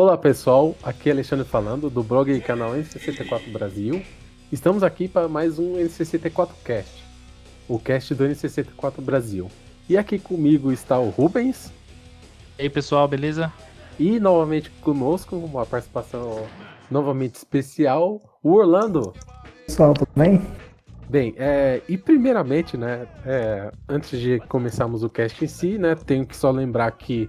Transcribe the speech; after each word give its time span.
Olá 0.00 0.16
pessoal, 0.16 0.76
aqui 0.80 1.08
é 1.08 1.12
Alexandre 1.12 1.44
falando 1.44 1.90
do 1.90 2.04
blog 2.04 2.30
e 2.30 2.40
canal 2.40 2.70
N64 2.70 3.50
Brasil. 3.50 4.00
Estamos 4.52 4.84
aqui 4.84 5.08
para 5.08 5.26
mais 5.26 5.58
um 5.58 5.74
N64 5.74 6.50
Cast, 6.64 7.04
o 7.66 7.80
cast 7.80 8.14
do 8.14 8.22
N64 8.22 9.00
Brasil. 9.00 9.50
E 9.88 9.98
aqui 9.98 10.16
comigo 10.16 10.70
está 10.70 11.00
o 11.00 11.08
Rubens. 11.08 11.72
E 12.56 12.62
aí 12.62 12.70
pessoal, 12.70 13.08
beleza? 13.08 13.52
E 13.98 14.20
novamente 14.20 14.70
conosco, 14.82 15.34
uma 15.34 15.66
participação 15.66 16.46
novamente 16.88 17.34
especial, 17.34 18.20
o 18.40 18.52
Orlando. 18.52 19.12
Pessoal, 19.66 19.94
tudo 19.94 20.10
bem? 20.14 20.40
Bem, 21.08 21.34
é, 21.36 21.82
e 21.88 21.98
primeiramente, 21.98 22.76
né, 22.76 23.08
é, 23.26 23.72
antes 23.88 24.20
de 24.20 24.38
começarmos 24.40 25.02
o 25.02 25.10
cast 25.10 25.44
em 25.44 25.48
si, 25.48 25.76
né, 25.76 25.96
tenho 25.96 26.24
que 26.24 26.36
só 26.36 26.52
lembrar 26.52 26.92
que 26.92 27.28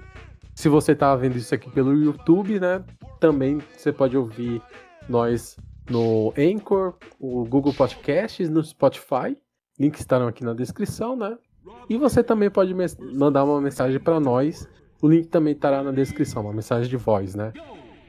se 0.59 0.68
você 0.68 0.94
tá 0.94 1.16
vendo 1.16 1.38
isso 1.38 1.55
aqui 1.55 1.72
pelo 1.72 1.94
YouTube, 1.94 2.59
né, 2.59 2.84
também 3.17 3.59
você 3.77 3.94
pode 3.94 4.17
ouvir 4.17 4.62
nós 5.08 5.55
no 5.90 6.34
Anchor, 6.38 6.95
o 7.17 7.45
Google 7.45 7.73
Podcasts, 7.73 8.50
no 8.50 8.62
Spotify, 8.62 9.38
links 9.80 10.02
estarão 10.02 10.27
aqui 10.27 10.44
na 10.44 10.53
descrição, 10.53 11.16
né? 11.16 11.38
E 11.90 11.98
você 11.98 12.22
também 12.22 12.50
pode 12.50 12.76
mandar 13.16 13.45
uma 13.45 13.62
mensagem 13.62 14.02
para 14.02 14.20
nós, 14.20 14.67
o 15.02 15.08
link 15.08 15.30
também 15.30 15.53
estará 15.53 15.81
na 15.81 15.91
descrição, 15.91 16.41
uma 16.41 16.52
mensagem 16.52 16.89
de 16.89 16.98
voz, 16.98 17.36
né? 17.36 17.53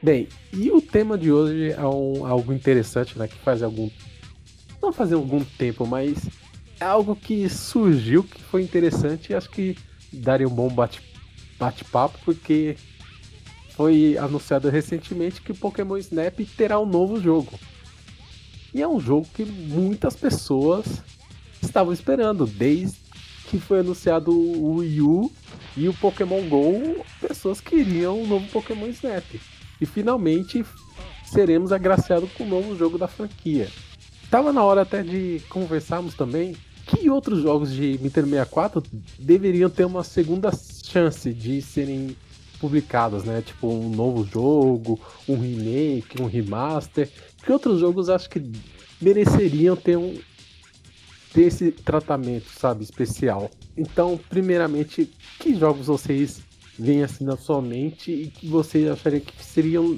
Bem, 0.03 0.27
e 0.51 0.69
o 0.71 0.81
tema 0.81 1.17
de 1.17 1.31
hoje 1.31 1.71
é 1.71 1.85
um, 1.85 2.25
algo 2.25 2.51
interessante, 2.51 3.17
né, 3.17 3.29
que 3.29 3.39
faz 3.39 3.63
algum 3.63 3.89
não 4.81 4.91
fazer 4.91 5.15
algum 5.15 5.41
tempo, 5.41 5.87
mas 5.87 6.29
é 6.81 6.83
algo 6.83 7.15
que 7.15 7.47
surgiu 7.47 8.25
que 8.25 8.43
foi 8.43 8.61
interessante 8.61 9.31
e 9.31 9.35
acho 9.35 9.49
que 9.49 9.77
daria 10.11 10.45
um 10.45 10.53
bom 10.53 10.67
bate-papo, 10.67 11.10
bate 11.61 11.85
porque 12.25 12.75
foi 13.75 14.17
anunciado 14.17 14.67
recentemente 14.69 15.41
que 15.41 15.53
Pokémon 15.53 15.97
Snap 15.97 16.39
terá 16.57 16.79
um 16.79 16.85
novo 16.85 17.21
jogo. 17.21 17.51
E 18.73 18.81
é 18.81 18.87
um 18.87 18.99
jogo 18.99 19.27
que 19.33 19.45
muitas 19.45 20.15
pessoas 20.15 21.03
estavam 21.61 21.93
esperando, 21.93 22.47
desde 22.47 22.97
que 23.49 23.59
foi 23.59 23.81
anunciado 23.81 24.31
o 24.31 24.77
Wii 24.77 25.01
U 25.01 25.31
e 25.77 25.87
o 25.87 25.93
Pokémon 25.93 26.41
GO, 26.47 27.05
pessoas 27.19 27.61
queriam 27.61 28.21
um 28.21 28.27
novo 28.27 28.47
Pokémon 28.47 28.87
Snap. 28.87 29.25
E 29.79 29.85
finalmente 29.85 30.65
seremos 31.25 31.71
agraciados 31.71 32.31
com 32.31 32.43
o 32.43 32.47
novo 32.47 32.75
jogo 32.77 32.97
da 32.97 33.07
franquia. 33.07 33.69
Tava 34.29 34.53
na 34.53 34.63
hora 34.63 34.81
até 34.81 35.03
de 35.03 35.41
conversarmos 35.49 36.15
também 36.15 36.55
que 36.91 37.09
outros 37.09 37.41
jogos 37.41 37.71
de 37.71 37.97
Nintendo 38.01 38.27
64 38.27 38.83
deveriam 39.17 39.69
ter 39.69 39.85
uma 39.85 40.03
segunda 40.03 40.51
chance 40.51 41.33
de 41.33 41.61
serem 41.61 42.15
publicados, 42.59 43.23
né? 43.23 43.41
Tipo 43.41 43.69
um 43.69 43.89
novo 43.89 44.25
jogo, 44.25 44.99
um 45.27 45.39
remake, 45.39 46.21
um 46.21 46.25
remaster. 46.25 47.09
Que 47.43 47.51
outros 47.51 47.79
jogos 47.79 48.09
acho 48.09 48.29
que 48.29 48.51
mereceriam 49.01 49.75
ter 49.75 49.97
um 49.97 50.19
ter 51.33 51.43
esse 51.43 51.71
tratamento, 51.71 52.49
sabe, 52.49 52.83
especial. 52.83 53.49
Então, 53.77 54.19
primeiramente, 54.29 55.09
que 55.39 55.55
jogos 55.55 55.87
vocês 55.87 56.41
veem 56.77 57.03
assim 57.03 57.23
na 57.23 57.37
sua 57.37 57.61
mente 57.61 58.11
e 58.11 58.27
que 58.27 58.47
vocês 58.47 58.89
achariam 58.89 59.21
que 59.21 59.43
seriam 59.43 59.97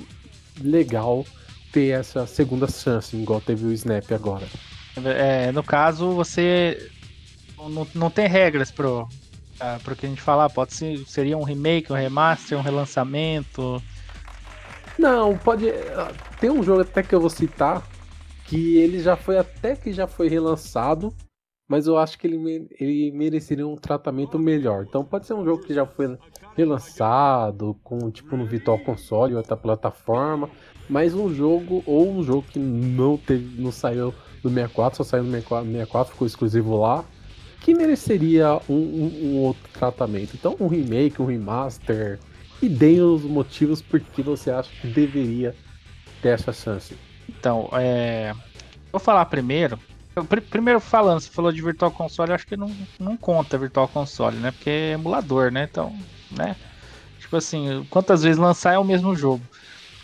legal 0.62 1.26
ter 1.72 1.88
essa 1.88 2.28
segunda 2.28 2.68
chance, 2.68 3.18
igual 3.18 3.42
teve 3.42 3.66
o 3.66 3.74
Snap 3.74 4.12
agora. 4.12 4.48
É, 5.06 5.52
no 5.52 5.64
caso, 5.64 6.12
você 6.12 6.90
não, 7.58 7.88
não 7.96 8.10
tem 8.10 8.28
regras 8.28 8.72
pro, 8.72 9.04
uh, 9.04 9.84
pro 9.84 9.96
que 9.96 10.06
a 10.06 10.10
gente 10.10 10.22
falar. 10.22 10.50
Pode 10.50 10.74
ser 10.74 10.98
seria 11.08 11.38
um 11.38 11.44
remake, 11.44 11.92
um 11.92 11.96
remaster, 11.96 12.58
um 12.58 12.62
relançamento. 12.62 13.82
Não, 14.98 15.38
pode. 15.38 15.66
Tem 16.40 16.50
um 16.50 16.64
jogo 16.64 16.82
até 16.82 17.02
que 17.02 17.16
eu 17.16 17.22
vou 17.22 17.30
citar 17.30 17.84
que 18.46 18.78
ele 18.78 19.00
já 19.00 19.16
foi 19.16 19.38
até 19.38 19.76
que 19.76 19.92
já 19.92 20.06
foi 20.06 20.28
relançado, 20.28 21.14
mas 21.68 21.88
eu 21.88 21.98
acho 21.98 22.20
que 22.20 22.28
ele, 22.28 22.68
ele 22.80 23.12
mereceria 23.12 23.68
um 23.68 23.76
tratamento 23.76 24.38
melhor. 24.38 24.86
Então 24.88 25.04
pode 25.04 25.26
ser 25.26 25.34
um 25.34 25.44
jogo 25.44 25.64
que 25.64 25.74
já 25.74 25.86
foi 25.86 26.18
relançado 26.56 27.76
com 27.84 28.12
tipo 28.12 28.38
no 28.38 28.46
Virtual 28.46 28.78
Console 28.80 29.34
ou 29.34 29.40
outra 29.40 29.58
plataforma, 29.58 30.50
mas 30.88 31.16
um 31.16 31.34
jogo 31.34 31.82
ou 31.86 32.12
um 32.12 32.22
jogo 32.22 32.44
que 32.48 32.60
não 32.60 33.18
teve, 33.18 33.60
não 33.60 33.72
saiu 33.72 34.14
do 34.44 34.50
64, 34.50 34.98
só 34.98 35.04
saiu 35.04 35.24
no 35.24 35.32
64, 35.32 36.14
ficou 36.14 36.28
exclusivo 36.28 36.80
lá, 36.80 37.04
que 37.62 37.74
mereceria 37.74 38.60
um, 38.70 38.74
um, 38.76 39.20
um 39.24 39.38
outro 39.38 39.64
tratamento. 39.72 40.36
Então 40.36 40.56
um 40.60 40.68
remake, 40.68 41.22
um 41.22 41.26
remaster, 41.26 42.20
e 42.62 42.70
deem 42.70 43.02
os 43.02 43.24
motivos 43.24 43.82
por 43.82 44.00
que 44.00 44.22
você 44.22 44.52
acha 44.52 44.70
que 44.82 44.88
deveria 44.88 45.56
ter 46.22 46.30
essa 46.30 46.54
chance. 46.54 46.96
Então, 47.28 47.70
é... 47.74 48.34
vou 48.92 49.00
falar 49.00 49.26
primeiro. 49.26 49.80
Primeiro 50.50 50.80
falando, 50.80 51.22
você 51.22 51.30
falou 51.30 51.52
de 51.52 51.62
Virtual 51.62 51.92
Console, 51.92 52.34
acho 52.34 52.46
que 52.46 52.56
não, 52.56 52.72
não 53.00 53.18
conta 53.18 53.58
Virtual 53.58 53.88
Console, 53.88 54.38
né? 54.38 54.52
Porque 54.52 54.70
é 54.70 54.92
emulador, 54.92 55.52
né? 55.52 55.68
Então, 55.70 55.94
né? 56.32 56.56
Tipo 57.20 57.38
assim, 57.38 57.86
quantas 57.90 58.24
vezes 58.24 58.38
lançar 58.38 58.76
é 58.76 58.78
o 58.78 58.84
mesmo 58.84 59.16
jogo. 59.16 59.42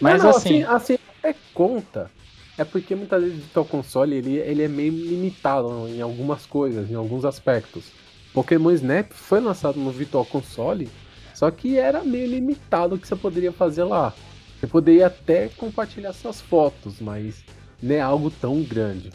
Mas 0.02 0.24
não, 0.24 0.32
não, 0.32 0.38
assim, 0.38 0.64
assim, 0.64 0.96
assim, 0.96 1.00
é 1.24 1.36
conta. 1.54 2.10
É 2.60 2.66
porque 2.66 2.94
muitas 2.94 3.24
vezes 3.24 3.56
o 3.56 3.64
Console 3.64 4.18
ele, 4.18 4.36
ele 4.36 4.64
é 4.64 4.68
meio 4.68 4.92
limitado 4.92 5.88
em 5.88 6.02
algumas 6.02 6.46
coisas, 6.46 6.92
em 6.92 6.94
alguns 6.94 7.24
aspectos. 7.24 7.86
Pokémon 8.34 8.72
Snap 8.72 9.14
foi 9.14 9.40
lançado 9.40 9.80
no 9.80 9.90
Virtual 9.92 10.26
Console, 10.26 10.90
só 11.34 11.50
que 11.50 11.78
era 11.78 12.04
meio 12.04 12.28
limitado 12.28 12.96
o 12.96 13.00
que 13.00 13.08
você 13.08 13.16
poderia 13.16 13.54
fazer 13.54 13.86
lá. 13.86 14.14
Você 14.60 14.68
poderia 14.68 15.08
até 15.08 15.48
compartilhar 15.48 16.12
suas 16.12 16.42
fotos, 16.42 17.00
mas 17.00 17.46
não 17.82 17.96
é 17.96 18.02
algo 18.02 18.30
tão 18.30 18.62
grande. 18.62 19.10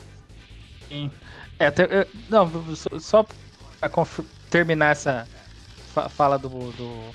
Sim. 0.89 1.11
É, 1.59 1.71
não, 2.31 2.51
só 2.99 3.23
pra 3.79 3.91
terminar 4.49 4.93
essa 4.93 5.29
fala 6.09 6.39
do, 6.39 6.49
do, 6.49 7.15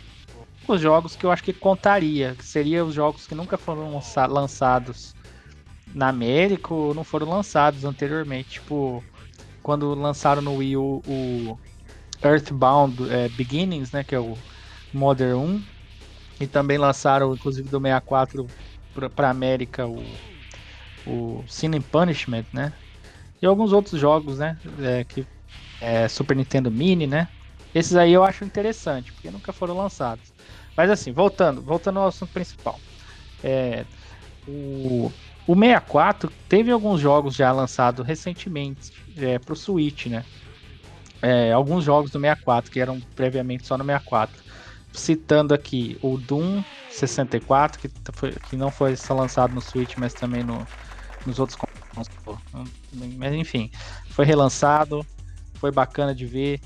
os 0.67 0.79
jogos 0.79 1.16
que 1.16 1.25
eu 1.25 1.31
acho 1.31 1.44
que 1.44 1.53
contaria, 1.53 2.35
que 2.38 2.46
seriam 2.46 2.88
os 2.88 2.94
jogos 2.94 3.25
que 3.25 3.34
nunca 3.34 3.57
foram 3.57 4.00
lançados 4.29 5.16
na 5.94 6.10
América 6.10 6.74
não 6.96 7.04
foram 7.04 7.30
lançados 7.30 7.86
anteriormente, 7.86 8.50
tipo 8.52 9.04
quando 9.62 9.94
lançaram 9.94 10.42
no 10.42 10.56
Wii 10.56 10.78
U 10.78 11.02
o 11.08 11.60
Earthbound 12.24 12.96
é, 13.12 13.30
Beginnings, 13.30 13.92
né, 13.92 14.04
que 14.04 14.16
é 14.16 14.20
o 14.20 14.38
Modern 14.94 15.38
1, 15.38 15.64
e 16.42 16.48
também 16.48 16.78
lançaram 16.78 17.34
inclusive 17.34 17.70
do 17.70 17.80
64 17.80 18.48
para 19.16 19.30
América 19.30 19.88
o 19.88 20.04
o 21.06 21.44
Sin 21.48 21.72
Punishment, 21.82 22.46
né? 22.54 22.74
E 23.42 23.46
alguns 23.46 23.72
outros 23.72 24.00
jogos, 24.00 24.40
né, 24.40 24.58
é, 24.80 25.04
que 25.04 25.26
é 25.82 26.08
Super 26.08 26.36
Nintendo 26.36 26.70
Mini, 26.70 27.08
né? 27.08 27.28
Esses 27.74 27.96
aí 27.96 28.12
eu 28.12 28.24
acho 28.24 28.44
interessante, 28.44 29.14
porque 29.14 29.32
nunca 29.32 29.54
foram 29.54 29.76
lançados. 29.78 30.34
Mas 30.76 30.90
assim, 30.90 31.12
voltando, 31.12 31.62
voltando 31.62 32.00
ao 32.00 32.08
assunto 32.08 32.32
principal. 32.32 32.80
É, 33.44 33.86
o, 34.48 35.12
o 35.50 35.56
64 35.56 36.32
teve 36.48 36.70
alguns 36.70 37.02
jogos 37.02 37.34
já 37.34 37.52
lançados 37.52 38.06
recentemente 38.06 38.94
é, 39.18 39.40
para 39.40 39.54
o 39.54 39.56
Switch, 39.56 40.06
né? 40.06 40.24
É, 41.24 41.52
alguns 41.52 41.84
jogos 41.84 42.12
do 42.12 42.20
64 42.20 42.70
que 42.70 42.80
eram 42.80 43.00
previamente 43.16 43.66
só 43.66 43.76
no 43.76 43.84
64. 43.84 44.44
Citando 44.94 45.52
aqui 45.52 45.98
o 46.04 46.20
Doom 46.20 46.64
64, 46.92 47.80
que, 47.80 47.90
foi, 48.14 48.32
que 48.32 48.56
não 48.56 48.70
foi 48.70 48.96
só 48.96 49.16
lançado 49.16 49.56
no 49.56 49.59
Switch, 49.59 49.96
mas 49.98 50.14
também 50.14 50.44
no, 50.44 50.68
nos 51.26 51.40
outros. 51.40 51.58
Mas 53.18 53.34
enfim, 53.34 53.72
foi 54.12 54.26
relançado, 54.26 55.04
foi 55.56 55.72
bacana 55.72 56.14
de 56.14 56.28
ver. 56.28 56.62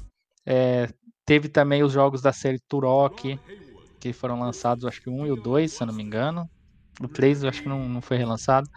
É, 0.45 0.89
teve 1.25 1.47
também 1.47 1.83
os 1.83 1.93
jogos 1.93 2.21
da 2.21 2.33
série 2.33 2.59
Turok, 2.67 3.39
que 4.01 4.11
foram 4.11 4.41
lançados, 4.41 4.83
acho 4.83 5.01
que 5.01 5.09
1 5.09 5.27
e 5.27 5.31
o 5.31 5.37
2, 5.37 5.71
se 5.71 5.81
eu 5.81 5.87
não 5.87 5.93
me 5.93 6.03
engano. 6.03 6.49
O 6.99 7.07
3 7.07 7.43
eu 7.43 7.49
acho 7.49 7.61
que 7.61 7.69
não, 7.69 7.87
não 7.87 8.01
foi 8.01 8.17
relançado. 8.17 8.69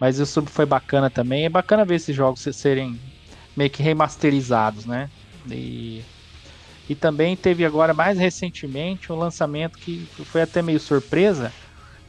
Mas 0.00 0.20
o 0.20 0.26
sub 0.26 0.50
foi 0.50 0.66
bacana 0.66 1.10
também. 1.10 1.44
É 1.44 1.48
bacana 1.48 1.84
ver 1.84 1.96
esses 1.96 2.14
jogos 2.14 2.42
serem 2.52 3.00
meio 3.56 3.70
que 3.70 3.82
remasterizados, 3.82 4.84
né? 4.84 5.08
E, 5.50 6.02
e 6.88 6.94
também 6.94 7.36
teve 7.36 7.64
agora, 7.64 7.94
mais 7.94 8.18
recentemente, 8.18 9.10
um 9.10 9.16
lançamento 9.16 9.78
que 9.78 10.06
foi 10.24 10.42
até 10.42 10.60
meio 10.60 10.78
surpresa, 10.78 11.52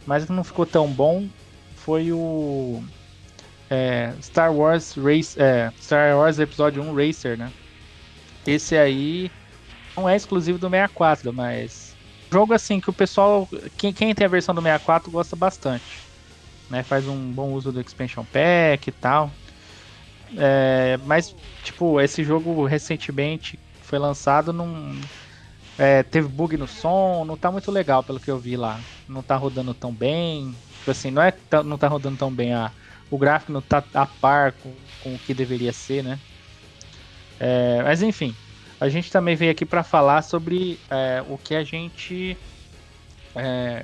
mas 0.06 0.28
não 0.28 0.44
ficou 0.44 0.66
tão 0.66 0.92
bom. 0.92 1.28
Foi 1.76 2.12
o 2.12 2.84
é, 3.70 4.14
Star 4.22 4.54
Wars 4.54 4.96
Race, 4.96 5.40
é, 5.40 5.72
Star 5.80 6.18
Wars 6.18 6.40
Episódio 6.40 6.84
1 6.84 6.94
Racer, 6.94 7.38
né? 7.38 7.52
Esse 8.46 8.78
aí 8.78 9.32
não 9.96 10.08
é 10.08 10.16
exclusivo 10.16 10.58
do 10.58 10.70
64, 10.70 11.34
mas 11.34 11.87
jogo 12.34 12.54
assim 12.54 12.80
que 12.82 12.90
o 12.90 12.94
pessoal, 12.94 13.48
quem, 13.78 13.94
quem 13.94 14.14
tem 14.16 14.26
a 14.26 14.30
versão 14.30 14.54
do 14.56 14.62
64 14.62 15.12
gosta 15.12 15.36
bastante. 15.36 16.04
Né, 16.70 16.84
faz 16.84 17.08
um 17.08 17.34
bom 17.34 17.54
uso 17.54 17.72
do 17.72 17.82
expansion 17.82 18.26
pack 18.26 18.90
e 18.90 18.94
tal. 18.94 19.38
É, 20.38 20.98
mas, 20.98 21.36
tipo, 21.64 22.00
esse 22.02 22.24
jogo 22.24 22.66
recentemente 22.66 23.60
foi 23.82 24.00
lançado, 24.00 24.52
não, 24.54 25.08
É, 25.78 26.04
teve 26.04 26.28
bug 26.30 26.58
no 26.58 26.68
som, 26.68 27.26
não 27.26 27.38
tá 27.38 27.52
muito 27.52 27.72
legal 27.72 28.04
pelo 28.04 28.20
que 28.22 28.32
eu 28.32 28.40
vi 28.40 28.58
lá. 28.58 28.86
Não 29.08 29.24
tá 29.24 29.36
rodando 29.38 29.74
tão 29.76 29.96
bem. 29.96 30.54
Tipo 30.80 30.92
assim, 30.92 31.12
não 31.12 31.22
é 31.24 31.34
não 31.66 31.78
tá 31.78 31.88
rodando 31.88 32.18
tão 32.18 32.34
bem 32.36 32.54
a, 32.54 32.74
o 33.10 33.18
gráfico 33.20 33.52
não 33.54 33.62
tá 33.62 33.88
a 33.96 34.08
par 34.08 34.58
com, 34.60 34.90
com 35.00 35.16
o 35.16 35.20
que 35.20 35.34
deveria 35.36 35.74
ser, 35.74 36.04
né? 36.04 36.22
É, 37.40 37.84
mas 37.84 38.02
enfim, 38.02 38.38
a 38.80 38.90
gente 38.90 39.12
também 39.12 39.36
veio 39.36 39.52
aqui 39.52 39.66
para 39.66 39.84
falar 39.84 40.22
sobre 40.22 40.80
é, 40.90 41.24
o 41.30 41.38
que 41.38 41.56
a 41.56 41.64
gente 41.64 42.38
é, 43.36 43.84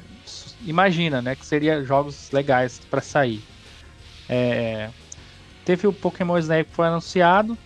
imagina, 0.66 1.22
né? 1.22 1.36
Que 1.36 1.46
seria 1.46 1.84
jogos 1.84 2.32
legais 2.32 2.80
para 2.90 3.02
sair. 3.02 3.42
É, 4.30 4.90
teve 5.66 5.88
o 5.88 5.94
Pokémon 5.94 6.38
Snap 6.38 6.66
que 6.68 6.76
foi 6.76 6.88
anunciado. 6.88 7.58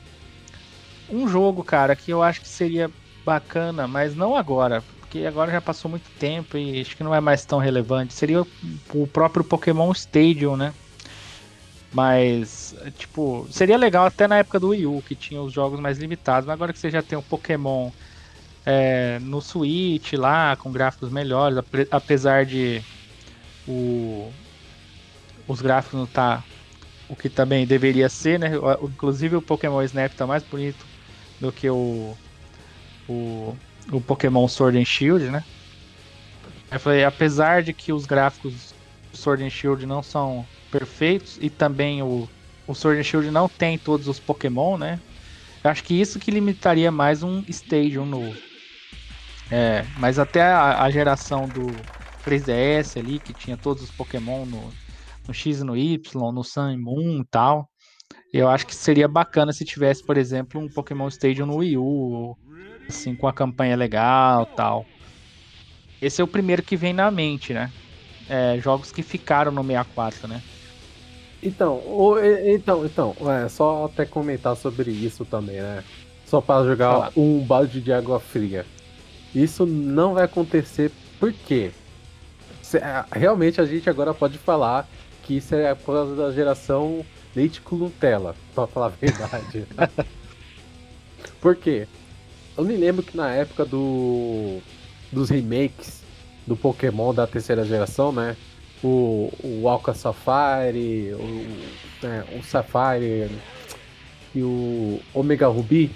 Um 1.10 1.28
jogo, 1.28 1.64
cara, 1.64 1.96
que 1.96 2.12
eu 2.12 2.22
acho 2.22 2.42
que 2.42 2.48
seria 2.48 2.90
bacana, 3.26 3.88
mas 3.88 4.16
não 4.16 4.36
agora, 4.36 4.82
porque 5.00 5.26
agora 5.26 5.52
já 5.52 5.62
passou 5.62 5.90
muito 5.90 6.10
tempo 6.18 6.58
e 6.58 6.82
acho 6.82 6.96
que 6.96 7.04
não 7.04 7.16
é 7.16 7.20
mais 7.22 7.46
tão 7.46 7.60
relevante. 7.60 8.14
Seria 8.14 8.42
o 8.94 9.08
próprio 9.08 9.44
Pokémon 9.44 9.92
Stadium, 9.92 10.56
né? 10.56 10.74
Mas, 11.98 12.76
tipo, 12.96 13.48
seria 13.52 13.76
legal 13.76 14.06
até 14.06 14.28
na 14.28 14.38
época 14.38 14.60
do 14.60 14.68
Wii 14.70 14.86
U, 14.86 15.02
que 15.02 15.16
tinha 15.16 15.42
os 15.42 15.52
jogos 15.52 15.80
mais 15.80 15.98
limitados, 15.98 16.46
mas 16.46 16.54
agora 16.54 16.72
que 16.72 16.78
você 16.78 16.92
já 16.92 17.02
tem 17.02 17.18
um 17.18 17.24
Pokémon 17.24 17.92
é, 18.66 19.20
no 19.20 19.42
Switch 19.42 20.14
lá, 20.14 20.56
com 20.58 20.72
gráficos 20.72 21.10
melhores, 21.12 21.58
apesar 21.92 22.46
de 22.46 22.86
o, 23.68 24.32
os 25.48 25.62
gráficos 25.62 26.00
não 26.00 26.08
tá 26.08 26.46
o 27.10 27.16
que 27.16 27.30
também 27.32 27.66
deveria 27.68 28.10
ser, 28.10 28.40
né? 28.40 28.52
Inclusive 28.82 29.36
o 29.38 29.42
Pokémon 29.42 29.82
Snap 29.84 30.14
tá 30.14 30.28
mais 30.28 30.44
bonito 30.44 30.88
do 31.40 31.52
que 31.52 31.70
o, 31.70 32.20
o, 33.08 33.58
o 33.92 34.02
Pokémon 34.02 34.48
Sword 34.48 34.78
and 34.80 34.86
Shield, 34.86 35.32
né? 35.32 35.44
Eu 36.72 36.80
falei, 36.80 37.04
apesar 37.06 37.64
de 37.64 37.74
que 37.74 37.94
os 37.94 38.06
gráficos 38.06 38.76
Sword 39.14 39.44
and 39.44 39.50
Shield 39.50 39.86
não 39.86 40.04
são 40.04 40.50
perfeitos 40.72 41.38
e 41.42 41.50
também 41.50 42.02
o, 42.02 42.28
o 42.68 42.74
Sword 42.76 43.00
and 43.00 43.04
Shield 43.04 43.32
não 43.32 43.48
tem 43.48 43.78
todos 43.78 44.08
os 44.08 44.20
Pokémon, 44.20 44.78
né? 44.78 45.00
Eu 45.64 45.72
acho 45.72 45.84
que 45.84 46.00
isso 46.00 46.20
que 46.20 46.32
limitaria 46.32 46.92
mais 46.92 47.24
um 47.24 47.44
Stadium 47.48 48.06
novo. 48.06 48.38
É, 49.52 49.86
mas 49.98 50.20
até 50.20 50.42
a, 50.42 50.84
a, 50.84 50.92
geração 50.92 51.48
do 51.48 51.72
3DS 52.26 52.98
ali, 52.98 53.20
que 53.20 53.34
tinha 53.34 53.56
todos 53.56 53.84
os 53.84 53.92
Pokémon 53.92 54.46
no, 54.46 54.70
no 55.28 55.34
X 55.34 55.60
e 55.60 55.64
no 55.64 55.76
Y, 55.76 56.32
no 56.34 56.44
Sun 56.44 56.72
e 56.72 56.78
Moon 56.78 57.22
e 57.22 57.26
tal. 57.26 57.70
Eu 58.34 58.50
acho 58.50 58.68
que 58.68 58.76
seria 58.76 59.08
bacana 59.08 59.54
se 59.54 59.64
tivesse, 59.64 60.06
por 60.06 60.18
exemplo, 60.18 60.60
um 60.60 60.68
Pokémon 60.68 61.08
Stadium 61.08 61.46
no 61.46 61.58
Wii 61.58 61.78
U, 61.78 62.38
assim, 62.88 63.16
com 63.16 63.28
a 63.28 63.34
campanha 63.34 63.76
legal 63.76 64.46
tal. 64.56 64.86
Esse 66.02 66.22
é 66.22 66.24
o 66.24 66.28
primeiro 66.28 66.62
que 66.62 66.76
vem 66.76 66.94
na 66.94 67.10
mente, 67.10 67.54
né? 67.54 67.72
É, 68.30 68.60
jogos 68.60 68.92
que 68.92 69.02
ficaram 69.02 69.52
no 69.52 69.64
64, 69.64 70.28
né? 70.28 70.42
Então, 71.42 71.82
então, 72.46 72.86
então, 72.86 73.16
é, 73.32 73.48
só 73.48 73.86
até 73.86 74.06
comentar 74.06 74.56
sobre 74.56 74.92
isso 74.92 75.24
também, 75.24 75.58
né? 75.58 75.84
Só 76.26 76.42
para 76.42 76.66
jogar 76.66 77.12
um 77.16 77.40
balde 77.40 77.80
de 77.80 77.94
água 77.94 78.20
fria. 78.20 78.66
Isso 79.34 79.66
não 79.66 80.14
vai 80.14 80.26
acontecer 80.26 80.92
porque 81.20 81.72
realmente 83.12 83.62
a 83.62 83.66
gente 83.66 83.90
agora 83.90 84.14
pode 84.14 84.38
falar 84.38 84.88
que 85.24 85.38
isso 85.38 85.56
é 85.56 85.74
por 85.76 85.94
causa 85.94 86.16
da 86.16 86.32
geração 86.32 87.06
leite 87.36 87.62
com 87.62 87.76
Nutella, 87.76 88.36
pra 88.56 88.66
falar 88.66 88.88
a 88.88 88.90
verdade. 88.90 89.66
por 91.40 91.56
quê? 91.56 91.88
Eu 92.58 92.64
me 92.64 92.76
lembro 92.76 93.04
que 93.04 93.16
na 93.16 93.30
época 93.30 93.64
do 93.64 94.60
dos 95.12 95.30
remakes 95.30 96.02
do 96.46 96.56
Pokémon 96.56 97.14
da 97.14 97.28
terceira 97.28 97.64
geração, 97.64 98.12
né? 98.12 98.36
O, 98.84 99.32
o 99.44 99.68
Alka 99.68 99.94
Safari, 99.94 101.14
o, 101.14 102.06
é, 102.06 102.38
o 102.38 102.44
Safari 102.44 103.30
e 104.36 104.42
o 104.42 105.00
Omega 105.14 105.48
Ruby, 105.48 105.92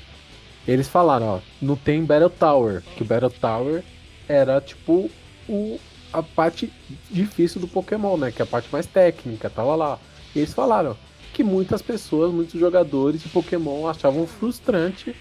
eles 0.68 0.88
falaram, 0.88 1.26
ó, 1.28 1.40
não 1.62 1.76
tem 1.76 2.04
Battle 2.04 2.30
Tower, 2.30 2.82
que 2.96 3.04
o 3.04 3.06
Battle 3.06 3.30
Tower 3.30 3.84
era 4.28 4.62
tipo 4.62 5.10
o, 5.48 5.80
a 6.14 6.22
parte 6.22 6.72
difícil 7.10 7.60
do 7.60 7.68
Pokémon, 7.68 8.18
né? 8.18 8.32
Que 8.32 8.42
é 8.42 8.44
a 8.44 8.48
parte 8.48 8.70
mais 8.72 8.86
técnica, 8.86 9.50
tava 9.50 9.76
lá. 9.76 10.00
E 10.36 10.40
eles 10.40 10.54
falaram 10.54 10.96
que 11.34 11.44
muitas 11.44 11.82
pessoas, 11.82 12.32
muitos 12.32 12.60
jogadores 12.60 13.22
de 13.22 13.30
Pokémon 13.30 13.88
achavam 13.88 14.28
frustrante 14.28 15.16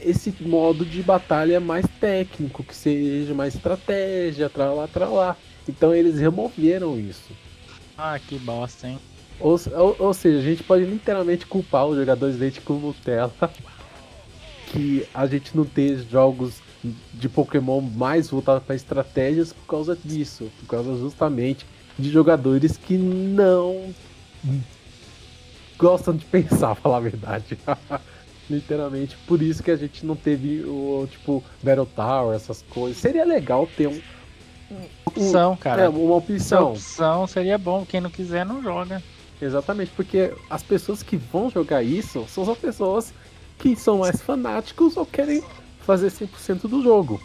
esse 0.00 0.34
modo 0.40 0.84
de 0.84 1.02
batalha 1.02 1.60
mais 1.60 1.86
técnico, 2.00 2.64
que 2.64 2.74
seja 2.74 3.34
mais 3.34 3.54
estratégia, 3.54 4.50
tralá, 4.50 4.88
tralá. 4.88 5.36
Então 5.72 5.94
eles 5.94 6.20
removeram 6.20 6.98
isso. 6.98 7.32
Ah, 7.96 8.18
que 8.18 8.38
bosta, 8.38 8.88
hein? 8.88 8.98
Ou, 9.40 9.58
ou, 9.74 9.96
ou 9.98 10.14
seja, 10.14 10.38
a 10.38 10.42
gente 10.42 10.62
pode 10.62 10.84
literalmente 10.84 11.46
culpar 11.46 11.86
os 11.86 11.96
jogadores 11.96 12.34
de 12.34 12.40
leite 12.42 12.60
com 12.60 12.74
Nutella 12.74 13.32
que 14.68 15.06
a 15.14 15.26
gente 15.26 15.56
não 15.56 15.64
tem 15.64 15.96
jogos 15.98 16.60
de 17.14 17.28
Pokémon 17.28 17.80
mais 17.80 18.28
voltados 18.28 18.62
para 18.64 18.76
estratégias 18.76 19.52
por 19.52 19.66
causa 19.66 19.96
disso, 19.96 20.50
por 20.60 20.66
causa 20.66 20.94
justamente 20.96 21.64
de 21.98 22.10
jogadores 22.10 22.76
que 22.76 22.98
não 22.98 23.94
gostam 25.78 26.14
de 26.14 26.24
pensar, 26.26 26.74
falar 26.74 26.98
a 26.98 27.00
verdade. 27.00 27.58
Literalmente, 28.50 29.16
por 29.26 29.40
isso 29.40 29.62
que 29.62 29.70
a 29.70 29.76
gente 29.76 30.04
não 30.04 30.16
teve 30.16 30.64
o 30.64 31.08
tipo 31.10 31.42
Battle 31.62 31.86
Tower, 31.86 32.36
essas 32.36 32.62
coisas. 32.68 32.98
Seria 32.98 33.24
legal 33.24 33.66
ter 33.74 33.86
um, 33.86 34.00
opção, 35.06 35.56
cara. 35.56 35.82
É, 35.82 35.88
uma 35.88 36.16
opção. 36.16 36.62
Uma 36.62 36.70
opção 36.72 37.26
seria 37.26 37.58
bom. 37.58 37.84
Quem 37.86 38.00
não 38.00 38.10
quiser, 38.10 38.44
não 38.44 38.62
joga. 38.62 39.02
Exatamente, 39.40 39.90
porque 39.96 40.32
as 40.48 40.62
pessoas 40.62 41.02
que 41.02 41.16
vão 41.16 41.50
jogar 41.50 41.82
isso 41.82 42.24
são 42.28 42.48
as 42.48 42.58
pessoas 42.58 43.12
que 43.58 43.74
são 43.74 43.98
mais 43.98 44.20
fanáticos 44.22 44.96
ou 44.96 45.04
querem 45.04 45.42
fazer 45.80 46.08
100% 46.08 46.68
do 46.68 46.82
jogo. 46.82 47.20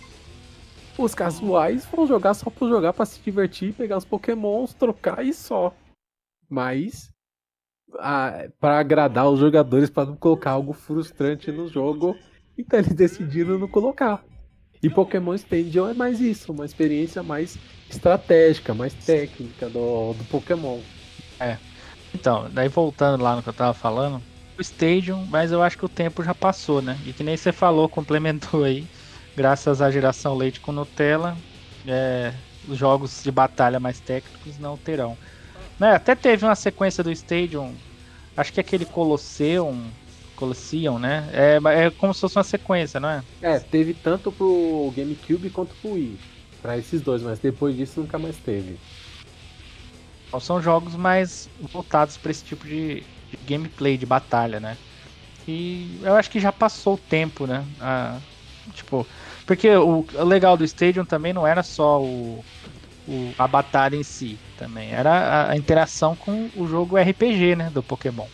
Os 0.97 1.13
casuais 1.13 1.85
vão 1.85 2.07
jogar 2.07 2.33
só 2.33 2.49
por 2.49 2.67
jogar 2.67 2.91
para 2.93 3.05
se 3.05 3.19
divertir, 3.19 3.73
pegar 3.73 3.97
os 3.97 4.05
pokémons, 4.05 4.73
trocar 4.73 5.23
e 5.23 5.31
só. 5.31 5.71
Mas 6.49 7.11
para 8.59 8.79
agradar 8.79 9.29
os 9.29 9.39
jogadores, 9.39 9.89
para 9.89 10.07
não 10.09 10.15
colocar 10.15 10.51
algo 10.51 10.73
frustrante 10.73 11.51
no 11.51 11.67
jogo, 11.67 12.15
então 12.57 12.79
eles 12.79 12.93
decidiram 12.93 13.59
não 13.59 13.67
colocar. 13.67 14.23
E 14.81 14.89
Pokémon 14.89 15.33
Stadium 15.33 15.89
é 15.89 15.93
mais 15.93 16.21
isso, 16.21 16.51
uma 16.51 16.65
experiência 16.65 17.23
mais 17.23 17.57
estratégica, 17.89 18.73
mais 18.73 18.93
técnica 18.93 19.69
do, 19.69 20.13
do 20.13 20.23
Pokémon. 20.25 20.79
É. 21.39 21.57
Então, 22.13 22.49
daí 22.51 22.67
voltando 22.67 23.23
lá 23.23 23.35
no 23.35 23.43
que 23.43 23.49
eu 23.49 23.53
tava 23.53 23.73
falando, 23.73 24.21
o 24.57 24.61
Stadium, 24.61 25.25
mas 25.29 25.51
eu 25.51 25.61
acho 25.61 25.77
que 25.77 25.85
o 25.85 25.89
tempo 25.89 26.23
já 26.23 26.33
passou, 26.33 26.81
né? 26.81 26.97
E 27.05 27.13
que 27.13 27.23
nem 27.23 27.37
você 27.37 27.51
falou, 27.51 27.87
complementou 27.89 28.63
aí, 28.63 28.87
graças 29.35 29.81
à 29.81 29.91
geração 29.91 30.35
leite 30.35 30.59
com 30.59 30.71
Nutella, 30.71 31.37
é, 31.87 32.33
os 32.67 32.77
jogos 32.77 33.23
de 33.23 33.31
batalha 33.31 33.79
mais 33.79 33.99
técnicos 33.99 34.57
não 34.59 34.77
terão. 34.77 35.17
Né, 35.79 35.91
até 35.91 36.15
teve 36.15 36.43
uma 36.43 36.55
sequência 36.55 37.03
do 37.03 37.11
Stadium, 37.11 37.73
acho 38.35 38.51
que 38.51 38.59
aquele 38.59 38.83
Colosseum, 38.83 39.79
Colosseum, 40.37 40.99
né? 40.99 41.27
É, 41.33 41.59
é 41.85 41.89
como 41.89 42.13
se 42.13 42.21
fosse 42.21 42.37
uma 42.37 42.43
sequência, 42.43 42.99
não 42.99 43.09
é? 43.09 43.23
É, 43.41 43.59
teve 43.59 43.93
tanto 43.93 44.31
pro 44.31 44.93
GameCube 44.95 45.49
quanto 45.49 45.75
pro 45.81 45.93
Wii. 45.93 46.17
Pra 46.61 46.77
esses 46.77 47.01
dois, 47.01 47.21
mas 47.21 47.39
depois 47.39 47.75
disso 47.75 47.99
nunca 47.99 48.17
mais 48.17 48.37
teve. 48.37 48.77
Então, 50.27 50.39
são 50.39 50.61
jogos 50.61 50.95
mais 50.95 51.49
voltados 51.59 52.17
para 52.17 52.31
esse 52.31 52.43
tipo 52.43 52.65
de, 52.65 53.03
de, 53.31 53.37
gameplay, 53.47 53.97
de 53.97 54.05
batalha, 54.05 54.59
né? 54.59 54.77
E 55.47 55.99
eu 56.03 56.15
acho 56.15 56.29
que 56.29 56.39
já 56.39 56.51
passou 56.51 56.95
o 56.95 56.97
tempo, 56.97 57.47
né? 57.47 57.65
Ah, 57.79 58.19
tipo, 58.73 59.07
porque 59.45 59.69
o, 59.69 60.05
o, 60.13 60.23
legal 60.23 60.57
do 60.57 60.65
Stadium 60.65 61.05
também 61.05 61.31
não 61.31 61.47
era 61.47 61.63
só 61.63 62.01
o, 62.01 62.43
o, 63.07 63.33
a 63.37 63.47
batalha 63.47 63.95
em 63.95 64.03
si, 64.03 64.37
também 64.57 64.91
era 64.91 65.11
a, 65.11 65.51
a 65.51 65.57
interação 65.57 66.15
com 66.15 66.49
o 66.55 66.67
jogo 66.67 66.97
RPG, 66.97 67.55
né? 67.55 67.69
Do 67.69 67.81
Pokémon. 67.81 68.27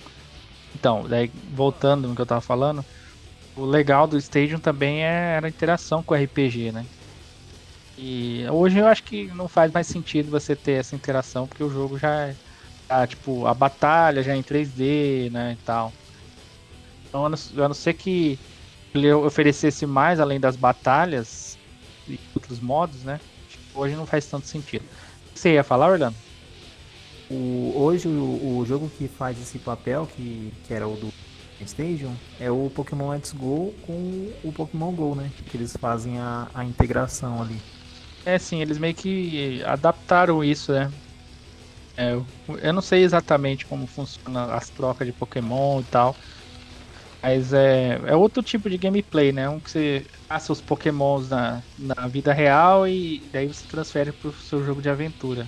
Então, 0.76 1.04
daí 1.08 1.32
voltando 1.52 2.08
no 2.08 2.16
que 2.16 2.22
eu 2.22 2.26
tava 2.26 2.42
falando, 2.42 2.86
o 3.56 3.66
legal 3.66 4.08
do 4.08 4.18
Stadium 4.18 4.60
também 4.60 5.04
é, 5.06 5.36
era 5.38 5.48
a 5.48 5.50
interação 5.50 6.04
com 6.04 6.14
o 6.16 6.18
RPG, 6.18 6.72
né? 6.72 6.86
E 7.96 8.48
hoje 8.50 8.80
eu 8.80 8.88
acho 8.88 9.04
que 9.04 9.28
não 9.28 9.48
faz 9.48 9.72
mais 9.72 9.88
sentido 9.88 10.32
você 10.32 10.56
ter 10.56 10.74
essa 10.80 10.96
interação, 10.96 11.48
porque 11.48 11.64
o 11.64 11.70
jogo 11.70 11.98
já 11.98 12.36
é, 12.90 13.08
tipo, 13.08 13.46
a 13.48 13.54
batalha 13.54 14.24
já 14.24 14.34
é 14.34 14.38
em 14.38 14.44
3D, 14.44 15.30
né, 15.32 15.54
e 15.54 15.58
tal. 15.60 15.96
Então, 17.08 17.26
a 17.26 17.30
não, 17.30 17.38
a 17.66 17.68
não 17.68 17.74
ser 17.76 17.94
que 17.94 18.40
ele 18.94 19.12
oferecesse 19.14 19.88
mais 19.88 20.20
além 20.20 20.40
das 20.40 20.58
batalhas 20.58 21.60
e 22.08 22.18
outros 22.36 22.62
modos, 22.62 23.04
né? 23.04 23.22
Hoje 23.74 23.96
não 23.98 24.08
faz 24.08 24.28
tanto 24.28 24.48
sentido. 24.48 24.86
O 24.86 24.90
que 25.36 25.40
você 25.42 25.54
ia 25.56 25.64
falar, 25.66 25.90
Orlando? 25.92 26.18
O, 27.34 27.74
hoje 27.76 28.08
o, 28.08 28.60
o, 28.60 28.66
jogo 28.68 28.92
que 28.96 29.08
faz 29.08 29.42
esse 29.42 29.58
papel, 29.58 30.08
que, 30.16 30.54
que 30.68 30.74
era 30.74 30.88
o 30.88 30.96
do 30.96 31.12
Stadium 31.62 32.14
é 32.40 32.52
o 32.52 32.70
Pokémon 32.70 33.10
Let's 33.10 33.34
Go 33.34 33.74
com 33.88 34.32
o 34.44 34.54
Pokémon 34.54 34.92
Go, 34.92 35.16
né? 35.16 35.32
Que 35.50 35.58
eles 35.58 35.76
fazem 35.76 36.20
a, 36.20 36.48
a 36.54 36.64
integração 36.64 37.42
ali. 37.42 37.58
É, 38.24 38.38
sim, 38.38 38.62
eles 38.62 38.78
meio 38.78 38.94
que 38.94 39.64
adaptaram 39.64 40.44
isso, 40.44 40.72
né? 40.72 40.92
É, 41.98 42.20
eu 42.62 42.74
não 42.74 42.82
sei 42.82 43.04
exatamente 43.04 43.66
como 43.66 43.88
funciona 43.88 44.54
as 44.54 44.70
trocas 44.70 45.08
de 45.08 45.14
Pokémon 45.14 45.82
e 45.82 45.84
tal. 45.86 46.16
Mas 47.22 47.52
é, 47.52 48.00
é 48.06 48.16
outro 48.16 48.44
tipo 48.44 48.70
de 48.70 48.78
gameplay, 48.78 49.32
né? 49.32 49.50
Um 49.50 49.60
que 49.60 49.72
você 49.72 50.06
passa 50.28 50.52
os 50.52 50.62
Pokémons 50.62 51.30
na, 51.30 51.64
na 51.80 52.08
vida 52.08 52.32
real 52.32 52.88
e 52.88 53.24
daí 53.32 53.48
você 53.48 53.66
transfere 53.68 54.12
pro 54.12 54.32
seu 54.34 54.64
jogo 54.64 54.82
de 54.82 54.90
aventura. 54.90 55.48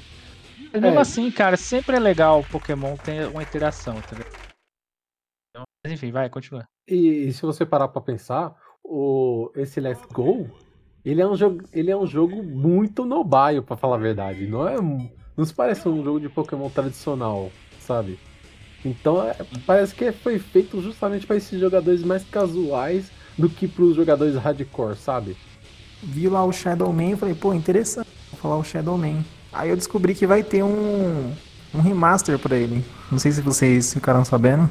Mas 0.75 0.81
mesmo 0.81 0.99
é. 0.99 1.01
assim, 1.01 1.31
cara, 1.31 1.55
sempre 1.55 1.95
é 1.95 1.99
legal 1.99 2.41
o 2.41 2.45
Pokémon 2.45 2.97
ter 2.97 3.27
uma 3.27 3.41
interação, 3.41 3.97
entendeu? 3.97 4.25
Mas 5.83 5.93
enfim, 5.93 6.11
vai, 6.11 6.29
continua. 6.29 6.67
E, 6.87 7.27
e 7.27 7.33
se 7.33 7.41
você 7.43 7.65
parar 7.65 7.87
pra 7.87 8.01
pensar, 8.01 8.53
o, 8.83 9.51
esse 9.55 9.79
Let's 9.79 10.05
Go, 10.11 10.49
ele 11.05 11.21
é 11.21 11.27
um 11.27 11.35
jogo, 11.35 11.63
ele 11.71 11.91
é 11.91 11.95
um 11.95 12.05
jogo 12.05 12.43
muito 12.43 13.05
nobaio, 13.05 13.63
pra 13.63 13.77
falar 13.77 13.95
a 13.95 13.99
verdade. 13.99 14.47
Não 14.47 14.67
é. 14.67 14.75
Não 15.37 15.45
se 15.45 15.53
parece 15.53 15.87
um 15.87 16.03
jogo 16.03 16.19
de 16.19 16.27
Pokémon 16.27 16.69
tradicional, 16.69 17.51
sabe? 17.79 18.19
Então 18.83 19.23
é, 19.23 19.35
parece 19.65 19.95
que 19.95 20.11
foi 20.11 20.37
feito 20.39 20.81
justamente 20.81 21.25
para 21.25 21.37
esses 21.37 21.59
jogadores 21.59 22.03
mais 22.03 22.23
casuais 22.25 23.11
do 23.37 23.49
que 23.49 23.67
para 23.67 23.83
os 23.83 23.95
jogadores 23.95 24.35
hardcore, 24.35 24.95
sabe? 24.95 25.37
Vi 26.03 26.27
lá 26.27 26.43
o 26.43 26.51
Shadow 26.51 26.91
Man 26.91 27.11
e 27.11 27.15
falei, 27.15 27.35
pô, 27.35 27.53
interessante. 27.53 28.07
Vou 28.31 28.39
falar 28.39 28.57
o 28.57 28.63
Shadow 28.63 28.97
Man. 28.97 29.23
Aí 29.55 29.69
eu 29.69 29.75
descobri 29.75 30.13
que 30.13 30.27
vai 30.27 30.43
ter 30.43 30.63
um, 30.63 31.33
um 31.73 31.79
remaster 31.79 32.37
para 32.37 32.57
ele. 32.57 32.83
Não 33.09 33.17
sei 33.17 33.31
se 33.31 33.41
vocês 33.41 33.93
ficaram 33.93 34.25
sabendo. 34.25 34.69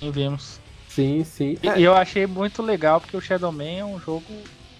Sim, 0.00 0.10
vimos. 0.10 0.60
Sim, 0.88 1.24
sim. 1.24 1.56
E, 1.62 1.68
é. 1.68 1.80
eu 1.80 1.94
achei 1.94 2.26
muito 2.26 2.60
legal 2.60 3.00
porque 3.00 3.16
o 3.16 3.20
Shadow 3.20 3.52
Man 3.52 3.64
é 3.64 3.84
um 3.84 4.00
jogo 4.00 4.24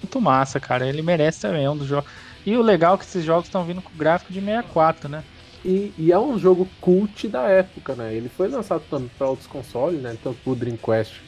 muito 0.03 0.21
massa, 0.21 0.59
cara. 0.59 0.87
Ele 0.87 1.01
merece 1.01 1.41
também, 1.41 1.65
é 1.65 1.71
um 1.71 1.77
dos 1.77 1.87
jogos. 1.87 2.11
E 2.45 2.57
o 2.57 2.63
legal 2.63 2.97
é 2.97 2.99
que 2.99 3.05
esses 3.05 3.25
jogos 3.25 3.47
estão 3.47 3.65
vindo 3.65 3.81
com 3.81 3.97
gráfico 3.97 4.33
de 4.33 4.41
64, 4.41 5.09
né? 5.09 5.23
E, 5.65 5.93
e, 5.97 6.11
é 6.11 6.19
um 6.19 6.37
jogo 6.37 6.69
cult 6.81 7.29
da 7.29 7.43
época, 7.43 7.95
né? 7.95 8.13
Ele 8.13 8.29
foi 8.29 8.49
lançado 8.49 8.83
também 8.91 9.09
para 9.17 9.29
outros 9.29 9.47
consoles, 9.47 10.03
né? 10.03 10.17
Tanto 10.23 10.39
pro 10.43 10.57
Dreamcast 10.57 11.23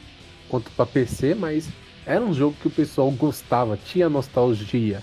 quanto 0.49 0.73
para 0.73 0.85
PC, 0.85 1.37
mas 1.37 1.69
era 2.05 2.21
um 2.21 2.35
jogo 2.35 2.57
que 2.61 2.67
o 2.67 2.71
pessoal 2.71 3.09
gostava, 3.13 3.77
tinha 3.77 4.09
nostalgia. 4.09 5.01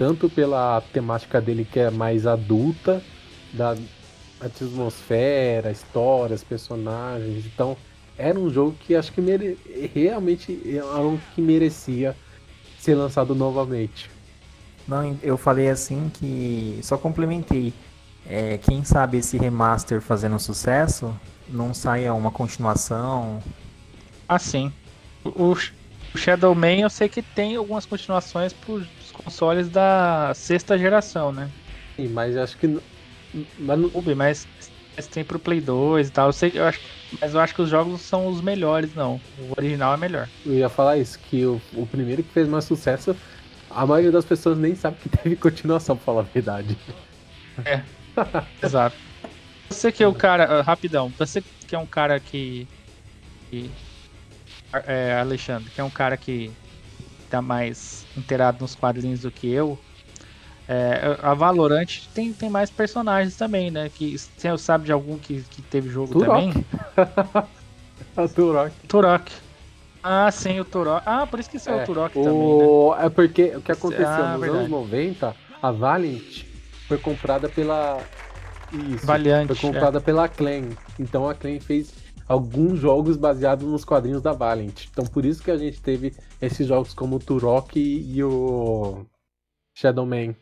Tanto 0.00 0.30
pela 0.30 0.80
temática 0.94 1.42
dele 1.42 1.68
que 1.70 1.78
é 1.78 1.90
mais 1.90 2.26
adulta, 2.26 3.02
da 3.52 3.76
atmosfera, 4.40 5.70
histórias, 5.70 6.42
personagens. 6.42 7.44
Então, 7.44 7.76
era 8.16 8.38
um 8.38 8.48
jogo 8.48 8.74
que 8.80 8.94
acho 8.94 9.12
que 9.12 9.20
mere... 9.20 9.58
realmente 9.94 10.58
era 10.74 11.02
um 11.02 11.18
que 11.34 11.42
merecia 11.42 12.16
ser 12.78 12.94
lançado 12.94 13.34
novamente. 13.34 14.10
Não, 14.88 15.18
eu 15.22 15.36
falei 15.36 15.68
assim 15.68 16.10
que 16.14 16.80
só 16.82 16.96
complementei. 16.96 17.74
É, 18.26 18.56
quem 18.56 18.82
sabe 18.82 19.18
esse 19.18 19.36
remaster 19.36 20.00
fazendo 20.00 20.38
sucesso 20.38 21.14
não 21.46 21.74
saia 21.74 22.14
uma 22.14 22.30
continuação. 22.30 23.42
Assim. 24.26 24.72
O, 25.22 25.52
o 25.52 26.18
Shadow 26.18 26.54
Man 26.54 26.78
eu 26.78 26.88
sei 26.88 27.06
que 27.06 27.20
tem 27.20 27.56
algumas 27.56 27.84
continuações 27.84 28.54
para 28.54 28.72
os 28.72 28.86
consoles 29.22 29.68
da 29.68 30.32
sexta 30.34 30.78
geração, 30.78 31.32
né? 31.32 31.50
Sim, 31.96 32.08
mas 32.08 32.36
acho 32.36 32.56
que. 32.56 32.78
Mas, 33.58 33.78
mas, 34.16 34.48
mas 34.96 35.06
tem 35.06 35.24
pro 35.24 35.38
Play 35.38 35.60
2 35.60 36.08
e 36.08 36.10
tal. 36.10 36.28
Eu 36.28 36.32
sei, 36.32 36.52
eu 36.54 36.64
acho, 36.64 36.80
mas 37.20 37.34
eu 37.34 37.40
acho 37.40 37.54
que 37.54 37.62
os 37.62 37.68
jogos 37.68 38.00
são 38.00 38.26
os 38.26 38.40
melhores, 38.40 38.94
não. 38.94 39.20
O 39.38 39.52
original 39.56 39.94
é 39.94 39.96
melhor. 39.96 40.28
Eu 40.44 40.54
ia 40.54 40.68
falar 40.68 40.96
isso, 40.96 41.18
que 41.18 41.44
o, 41.44 41.60
o 41.74 41.86
primeiro 41.86 42.22
que 42.22 42.32
fez 42.32 42.48
mais 42.48 42.64
sucesso, 42.64 43.16
a 43.68 43.86
maioria 43.86 44.10
das 44.10 44.24
pessoas 44.24 44.58
nem 44.58 44.74
sabe 44.74 44.96
que 45.00 45.08
teve 45.08 45.36
continuação, 45.36 45.96
pra 45.96 46.04
falar 46.04 46.20
a 46.20 46.24
verdade. 46.24 46.76
É, 47.64 47.82
exato. 48.64 48.96
Você 49.68 49.92
que 49.92 50.02
é 50.02 50.08
o 50.08 50.14
cara, 50.14 50.60
uh, 50.60 50.62
rapidão, 50.62 51.12
você 51.16 51.42
que 51.66 51.74
é 51.74 51.78
um 51.78 51.86
cara 51.86 52.18
que. 52.18 52.66
que 53.48 53.70
é, 54.86 55.18
Alexandre, 55.20 55.70
que 55.70 55.80
é 55.80 55.84
um 55.84 55.90
cara 55.90 56.16
que 56.16 56.50
tá 57.30 57.42
mais 57.42 58.04
inteirado 58.16 58.58
nos 58.60 58.74
quadrinhos 58.74 59.20
do 59.20 59.30
que 59.30 59.50
eu. 59.50 59.78
É, 60.68 61.18
a 61.20 61.34
Valorant 61.34 62.00
tem, 62.14 62.32
tem 62.32 62.48
mais 62.48 62.70
personagens 62.70 63.36
também, 63.36 63.70
né? 63.70 63.90
Que 63.92 64.16
você 64.16 64.56
sabe 64.56 64.84
de 64.84 64.92
algum 64.92 65.18
que, 65.18 65.42
que 65.50 65.62
teve 65.62 65.88
jogo 65.88 66.12
Turok. 66.12 66.28
também? 66.28 66.64
a 68.16 68.28
Turok. 68.28 68.72
Turok. 68.86 69.32
Ah, 70.02 70.30
sim, 70.30 70.60
o 70.60 70.64
Turok. 70.64 71.02
Ah, 71.04 71.26
por 71.26 71.40
isso 71.40 71.50
que 71.50 71.56
isso 71.56 71.68
é, 71.68 71.72
é 71.72 71.82
o 71.82 71.86
Turok 71.86 72.16
o... 72.16 72.22
também, 72.22 73.00
né? 73.00 73.06
É 73.06 73.08
porque 73.10 73.56
o 73.56 73.60
que 73.60 73.72
aconteceu 73.72 74.06
ah, 74.06 74.32
nos 74.32 74.40
verdade. 74.40 74.64
anos 74.64 74.70
90, 74.70 75.36
a 75.60 75.70
Valiant 75.72 76.44
foi 76.86 76.98
comprada 76.98 77.48
pela. 77.48 77.98
Isso. 78.72 79.04
Valiant. 79.04 79.48
Foi 79.48 79.56
comprada 79.56 79.98
é. 79.98 80.00
pela 80.00 80.28
Clan. 80.28 80.68
Então 80.98 81.28
a 81.28 81.34
Clan 81.34 81.58
fez 81.58 81.92
alguns 82.30 82.78
jogos 82.78 83.16
baseados 83.16 83.66
nos 83.66 83.84
quadrinhos 83.84 84.22
da 84.22 84.32
Valiant. 84.32 84.86
Então 84.88 85.04
por 85.04 85.24
isso 85.24 85.42
que 85.42 85.50
a 85.50 85.56
gente 85.56 85.80
teve 85.82 86.14
esses 86.40 86.64
jogos 86.64 86.94
como 86.94 87.16
o 87.16 87.18
Turok 87.18 87.76
e 87.76 88.22
o 88.22 89.04
Shadow 89.76 90.06
Man. 90.06 90.36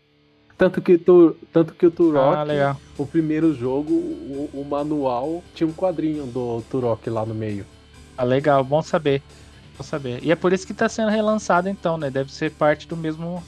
Tanto 0.58 0.82
que, 0.82 0.98
tu, 0.98 1.34
tanto 1.50 1.72
que 1.72 1.86
o 1.86 1.90
Turok, 1.90 2.36
ah, 2.36 2.76
o 2.98 3.06
primeiro 3.06 3.54
jogo, 3.54 3.92
o, 3.94 4.50
o, 4.52 4.66
manual, 4.68 5.42
tinha 5.54 5.66
um 5.66 5.72
quadrinho 5.72 6.26
do 6.26 6.60
Turok 6.68 7.08
lá 7.08 7.24
no 7.24 7.34
meio. 7.34 7.64
Ah, 8.18 8.24
legal, 8.24 8.62
bom 8.62 8.82
saber. 8.82 9.22
Bom 9.78 9.84
saber. 9.84 10.22
E 10.22 10.30
é 10.30 10.36
por 10.36 10.52
isso 10.52 10.66
que 10.66 10.72
está 10.72 10.90
sendo 10.90 11.10
relançado 11.10 11.70
então, 11.70 11.96
né? 11.96 12.10
Deve 12.10 12.30
ser 12.30 12.50
parte 12.50 12.86
do 12.86 12.96
mesmo 12.96 13.42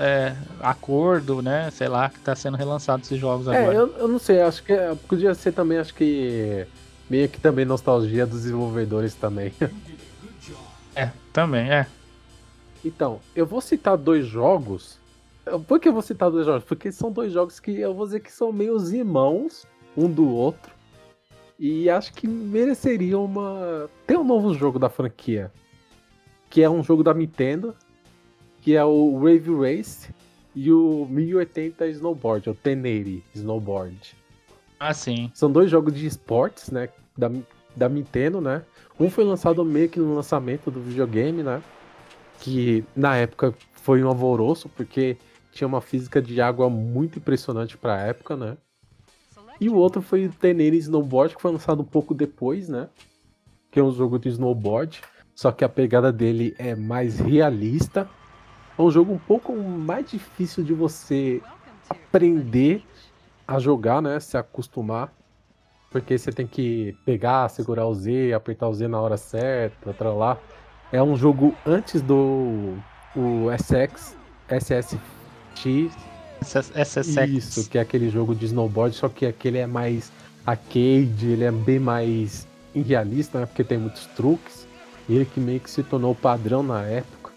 é, 0.00 0.34
acordo, 0.60 1.42
né? 1.42 1.70
Sei 1.70 1.86
lá, 1.86 2.08
que 2.08 2.18
está 2.18 2.34
sendo 2.34 2.56
relançado 2.56 3.02
esses 3.02 3.20
jogos 3.20 3.46
é, 3.46 3.56
agora. 3.56 3.76
Eu, 3.76 3.96
eu 3.98 4.08
não 4.08 4.18
sei, 4.18 4.40
acho 4.40 4.64
que 4.64 4.72
é, 4.72 4.96
podia 5.06 5.32
ser 5.34 5.52
também, 5.52 5.78
acho 5.78 5.94
que 5.94 6.66
meio 7.08 7.28
que 7.28 7.40
também 7.40 7.64
nostalgia 7.64 8.26
dos 8.26 8.42
desenvolvedores 8.42 9.14
também. 9.14 9.52
É, 10.96 11.12
também, 11.32 11.70
é. 11.70 11.86
Então, 12.84 13.20
eu 13.36 13.46
vou 13.46 13.60
citar 13.60 13.96
dois 13.96 14.26
jogos 14.26 14.98
por 15.66 15.80
que 15.80 15.88
eu 15.88 15.92
vou 15.92 16.02
citar 16.02 16.30
dois 16.30 16.44
jogos? 16.44 16.64
Porque 16.64 16.92
são 16.92 17.10
dois 17.10 17.32
jogos 17.32 17.58
que 17.58 17.70
eu 17.80 17.94
vou 17.94 18.04
dizer 18.04 18.20
que 18.20 18.30
são 18.30 18.52
meio 18.52 18.76
irmãos 18.92 19.66
um 19.96 20.10
do 20.10 20.28
outro. 20.28 20.72
E 21.58 21.88
acho 21.88 22.12
que 22.12 22.28
mereceriam 22.28 23.24
uma. 23.24 23.88
Tem 24.06 24.16
um 24.16 24.24
novo 24.24 24.52
jogo 24.54 24.78
da 24.78 24.88
franquia. 24.88 25.50
Que 26.50 26.62
é 26.62 26.70
um 26.70 26.82
jogo 26.82 27.02
da 27.02 27.14
Nintendo. 27.14 27.74
Que 28.60 28.76
é 28.76 28.84
o 28.84 29.18
Wave 29.18 29.54
Race 29.54 30.12
e 30.54 30.72
o 30.72 31.06
1080 31.08 31.86
Snowboard, 31.88 32.50
o 32.50 32.56
1080 32.64 33.24
Snowboard. 33.34 34.16
Ah, 34.78 34.94
sim. 34.94 35.30
São 35.34 35.50
dois 35.50 35.70
jogos 35.70 35.94
de 35.94 36.06
esportes, 36.06 36.70
né? 36.70 36.88
Da, 37.16 37.30
da 37.74 37.88
Nintendo, 37.88 38.40
né? 38.40 38.62
Um 38.98 39.10
foi 39.10 39.24
lançado 39.24 39.64
meio 39.64 39.88
que 39.88 39.98
no 39.98 40.14
lançamento 40.14 40.70
do 40.70 40.80
videogame, 40.80 41.42
né? 41.42 41.62
Que 42.40 42.84
na 42.94 43.16
época 43.16 43.54
foi 43.72 44.02
um 44.02 44.08
alvoroço, 44.08 44.68
porque 44.68 45.16
tinha 45.50 45.66
uma 45.66 45.80
física 45.80 46.22
de 46.22 46.40
água 46.40 46.70
muito 46.70 47.18
impressionante 47.18 47.76
para 47.76 47.94
a 47.94 48.00
época, 48.00 48.36
né? 48.36 48.56
E 49.60 49.68
o 49.68 49.74
outro 49.74 50.00
foi 50.00 50.26
o 50.26 50.32
Tenere 50.32 50.76
Snowboard, 50.76 51.34
que 51.34 51.42
foi 51.42 51.50
lançado 51.50 51.82
um 51.82 51.84
pouco 51.84 52.14
depois, 52.14 52.68
né? 52.68 52.88
Que 53.70 53.80
é 53.80 53.82
um 53.82 53.90
jogo 53.90 54.18
de 54.18 54.28
snowboard, 54.28 55.00
só 55.34 55.50
que 55.50 55.64
a 55.64 55.68
pegada 55.68 56.12
dele 56.12 56.54
é 56.58 56.74
mais 56.76 57.18
realista. 57.18 58.08
É 58.78 58.82
um 58.82 58.90
jogo 58.90 59.12
um 59.12 59.18
pouco 59.18 59.54
mais 59.56 60.08
difícil 60.08 60.62
de 60.62 60.72
você 60.72 61.42
aprender 61.90 62.84
a 63.48 63.58
jogar, 63.58 64.02
né? 64.02 64.20
Se 64.20 64.36
acostumar. 64.36 65.10
Porque 65.90 66.18
você 66.18 66.30
tem 66.30 66.46
que 66.46 66.94
pegar, 67.06 67.48
segurar 67.48 67.86
o 67.86 67.94
Z, 67.94 68.34
apertar 68.34 68.68
o 68.68 68.74
Z 68.74 68.86
na 68.88 69.00
hora 69.00 69.16
certa, 69.16 69.94
pra 69.94 70.12
lá. 70.12 70.36
É 70.92 71.02
um 71.02 71.16
jogo 71.16 71.54
antes 71.66 72.02
do 72.02 72.76
o 73.16 73.46
SX, 73.56 74.14
SS 74.48 74.98
X. 75.54 75.96
SSX. 76.42 77.28
Isso, 77.28 77.70
que 77.70 77.78
é 77.78 77.80
aquele 77.80 78.10
jogo 78.10 78.34
de 78.34 78.44
snowboard, 78.44 78.94
só 78.94 79.08
que 79.08 79.24
aquele 79.24 79.58
é 79.58 79.66
mais 79.66 80.12
arcade, 80.46 81.26
ele 81.26 81.44
é 81.44 81.50
bem 81.50 81.78
mais 81.78 82.46
irrealista, 82.74 83.40
né? 83.40 83.46
Porque 83.46 83.64
tem 83.64 83.78
muitos 83.78 84.06
truques. 84.08 84.66
E 85.08 85.16
ele 85.16 85.24
que 85.24 85.40
meio 85.40 85.58
que 85.58 85.70
se 85.70 85.82
tornou 85.82 86.14
padrão 86.14 86.62
na 86.62 86.82
época. 86.82 87.32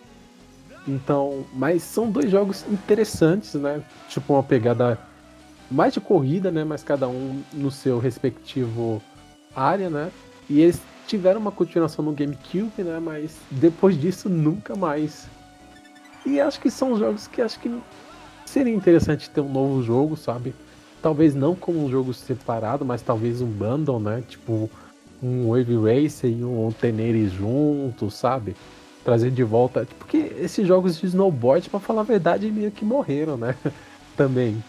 Então, 0.86 1.46
mas 1.54 1.84
são 1.84 2.12
dois 2.12 2.30
jogos 2.30 2.66
interessantes, 2.70 3.54
né? 3.54 3.82
Tipo 4.10 4.34
uma 4.34 4.44
pegada 4.44 5.00
mais 5.72 5.94
de 5.94 6.02
corrida, 6.02 6.52
né? 6.52 6.64
Mas 6.64 6.84
cada 6.84 7.08
um 7.08 7.42
no 7.54 7.72
seu 7.72 7.98
respectivo 7.98 9.02
área, 9.56 9.90
né? 9.90 10.12
E 10.50 10.60
eles 10.60 10.82
tiveram 11.08 11.40
uma 11.40 11.52
continuação 11.52 12.04
no 12.04 12.12
GameCube, 12.12 12.84
né? 12.84 13.00
Mas 13.00 13.38
depois 13.50 14.00
disso 14.00 14.30
nunca 14.30 14.76
mais. 14.76 15.28
E 16.26 16.40
acho 16.40 16.60
que 16.60 16.70
são 16.70 16.98
jogos 16.98 17.28
que 17.28 17.42
acho 17.42 17.60
que 17.60 17.74
seria 18.46 18.74
interessante 18.74 19.30
ter 19.30 19.42
um 19.42 19.52
novo 19.52 19.82
jogo, 19.82 20.18
sabe? 20.18 20.54
Talvez 21.02 21.34
não 21.34 21.56
como 21.56 21.84
um 21.84 21.90
jogo 21.90 22.14
separado, 22.14 22.86
mas 22.86 23.02
talvez 23.02 23.42
um 23.42 23.48
bundle, 23.48 24.00
né? 24.00 24.24
Tipo, 24.28 24.70
um 25.24 25.50
Wave 25.50 25.76
Racer 25.78 26.30
e 26.30 26.44
um 26.44 26.72
Tenere 26.72 27.28
juntos, 27.28 28.14
sabe? 28.14 28.56
Trazer 29.04 29.32
de 29.32 29.44
volta. 29.44 29.88
Porque 29.98 30.32
esses 30.40 30.68
jogos 30.68 31.00
de 31.00 31.08
snowboard, 31.08 31.70
para 31.70 31.80
falar 31.80 32.02
a 32.02 32.06
verdade, 32.06 32.52
meio 32.52 32.72
que 32.72 32.86
morreram, 32.86 33.38
né? 33.38 33.56
também. 34.16 34.62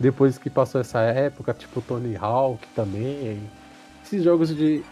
Depois 0.00 0.38
que 0.38 0.48
passou 0.48 0.80
essa 0.80 1.00
época, 1.00 1.52
tipo 1.52 1.82
Tony 1.82 2.16
Hawk 2.16 2.66
também. 2.74 3.38
Esses 4.02 4.24
jogos 4.24 4.48
de. 4.56 4.82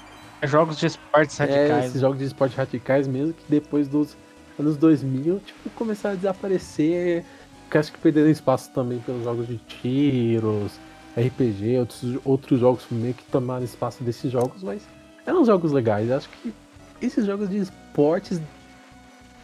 Jogos 0.42 0.76
de 0.76 0.86
esportes 0.86 1.38
radicais. 1.38 1.70
É, 1.70 1.86
esses 1.86 2.00
jogos 2.02 2.18
de 2.18 2.24
esportes 2.26 2.56
radicais 2.56 3.08
mesmo, 3.08 3.32
que 3.32 3.44
depois 3.48 3.88
dos 3.88 4.14
anos 4.60 4.76
2000, 4.76 5.40
tipo, 5.40 5.70
começaram 5.70 6.14
a 6.14 6.16
desaparecer. 6.16 7.24
Que 7.70 7.78
acho 7.78 7.90
que 7.90 7.98
perderam 7.98 8.28
espaço 8.28 8.70
também 8.72 8.98
pelos 8.98 9.24
jogos 9.24 9.46
de 9.46 9.56
tiros, 9.56 10.72
RPG, 11.16 11.78
outros, 11.78 12.18
outros 12.24 12.60
jogos 12.60 12.86
meio 12.90 13.14
que 13.14 13.24
tomaram 13.24 13.64
espaço 13.64 14.04
desses 14.04 14.30
jogos, 14.30 14.62
mas 14.62 14.82
eram 15.26 15.44
jogos 15.44 15.72
legais. 15.72 16.10
Acho 16.10 16.28
que 16.28 16.52
esses 17.00 17.24
jogos 17.24 17.48
de 17.48 17.58
esportes 17.58 18.40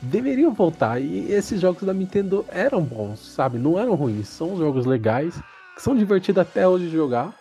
deveriam 0.03 0.53
voltar. 0.53 1.01
E 1.01 1.33
esses 1.33 1.61
jogos 1.61 1.83
da 1.83 1.95
Nintendo 1.95 2.45
eram 2.49 2.83
bons, 2.83 3.21
sabe? 3.21 3.59
Não 3.59 3.79
eram 3.79 3.95
ruins. 3.95 4.29
São 4.29 4.57
jogos 4.57 4.87
legais, 4.87 5.41
que 5.75 5.83
são 5.83 5.97
divertidos 5.97 6.41
até 6.41 6.67
hoje 6.67 6.87
de 6.87 6.93
jogar. 6.93 7.35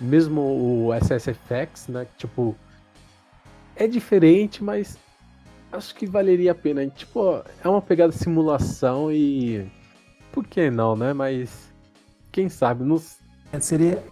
Mesmo 0.00 0.40
o 0.42 0.94
SSFX, 0.94 1.88
né? 1.88 2.06
Tipo, 2.18 2.54
é 3.74 3.86
diferente, 3.86 4.62
mas 4.62 4.98
acho 5.72 5.94
que 5.94 6.06
valeria 6.06 6.52
a 6.52 6.54
pena. 6.54 6.86
Tipo, 6.86 7.42
é 7.64 7.68
uma 7.68 7.80
pegada 7.80 8.12
simulação 8.12 9.10
e. 9.10 9.66
Por 10.32 10.46
que 10.46 10.70
não, 10.70 10.94
né? 10.94 11.12
Mas. 11.12 11.72
Quem 12.30 12.50
sabe? 12.50 12.84
Nos... 12.84 13.18
É, 13.50 13.58
seria, 13.58 14.02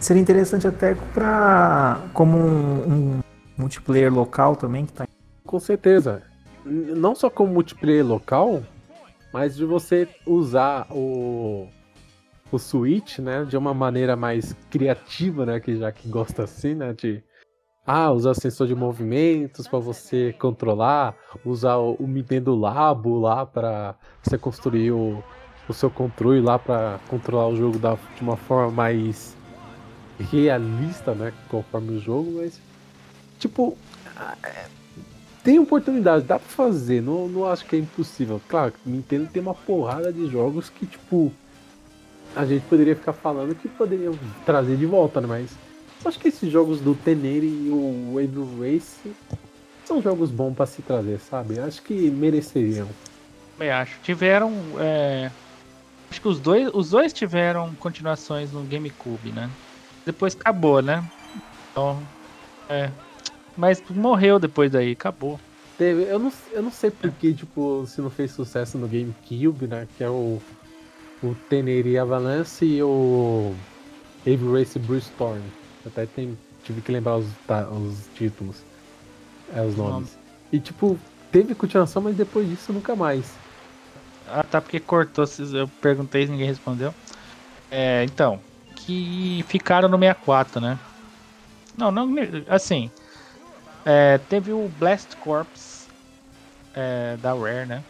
seria 0.00 0.22
interessante 0.22 0.66
até 0.66 0.94
pra. 0.94 2.00
Como 2.14 2.38
um, 2.38 2.92
um 2.92 3.20
multiplayer 3.58 4.12
local 4.12 4.56
também 4.56 4.86
que 4.86 4.92
tá. 4.94 5.06
Com 5.44 5.60
certeza 5.60 6.22
não 6.66 7.14
só 7.14 7.30
como 7.30 7.52
multiplayer 7.52 8.04
local, 8.04 8.62
mas 9.32 9.56
de 9.56 9.64
você 9.64 10.08
usar 10.26 10.86
o, 10.90 11.68
o 12.50 12.58
Switch, 12.58 13.18
né, 13.18 13.44
de 13.44 13.56
uma 13.56 13.74
maneira 13.74 14.16
mais 14.16 14.54
criativa, 14.70 15.44
né, 15.44 15.60
que 15.60 15.76
já 15.76 15.90
que 15.90 16.08
gosta 16.08 16.44
assim, 16.44 16.74
né, 16.74 16.92
de 16.92 17.22
ah, 17.86 18.10
usar 18.10 18.34
sensor 18.34 18.66
de 18.66 18.74
movimentos 18.74 19.68
para 19.68 19.78
você 19.78 20.34
controlar, 20.38 21.14
usar 21.44 21.76
o, 21.76 21.96
Nintendo 22.00 22.54
Labo 22.54 23.20
lá 23.20 23.46
para 23.46 23.94
você 24.22 24.36
construir 24.36 24.90
o, 24.92 25.22
o 25.68 25.72
seu 25.72 25.90
controle 25.90 26.40
lá 26.40 26.58
para 26.58 26.98
controlar 27.08 27.48
o 27.48 27.56
jogo 27.56 27.78
da, 27.78 27.94
de 27.94 28.22
uma 28.22 28.36
forma 28.36 28.70
mais 28.72 29.36
realista, 30.18 31.14
né, 31.14 31.32
conforme 31.48 31.96
o 31.96 32.00
jogo, 32.00 32.38
mas 32.38 32.60
tipo, 33.38 33.76
tem 35.44 35.60
oportunidade, 35.60 36.24
dá 36.24 36.38
pra 36.38 36.48
fazer, 36.48 37.00
não, 37.00 37.28
não 37.28 37.44
acho 37.44 37.64
que 37.66 37.76
é 37.76 37.78
impossível. 37.78 38.40
Claro, 38.48 38.72
Nintendo 38.84 39.28
tem 39.32 39.40
uma 39.40 39.54
porrada 39.54 40.12
de 40.12 40.26
jogos 40.28 40.68
que, 40.68 40.86
tipo, 40.86 41.32
a 42.36 42.44
gente 42.44 42.64
poderia 42.66 42.94
ficar 42.94 43.14
falando 43.14 43.54
que 43.54 43.66
poderiam 43.66 44.16
trazer 44.44 44.76
de 44.76 44.84
volta, 44.84 45.20
né? 45.20 45.26
Mas 45.26 45.50
acho 46.04 46.18
que 46.20 46.28
esses 46.28 46.52
jogos 46.52 46.80
do 46.80 46.94
Tenere 46.94 47.46
e 47.46 47.70
o 47.70 48.14
Wave 48.14 48.60
Race 48.60 49.10
são 49.84 50.02
jogos 50.02 50.30
bons 50.30 50.54
para 50.54 50.66
se 50.66 50.82
trazer, 50.82 51.18
sabe? 51.18 51.58
Acho 51.58 51.82
que 51.82 52.10
mereceriam. 52.10 52.86
Eu 53.58 53.74
acho. 53.74 53.98
Tiveram. 54.02 54.52
É... 54.78 55.30
Acho 56.10 56.20
que 56.20 56.28
os 56.28 56.38
dois, 56.38 56.70
os 56.72 56.90
dois 56.90 57.12
tiveram 57.12 57.74
continuações 57.76 58.52
no 58.52 58.62
GameCube, 58.62 59.32
né? 59.32 59.50
Depois 60.04 60.36
acabou, 60.38 60.82
né? 60.82 61.02
Então. 61.72 62.00
É, 62.68 62.90
mas 63.56 63.82
morreu 63.90 64.38
depois 64.38 64.70
daí, 64.70 64.92
acabou. 64.92 65.40
Teve, 65.78 66.02
eu 66.02 66.18
não, 66.18 66.32
eu 66.52 66.62
não 66.62 66.70
sei 66.70 66.90
porque, 66.90 67.32
tipo, 67.32 67.84
se 67.86 68.00
não 68.00 68.10
fez 68.10 68.30
sucesso 68.30 68.78
no 68.78 68.86
GameCube, 68.86 69.66
né? 69.66 69.86
Que 69.96 70.04
é 70.04 70.08
o, 70.08 70.40
o 71.30 71.36
Teneri 71.48 71.98
Avalanche 71.98 72.64
e 72.64 72.82
o 72.82 73.54
Heavy 74.26 74.52
Race 74.52 74.78
Bruce 74.78 75.08
Storm. 75.10 75.42
Até 75.84 76.06
tem, 76.06 76.36
tive 76.64 76.80
que 76.80 76.92
lembrar 76.92 77.16
os, 77.16 77.26
tá, 77.46 77.68
os 77.68 78.08
títulos, 78.14 78.56
é, 79.54 79.62
os 79.62 79.76
nomes. 79.76 80.18
E, 80.52 80.58
tipo, 80.58 80.98
teve 81.30 81.54
continuação, 81.54 82.02
mas 82.02 82.16
depois 82.16 82.48
disso 82.48 82.72
nunca 82.72 82.96
mais. 82.96 83.34
Ah, 84.28 84.42
tá, 84.42 84.60
porque 84.60 84.80
cortou, 84.80 85.24
eu 85.54 85.68
perguntei 85.80 86.24
e 86.24 86.28
ninguém 86.28 86.46
respondeu. 86.46 86.92
É, 87.70 88.04
então, 88.04 88.40
que 88.74 89.44
ficaram 89.48 89.88
no 89.88 89.98
64, 89.98 90.60
né? 90.60 90.78
Não, 91.76 91.90
não, 91.90 92.08
assim, 92.48 92.90
é, 93.84 94.18
teve 94.18 94.52
o 94.52 94.68
Blast 94.78 95.16
Corps 95.16 95.88
é, 96.74 97.16
da 97.18 97.32
Rare, 97.32 97.66
né? 97.66 97.84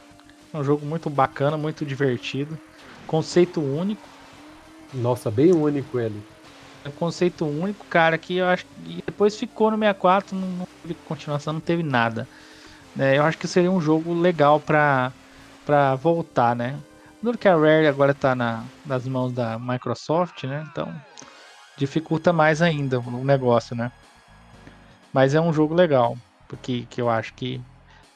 Um 0.52 0.62
jogo 0.62 0.84
muito 0.84 1.08
bacana, 1.08 1.56
muito 1.56 1.84
divertido. 1.84 2.58
Conceito 3.06 3.60
único. 3.60 4.08
Nossa, 4.92 5.30
bem 5.30 5.52
único 5.52 5.98
ele. 5.98 6.22
É 6.84 6.88
um 6.88 6.92
conceito 6.92 7.44
único, 7.44 7.86
cara, 7.86 8.16
que 8.16 8.36
eu 8.36 8.46
acho 8.46 8.64
que 8.64 9.00
depois 9.08 9.36
ficou 9.36 9.70
no 9.70 9.76
64, 9.76 10.36
não, 10.36 10.48
não 10.48 10.64
teve 10.82 10.94
continuação, 11.04 11.54
não 11.54 11.60
teve 11.60 11.82
nada. 11.82 12.28
É, 12.98 13.18
eu 13.18 13.24
acho 13.24 13.36
que 13.38 13.48
seria 13.48 13.70
um 13.70 13.80
jogo 13.80 14.14
legal 14.14 14.60
pra, 14.60 15.12
pra 15.64 15.94
voltar, 15.96 16.56
né? 16.56 16.78
Duro 17.22 17.36
que 17.36 17.48
a 17.48 17.56
Rare 17.56 17.86
agora 17.86 18.14
tá 18.14 18.34
na, 18.34 18.64
nas 18.84 19.06
mãos 19.06 19.32
da 19.32 19.58
Microsoft, 19.58 20.44
né? 20.44 20.64
Então 20.70 20.94
dificulta 21.76 22.32
mais 22.32 22.62
ainda 22.62 22.98
o 22.98 23.24
negócio, 23.24 23.76
né? 23.76 23.90
Mas 25.12 25.34
é 25.34 25.40
um 25.40 25.52
jogo 25.52 25.74
legal, 25.74 26.16
porque 26.48 26.86
que 26.86 27.00
eu 27.00 27.10
acho 27.10 27.34
que 27.34 27.60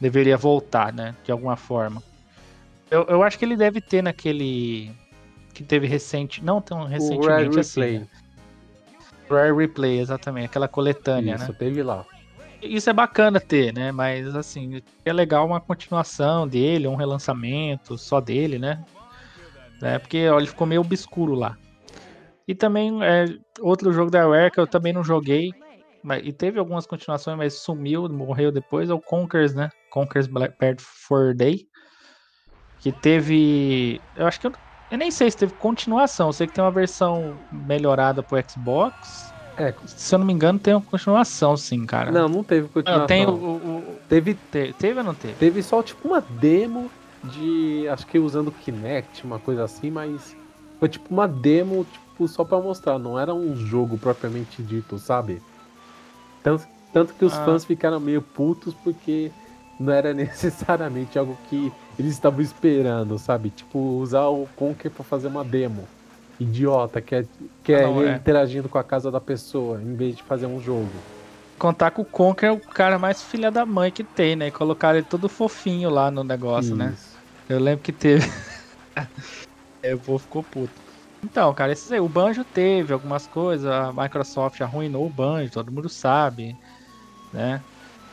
deveria 0.00 0.36
voltar, 0.36 0.92
né? 0.92 1.14
De 1.24 1.32
alguma 1.32 1.56
forma. 1.56 2.02
Eu, 2.90 3.04
eu 3.04 3.22
acho 3.22 3.38
que 3.38 3.44
ele 3.44 3.56
deve 3.56 3.80
ter 3.80 4.02
naquele. 4.02 4.90
Que 5.54 5.62
teve 5.62 5.86
recente. 5.86 6.44
Não 6.44 6.60
tão 6.60 6.84
recentemente 6.84 7.26
o 7.26 7.30
Rare 7.30 7.60
assim. 7.60 7.80
Replay. 7.80 7.98
Né? 8.00 8.06
Rare 9.30 9.52
Replay, 9.54 9.98
exatamente. 10.00 10.46
Aquela 10.46 10.68
coletânea, 10.68 11.36
Isso, 11.36 11.52
né? 11.52 11.56
teve 11.58 11.82
lá. 11.82 12.04
Isso 12.62 12.90
é 12.90 12.92
bacana 12.92 13.40
ter, 13.40 13.72
né? 13.72 13.90
Mas 13.90 14.34
assim, 14.34 14.82
é 15.04 15.12
legal 15.12 15.46
uma 15.46 15.60
continuação 15.60 16.46
dele, 16.46 16.86
um 16.86 16.96
relançamento 16.96 17.96
só 17.96 18.20
dele, 18.20 18.58
né? 18.58 18.84
É, 19.80 19.98
porque 19.98 20.28
olha, 20.28 20.42
ele 20.42 20.50
ficou 20.50 20.66
meio 20.66 20.82
obscuro 20.82 21.34
lá. 21.34 21.56
E 22.46 22.54
também 22.54 23.02
é, 23.02 23.26
outro 23.60 23.92
jogo 23.92 24.10
da 24.10 24.26
Rare 24.26 24.50
que 24.50 24.60
eu 24.60 24.66
também 24.66 24.92
não 24.92 25.02
joguei, 25.02 25.52
mas, 26.02 26.26
e 26.26 26.32
teve 26.32 26.58
algumas 26.58 26.86
continuações, 26.86 27.36
mas 27.36 27.54
sumiu, 27.54 28.08
morreu 28.08 28.50
depois, 28.50 28.90
é 28.90 28.94
o 28.94 29.00
Conkers, 29.00 29.54
né? 29.54 29.70
Conkers 29.90 30.26
Blackbird 30.26 30.82
for 30.82 31.34
Day. 31.34 31.66
Que 32.80 32.90
teve. 32.90 34.00
Eu 34.16 34.26
acho 34.26 34.40
que 34.40 34.46
eu, 34.46 34.52
eu, 34.90 34.98
nem 34.98 35.10
sei 35.10 35.30
se 35.30 35.36
teve 35.36 35.52
continuação. 35.54 36.28
Eu 36.28 36.32
sei 36.32 36.46
que 36.46 36.54
tem 36.54 36.64
uma 36.64 36.70
versão 36.70 37.36
melhorada 37.52 38.22
pro 38.22 38.42
Xbox. 38.48 39.30
É. 39.56 39.74
Se 39.86 40.14
eu 40.14 40.18
não 40.18 40.26
me 40.26 40.32
engano, 40.32 40.58
tem 40.58 40.72
uma 40.72 40.80
continuação, 40.80 41.56
sim, 41.56 41.84
cara. 41.84 42.10
Não, 42.10 42.28
não 42.28 42.42
teve 42.42 42.68
continuação. 42.68 43.00
Não, 43.00 43.06
tem 43.06 43.26
o, 43.26 43.30
o, 43.30 43.98
Teve. 44.08 44.34
Te, 44.34 44.74
teve 44.78 44.98
ou 44.98 45.04
não 45.04 45.14
teve? 45.14 45.34
Teve 45.34 45.62
só 45.62 45.82
tipo 45.82 46.08
uma 46.08 46.20
demo 46.20 46.90
de. 47.22 47.86
Acho 47.88 48.06
que 48.06 48.18
usando 48.18 48.50
Kinect, 48.50 49.24
uma 49.24 49.38
coisa 49.38 49.64
assim, 49.64 49.90
mas. 49.90 50.34
Foi 50.78 50.88
tipo 50.88 51.12
uma 51.12 51.28
demo, 51.28 51.84
tipo, 51.84 52.26
só 52.26 52.42
pra 52.42 52.58
mostrar. 52.58 52.98
Não 52.98 53.18
era 53.18 53.34
um 53.34 53.54
jogo 53.54 53.98
propriamente 53.98 54.62
dito, 54.62 54.98
sabe? 54.98 55.42
Tanto, 56.42 56.66
tanto 56.90 57.12
que 57.12 57.24
os 57.26 57.34
ah. 57.34 57.44
fãs 57.44 57.64
ficaram 57.66 58.00
meio 58.00 58.22
putos 58.22 58.72
porque 58.82 59.30
não 59.80 59.92
era 59.92 60.12
necessariamente 60.14 61.18
algo 61.18 61.36
que 61.48 61.72
eles 61.98 62.12
estavam 62.12 62.42
esperando, 62.42 63.18
sabe? 63.18 63.48
Tipo, 63.48 63.78
usar 63.78 64.26
o 64.26 64.46
Conker 64.54 64.90
pra 64.90 65.02
fazer 65.02 65.28
uma 65.28 65.42
demo. 65.42 65.88
Idiota, 66.38 67.00
que 67.00 67.14
é, 67.14 67.24
que 67.62 67.72
é, 67.72 67.82
não, 67.82 68.02
é 68.02 68.16
interagindo 68.16 68.68
com 68.68 68.78
a 68.78 68.84
casa 68.84 69.10
da 69.10 69.20
pessoa, 69.20 69.80
em 69.80 69.94
vez 69.94 70.16
de 70.16 70.22
fazer 70.22 70.46
um 70.46 70.60
jogo. 70.60 70.88
Contar 71.58 71.90
com 71.90 72.00
o 72.00 72.04
Conker 72.04 72.48
é 72.48 72.52
o 72.52 72.58
cara 72.58 72.98
mais 72.98 73.22
filha 73.22 73.50
da 73.50 73.66
mãe 73.66 73.90
que 73.90 74.02
tem, 74.02 74.36
né? 74.36 74.48
E 74.48 74.50
colocaram 74.50 74.98
ele 74.98 75.06
todo 75.06 75.28
fofinho 75.28 75.90
lá 75.90 76.10
no 76.10 76.24
negócio, 76.24 76.74
né? 76.74 76.94
Isso. 76.94 77.14
né? 77.14 77.56
Eu 77.56 77.60
lembro 77.60 77.82
que 77.82 77.92
teve. 77.92 78.30
é, 79.82 79.94
o 79.94 79.98
povo 79.98 80.18
ficou 80.18 80.42
puto. 80.42 80.72
Então, 81.22 81.52
cara, 81.52 81.72
esses 81.72 81.92
aí, 81.92 82.00
o 82.00 82.08
Banjo 82.08 82.42
teve 82.42 82.94
algumas 82.94 83.26
coisas, 83.26 83.70
a 83.70 83.92
Microsoft 83.92 84.58
arruinou 84.62 85.04
o 85.04 85.10
Banjo, 85.10 85.52
todo 85.52 85.70
mundo 85.70 85.90
sabe, 85.90 86.56
né? 87.30 87.60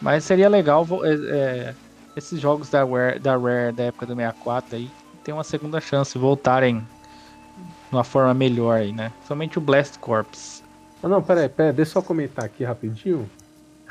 Mas 0.01 0.23
seria 0.23 0.47
legal 0.47 0.85
é, 1.03 1.13
é, 1.13 1.75
esses 2.15 2.39
jogos 2.39 2.69
da 2.69 2.83
Rare, 2.83 3.19
da 3.19 3.35
Rare 3.35 3.71
da 3.71 3.83
época 3.83 4.05
do 4.05 4.15
64 4.15 4.75
aí 4.75 4.89
ter 5.23 5.33
uma 5.33 5.43
segunda 5.43 5.81
chance, 5.81 6.17
voltarem 6.17 6.79
de 6.79 7.95
uma 7.95 8.03
forma 8.03 8.33
melhor 8.33 8.77
aí, 8.77 8.93
né? 8.93 9.11
Somente 9.27 9.57
o 9.57 9.61
Blast 9.61 9.99
Corps. 9.99 10.63
Ah, 11.03 11.09
não, 11.09 11.21
peraí, 11.21 11.49
peraí, 11.49 11.73
deixa 11.73 11.89
eu 11.89 11.93
só 11.93 12.01
comentar 12.01 12.45
aqui 12.45 12.63
rapidinho. 12.63 13.29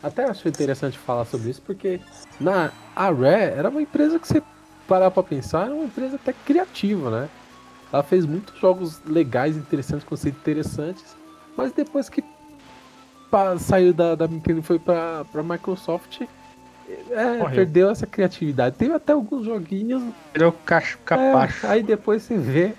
Até 0.02 0.24
acho 0.24 0.48
interessante 0.48 0.96
falar 0.98 1.26
sobre 1.26 1.50
isso, 1.50 1.60
porque 1.60 2.00
na, 2.40 2.70
a 2.94 3.10
Rare 3.10 3.52
era 3.56 3.68
uma 3.68 3.82
empresa 3.82 4.18
que 4.18 4.26
você 4.26 4.42
parar 4.88 5.10
pra 5.10 5.22
pensar, 5.22 5.66
era 5.66 5.74
uma 5.74 5.84
empresa 5.84 6.16
até 6.16 6.32
criativa, 6.32 7.10
né? 7.10 7.28
Ela 7.92 8.02
fez 8.02 8.24
muitos 8.24 8.58
jogos 8.58 9.00
legais, 9.04 9.56
interessantes, 9.56 10.04
conceitos 10.04 10.40
interessantes, 10.40 11.16
mas 11.56 11.72
depois 11.72 12.08
que 12.08 12.24
pa- 13.30 13.58
saiu 13.58 13.92
da, 13.92 14.14
da 14.14 14.26
Nintendo 14.26 14.60
e 14.60 14.62
foi 14.62 14.78
pra, 14.78 15.24
pra 15.30 15.42
Microsoft, 15.42 16.22
é, 17.10 17.44
perdeu 17.50 17.90
essa 17.90 18.06
criatividade. 18.06 18.76
Teve 18.76 18.94
até 18.94 19.12
alguns 19.12 19.44
joguinhos 19.44 20.02
Virou 20.32 20.52
cacho, 20.52 20.98
É, 21.02 21.04
capacho. 21.04 21.66
aí 21.66 21.82
depois 21.82 22.22
você 22.22 22.36
vê 22.36 22.72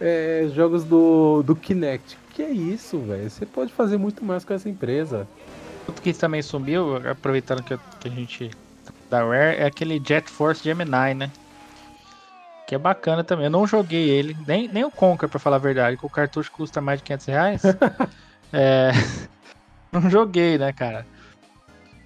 é, 0.00 0.48
jogos 0.54 0.84
do, 0.84 1.42
do 1.42 1.54
Kinect. 1.54 2.16
Que 2.30 2.42
é 2.42 2.50
isso, 2.50 2.98
velho? 2.98 3.28
Você 3.28 3.44
pode 3.44 3.72
fazer 3.72 3.98
muito 3.98 4.24
mais 4.24 4.44
com 4.44 4.54
essa 4.54 4.68
empresa. 4.68 5.26
Outro 5.86 6.02
que 6.02 6.12
também 6.14 6.40
sumiu, 6.40 6.96
aproveitando 7.08 7.62
que, 7.62 7.74
a 7.74 8.08
gente 8.08 8.50
da 9.10 9.18
Rare, 9.22 9.58
é 9.58 9.66
aquele 9.66 10.00
Jet 10.02 10.30
Force 10.30 10.64
Gemini, 10.64 11.14
né? 11.14 11.30
Que 12.66 12.74
é 12.74 12.78
bacana 12.78 13.22
também. 13.22 13.44
Eu 13.46 13.50
não 13.50 13.66
joguei 13.66 14.08
ele, 14.08 14.34
nem, 14.46 14.66
nem 14.68 14.84
o 14.84 14.90
Conquer, 14.90 15.28
pra 15.28 15.38
falar 15.38 15.56
a 15.56 15.58
verdade, 15.58 15.98
que 15.98 16.06
o 16.06 16.08
cartucho 16.08 16.50
custa 16.50 16.80
mais 16.80 17.00
de 17.00 17.04
500 17.04 17.26
reais. 17.26 17.62
é, 18.50 18.92
não 20.00 20.08
joguei, 20.10 20.58
né, 20.58 20.72
cara? 20.72 21.06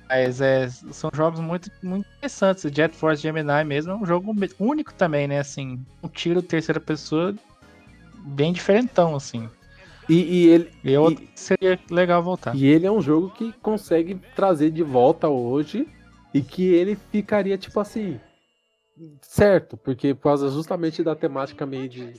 Mas 0.09 0.41
é, 0.41 0.69
são 0.69 1.11
jogos 1.13 1.41
muito, 1.41 1.71
muito 1.83 2.07
interessantes. 2.17 2.65
O 2.65 2.69
Jet 2.73 2.95
Force 2.95 3.21
Gemini 3.23 3.65
mesmo 3.65 3.93
é 3.93 3.97
um 3.97 4.07
jogo 4.07 4.35
único 4.59 4.95
também, 4.95 5.27
né? 5.27 5.41
Assim, 5.41 5.85
um 6.03 6.09
tiro 6.09 6.41
terceira 6.43 6.81
pessoa 6.81 7.35
bem 8.19 8.53
diferentão, 8.53 9.17
assim. 9.17 9.49
E, 10.09 10.15
e 10.23 10.47
ele, 10.47 10.71
E 10.85 10.93
eu 10.93 11.17
seria 11.35 11.79
legal 11.91 12.23
voltar. 12.23 12.55
e 12.55 12.67
ele 12.67 12.87
é 12.87 12.91
um 12.93 13.01
jogo 13.01 13.31
que 13.31 13.53
consegue 13.55 14.15
trazer 14.37 14.71
de 14.71 14.83
volta 14.85 15.29
hoje 15.29 15.89
e 16.33 16.41
que 16.41 16.73
ele 16.73 16.97
ficaria 17.11 17.59
tipo 17.59 17.81
assim. 17.81 18.21
Certo, 19.21 19.77
porque 19.77 20.15
por 20.15 20.23
causa 20.23 20.49
justamente 20.49 21.03
da 21.03 21.17
temática 21.17 21.67
meio 21.67 21.89
de 21.89 22.05
Os 22.05 22.13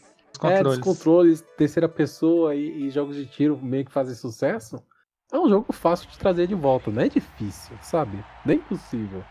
É, 0.44 0.58
controles. 0.58 0.64
dos 0.64 0.78
controles, 0.80 1.46
terceira 1.58 1.88
pessoa 1.88 2.54
e, 2.54 2.88
e 2.88 2.92
jogos 2.92 3.16
de 3.16 3.26
tiro 3.26 3.58
meio 3.58 3.86
que 3.86 3.92
fazem 3.92 4.14
sucesso. 4.14 4.84
É 5.30 5.38
um 5.38 5.50
jogo 5.50 5.74
fácil 5.74 6.08
de 6.10 6.18
trazer 6.18 6.48
de 6.48 6.56
volta, 6.56 6.90
não 6.90 7.02
é 7.02 7.10
difícil, 7.10 7.76
sabe? 7.82 8.24
Nem 8.46 8.58
impossível. 8.58 9.22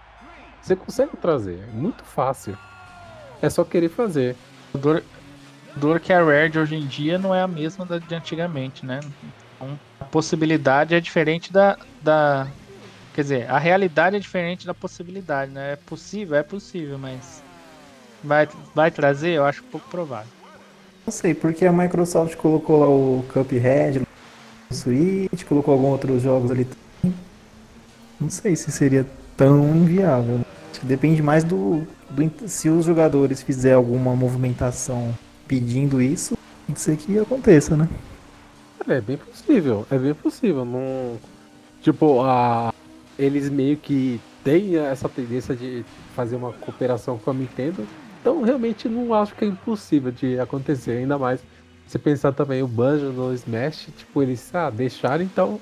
Você 0.60 0.76
consegue 0.76 1.16
trazer, 1.16 1.58
é 1.58 1.72
muito 1.72 2.04
fácil. 2.04 2.56
É 3.40 3.48
só 3.48 3.64
querer 3.64 3.88
fazer. 3.88 4.36
O 4.74 4.78
dor, 4.78 5.02
dor 5.74 5.98
que 5.98 6.12
a 6.12 6.22
Rare 6.22 6.50
de 6.50 6.58
hoje 6.58 6.76
em 6.76 6.86
dia 6.86 7.16
não 7.18 7.34
é 7.34 7.40
a 7.40 7.48
mesma 7.48 7.86
da 7.86 7.96
de 7.96 8.14
antigamente, 8.14 8.84
né? 8.84 9.00
Então, 9.54 9.78
a 9.98 10.04
possibilidade 10.04 10.94
é 10.94 11.00
diferente 11.00 11.50
da, 11.50 11.78
da. 12.02 12.46
Quer 13.14 13.22
dizer, 13.22 13.50
a 13.50 13.58
realidade 13.58 14.16
é 14.16 14.18
diferente 14.18 14.66
da 14.66 14.74
possibilidade, 14.74 15.50
né? 15.50 15.72
É 15.72 15.76
possível, 15.76 16.36
é 16.36 16.42
possível, 16.42 16.98
mas. 16.98 17.42
Vai, 18.22 18.46
vai 18.74 18.90
trazer? 18.90 19.30
Eu 19.30 19.46
acho 19.46 19.62
pouco 19.64 19.88
provável. 19.88 20.30
Não 21.06 21.12
sei, 21.12 21.32
porque 21.32 21.64
a 21.64 21.72
Microsoft 21.72 22.36
colocou 22.36 22.80
lá 22.80 22.88
o 22.88 23.24
Cuphead 23.32 24.00
no 24.00 24.05
Switch, 24.70 25.44
colocou 25.44 25.74
alguns 25.74 25.92
outros 25.92 26.22
jogos 26.22 26.50
ali. 26.50 26.66
Não 28.20 28.30
sei 28.30 28.56
se 28.56 28.70
seria 28.70 29.06
tão 29.36 29.76
inviável. 29.76 30.40
Acho 30.70 30.80
que 30.80 30.86
depende 30.86 31.22
mais 31.22 31.44
do, 31.44 31.86
do 32.10 32.48
se 32.48 32.68
os 32.68 32.84
jogadores 32.84 33.42
fizerem 33.42 33.76
alguma 33.76 34.14
movimentação 34.14 35.14
pedindo 35.46 36.02
isso, 36.02 36.36
pode 36.66 36.80
ser 36.80 36.96
que 36.96 37.18
aconteça, 37.18 37.76
né? 37.76 37.88
É 38.88 39.00
bem 39.00 39.16
possível, 39.16 39.86
é 39.90 39.98
bem 39.98 40.14
possível. 40.14 40.64
Não... 40.64 41.16
Tipo, 41.82 42.22
a... 42.22 42.72
eles 43.18 43.48
meio 43.48 43.76
que 43.76 44.20
têm 44.44 44.76
essa 44.76 45.08
tendência 45.08 45.54
de 45.54 45.84
fazer 46.14 46.36
uma 46.36 46.52
cooperação 46.52 47.18
com 47.18 47.30
a 47.30 47.34
Nintendo. 47.34 47.86
Então 48.20 48.42
realmente 48.42 48.88
não 48.88 49.12
acho 49.14 49.34
que 49.34 49.44
é 49.44 49.48
impossível 49.48 50.12
de 50.12 50.38
acontecer. 50.38 50.98
Ainda 50.98 51.18
mais 51.18 51.40
se 51.86 51.98
pensar 51.98 52.32
também 52.32 52.62
o 52.62 52.68
Banjo 52.68 53.12
no 53.12 53.32
Smash, 53.32 53.88
tipo, 53.96 54.22
eles 54.22 54.52
ah, 54.54 54.70
deixaram, 54.70 55.24
então 55.24 55.60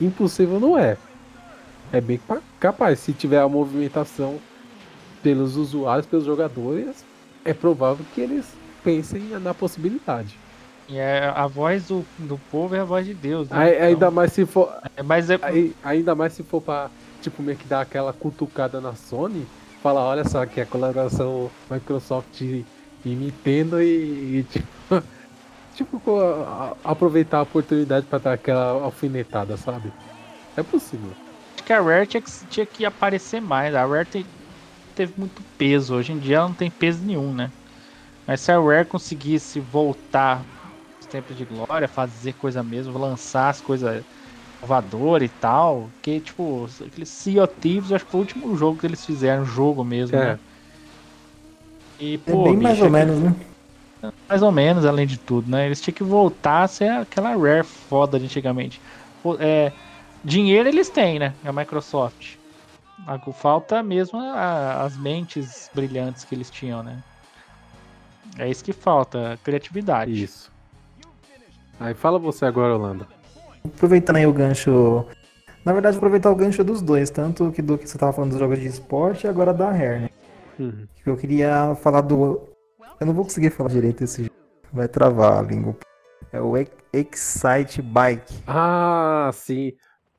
impossível 0.00 0.60
não 0.60 0.78
é. 0.78 0.96
É 1.92 2.00
bem 2.00 2.18
pa- 2.18 2.40
capaz, 2.58 2.98
se 2.98 3.12
tiver 3.12 3.38
a 3.40 3.48
movimentação 3.48 4.38
pelos 5.22 5.56
usuários, 5.56 6.06
pelos 6.06 6.24
jogadores, 6.24 7.04
é 7.44 7.54
provável 7.54 8.04
que 8.14 8.20
eles 8.20 8.46
pensem 8.82 9.22
na 9.40 9.54
possibilidade. 9.54 10.36
E 10.88 10.98
é 10.98 11.32
a 11.34 11.46
voz 11.46 11.86
do, 11.88 12.04
do 12.18 12.38
povo 12.50 12.74
é 12.74 12.80
a 12.80 12.84
voz 12.84 13.06
de 13.06 13.14
Deus, 13.14 13.48
né? 13.48 13.56
Aí- 13.58 13.74
Então, 13.74 13.86
ainda 13.86 14.10
mais 14.10 14.32
se 14.32 14.44
for, 14.44 14.70
é, 14.96 15.02
mas 15.02 15.30
é, 15.30 15.38
Aí, 15.40 15.74
ainda 15.82 16.14
mais 16.14 16.34
se 16.34 16.42
for 16.42 16.60
pra, 16.60 16.90
tipo, 17.22 17.42
meio 17.42 17.56
que 17.56 17.66
dar 17.66 17.80
aquela 17.80 18.12
cutucada 18.12 18.80
na 18.82 18.94
Sony, 18.94 19.46
falar, 19.82 20.02
olha 20.04 20.28
só, 20.28 20.44
que 20.44 20.60
a 20.60 20.66
colaboração 20.66 21.50
Microsoft 21.70 22.40
e 22.42 22.64
e 23.06 23.10
Nintendo 23.10 23.82
e, 23.82 24.38
e, 24.38 24.42
tipo, 24.44 24.66
tipo, 25.74 26.00
a- 26.20 26.70
a- 26.84 26.92
aproveitar 26.92 27.38
a 27.38 27.42
oportunidade 27.42 28.06
pra 28.06 28.18
dar 28.18 28.32
aquela 28.34 28.82
alfinetada, 28.84 29.56
sabe? 29.56 29.92
É 30.56 30.62
possível. 30.62 31.12
Acho 31.56 31.64
que 31.66 31.72
a 31.72 31.80
Rare 31.80 32.06
tinha 32.06 32.22
que, 32.22 32.30
tinha 32.48 32.66
que 32.66 32.84
aparecer 32.84 33.40
mais. 33.40 33.74
A 33.74 33.84
Rare 33.86 34.06
te- 34.06 34.26
teve 34.94 35.14
muito 35.18 35.42
peso. 35.58 35.94
Hoje 35.96 36.12
em 36.12 36.18
dia 36.18 36.36
ela 36.36 36.48
não 36.48 36.54
tem 36.54 36.70
peso 36.70 37.04
nenhum, 37.04 37.34
né? 37.34 37.50
Mas 38.26 38.40
se 38.40 38.52
a 38.52 38.58
Rare 38.60 38.86
conseguisse 38.86 39.60
voltar 39.60 40.38
aos 40.38 41.06
tempos 41.08 41.36
de 41.36 41.44
glória, 41.44 41.88
fazer 41.88 42.34
coisa 42.34 42.62
mesmo, 42.62 42.98
lançar 42.98 43.50
as 43.50 43.60
coisas 43.60 44.04
inovadoras 44.62 45.28
e 45.30 45.32
tal, 45.34 45.90
que 46.02 46.20
tipo, 46.20 46.66
aqueles 46.86 47.08
Sea 47.10 47.44
of 47.44 47.54
Thieves, 47.60 47.92
acho 47.92 48.04
que 48.04 48.10
foi 48.10 48.18
o 48.20 48.22
último 48.22 48.56
jogo 48.56 48.78
que 48.80 48.86
eles 48.86 49.04
fizeram, 49.04 49.44
jogo 49.44 49.84
mesmo, 49.84 50.16
É. 50.16 50.32
né? 50.34 50.38
E, 52.00 52.14
É 52.14 52.32
pô, 52.32 52.44
bem 52.44 52.56
mais 52.56 52.74
bicho, 52.74 52.84
ou 52.84 52.88
é 52.88 52.90
menos, 52.90 53.20
né? 53.20 53.53
Mais 54.28 54.42
ou 54.42 54.50
menos, 54.52 54.84
além 54.84 55.06
de 55.06 55.18
tudo, 55.18 55.50
né? 55.50 55.66
Eles 55.66 55.80
tinham 55.80 55.94
que 55.94 56.04
voltar 56.04 56.62
a 56.62 56.68
ser 56.68 56.90
aquela 56.90 57.36
Rare 57.36 57.64
foda 57.64 58.18
de 58.18 58.24
antigamente. 58.26 58.80
É, 59.38 59.72
dinheiro 60.24 60.68
eles 60.68 60.88
têm, 60.88 61.18
né? 61.18 61.34
A 61.44 61.52
Microsoft. 61.52 62.36
Falta 63.34 63.82
mesmo 63.82 64.18
a- 64.18 64.82
as 64.82 64.96
mentes 64.96 65.70
brilhantes 65.74 66.24
que 66.24 66.34
eles 66.34 66.50
tinham, 66.50 66.82
né? 66.82 66.98
É 68.38 68.48
isso 68.48 68.64
que 68.64 68.72
falta, 68.72 69.38
criatividade. 69.44 70.10
Isso. 70.22 70.50
Aí 71.78 71.92
fala 71.94 72.18
você 72.18 72.44
agora, 72.46 72.74
Holanda. 72.74 73.06
Aproveitando 73.64 74.16
aí 74.16 74.26
o 74.26 74.32
gancho. 74.32 75.06
Na 75.64 75.72
verdade, 75.72 75.96
aproveitar 75.96 76.30
o 76.30 76.34
gancho 76.34 76.62
dos 76.62 76.80
dois, 76.82 77.10
tanto 77.10 77.50
que 77.50 77.62
do 77.62 77.76
que 77.78 77.86
você 77.88 77.98
tava 77.98 78.12
falando 78.12 78.30
dos 78.30 78.38
jogos 78.38 78.58
de 78.60 78.66
esporte 78.66 79.24
e 79.24 79.28
agora 79.28 79.52
da 79.52 79.70
Rare, 79.70 80.00
né? 80.00 80.10
Uhum. 80.58 80.86
Eu 81.04 81.16
queria 81.16 81.74
falar 81.82 82.00
do. 82.02 82.53
Eu 83.00 83.06
não 83.06 83.14
vou 83.14 83.24
conseguir 83.24 83.50
falar 83.50 83.70
direito 83.70 84.04
esse 84.04 84.22
jogo. 84.24 84.34
Vai 84.72 84.88
travar 84.88 85.38
a 85.38 85.42
língua. 85.42 85.76
É 86.32 86.40
o 86.40 86.56
Ex- 86.56 86.70
Excite 86.92 87.82
Bike. 87.82 88.34
Ah, 88.46 89.30
sim. 89.32 89.72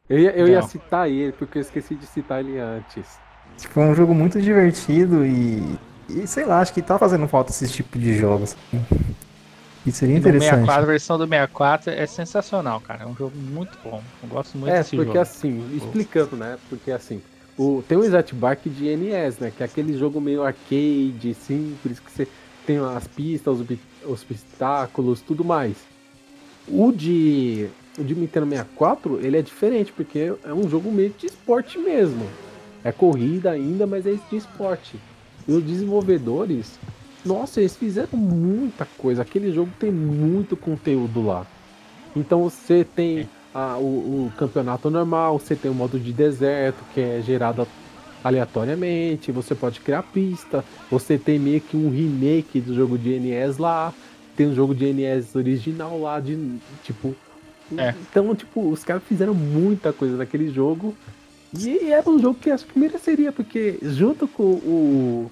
Eu 0.09 0.19
ia, 0.19 0.31
eu 0.37 0.47
ia 0.47 0.61
citar 0.61 1.09
ele, 1.09 1.31
porque 1.33 1.57
eu 1.57 1.61
esqueci 1.61 1.95
de 1.95 2.05
citar 2.05 2.39
ele 2.41 2.59
antes. 2.59 3.17
Tipo, 3.57 3.79
é 3.79 3.83
um 3.85 3.95
jogo 3.95 4.13
muito 4.13 4.41
divertido 4.41 5.25
e. 5.25 5.77
E 6.07 6.27
sei 6.27 6.45
lá, 6.45 6.59
acho 6.59 6.71
que 6.73 6.81
tá 6.83 6.99
fazendo 6.99 7.27
falta 7.27 7.51
esse 7.51 7.67
tipo 7.67 7.97
de 7.97 8.13
jogos. 8.15 8.55
E 9.85 9.91
seria 9.91 10.17
interessante. 10.17 10.49
64, 10.49 10.83
a 10.83 10.85
versão 10.85 11.17
do 11.17 11.23
64 11.27 11.91
é 11.91 12.05
sensacional, 12.05 12.79
cara. 12.81 13.03
É 13.03 13.07
um 13.07 13.15
jogo 13.15 13.35
muito 13.37 13.77
bom. 13.83 14.03
Eu 14.21 14.29
gosto 14.29 14.57
muito 14.57 14.71
É, 14.71 14.79
desse 14.79 14.95
porque 14.95 15.07
jogo. 15.07 15.19
assim, 15.19 15.75
explicando, 15.75 16.35
né? 16.35 16.57
Porque 16.69 16.91
assim, 16.91 17.21
o, 17.57 17.83
tem 17.87 17.97
o 17.97 18.03
Exact 18.03 18.33
Bike 18.35 18.69
de 18.69 18.87
NES, 18.95 19.39
né? 19.39 19.51
Que 19.55 19.63
é 19.63 19.65
aquele 19.65 19.97
jogo 19.97 20.21
meio 20.21 20.43
arcade, 20.43 21.33
simples, 21.33 21.99
que 21.99 22.11
você 22.11 22.27
tem 22.65 22.77
as 22.77 23.07
pistas, 23.07 23.59
os, 23.59 23.67
os 24.05 24.21
obstáculos, 24.23 25.21
tudo 25.21 25.43
mais. 25.43 25.75
O 26.67 26.91
de, 26.91 27.67
o 27.97 28.03
de 28.03 28.15
Nintendo 28.15 28.47
64, 28.47 29.19
ele 29.25 29.37
é 29.37 29.41
diferente, 29.41 29.91
porque 29.91 30.33
é 30.43 30.53
um 30.53 30.69
jogo 30.69 30.91
meio 30.91 31.13
de 31.17 31.27
esporte 31.27 31.77
mesmo. 31.77 32.25
É 32.83 32.91
corrida 32.91 33.51
ainda, 33.51 33.85
mas 33.85 34.05
é 34.05 34.13
de 34.29 34.35
esporte. 34.35 34.99
E 35.47 35.51
os 35.51 35.63
desenvolvedores, 35.63 36.79
nossa, 37.23 37.59
eles 37.59 37.75
fizeram 37.75 38.17
muita 38.17 38.87
coisa. 38.97 39.21
Aquele 39.21 39.51
jogo 39.51 39.71
tem 39.79 39.91
muito 39.91 40.55
conteúdo 40.57 41.23
lá. 41.25 41.45
Então 42.15 42.43
você 42.43 42.83
tem 42.83 43.27
a- 43.53 43.77
o, 43.77 44.27
o 44.27 44.31
campeonato 44.37 44.89
normal, 44.89 45.37
você 45.39 45.55
tem 45.55 45.69
o 45.69 45.73
modo 45.73 45.99
de 45.99 46.11
deserto, 46.11 46.83
que 46.93 47.01
é 47.01 47.21
gerado 47.21 47.67
aleatoriamente, 48.25 49.31
você 49.31 49.53
pode 49.53 49.79
criar 49.81 50.01
pista, 50.01 50.65
você 50.89 51.15
tem 51.15 51.37
meio 51.37 51.61
que 51.61 51.77
um 51.77 51.91
remake 51.91 52.59
do 52.59 52.73
jogo 52.73 52.97
de 52.97 53.19
NES 53.19 53.59
lá, 53.59 53.93
tem 54.35 54.47
um 54.47 54.55
jogo 54.55 54.73
de 54.73 54.91
NES 54.91 55.35
original 55.35 56.01
lá, 56.01 56.19
de 56.19 56.57
tipo. 56.83 57.15
É. 57.77 57.93
Então, 58.01 58.33
tipo, 58.33 58.67
os 58.67 58.83
caras 58.83 59.03
fizeram 59.03 59.35
muita 59.35 59.93
coisa 59.93 60.17
naquele 60.17 60.51
jogo. 60.51 60.95
E 61.55 61.91
era 61.91 62.09
um 62.09 62.19
jogo 62.19 62.39
que 62.39 62.49
acho 62.49 62.65
que 62.65 62.77
mereceria, 62.79 63.31
porque 63.31 63.77
junto 63.83 64.27
com 64.27 64.43
o, 64.43 65.31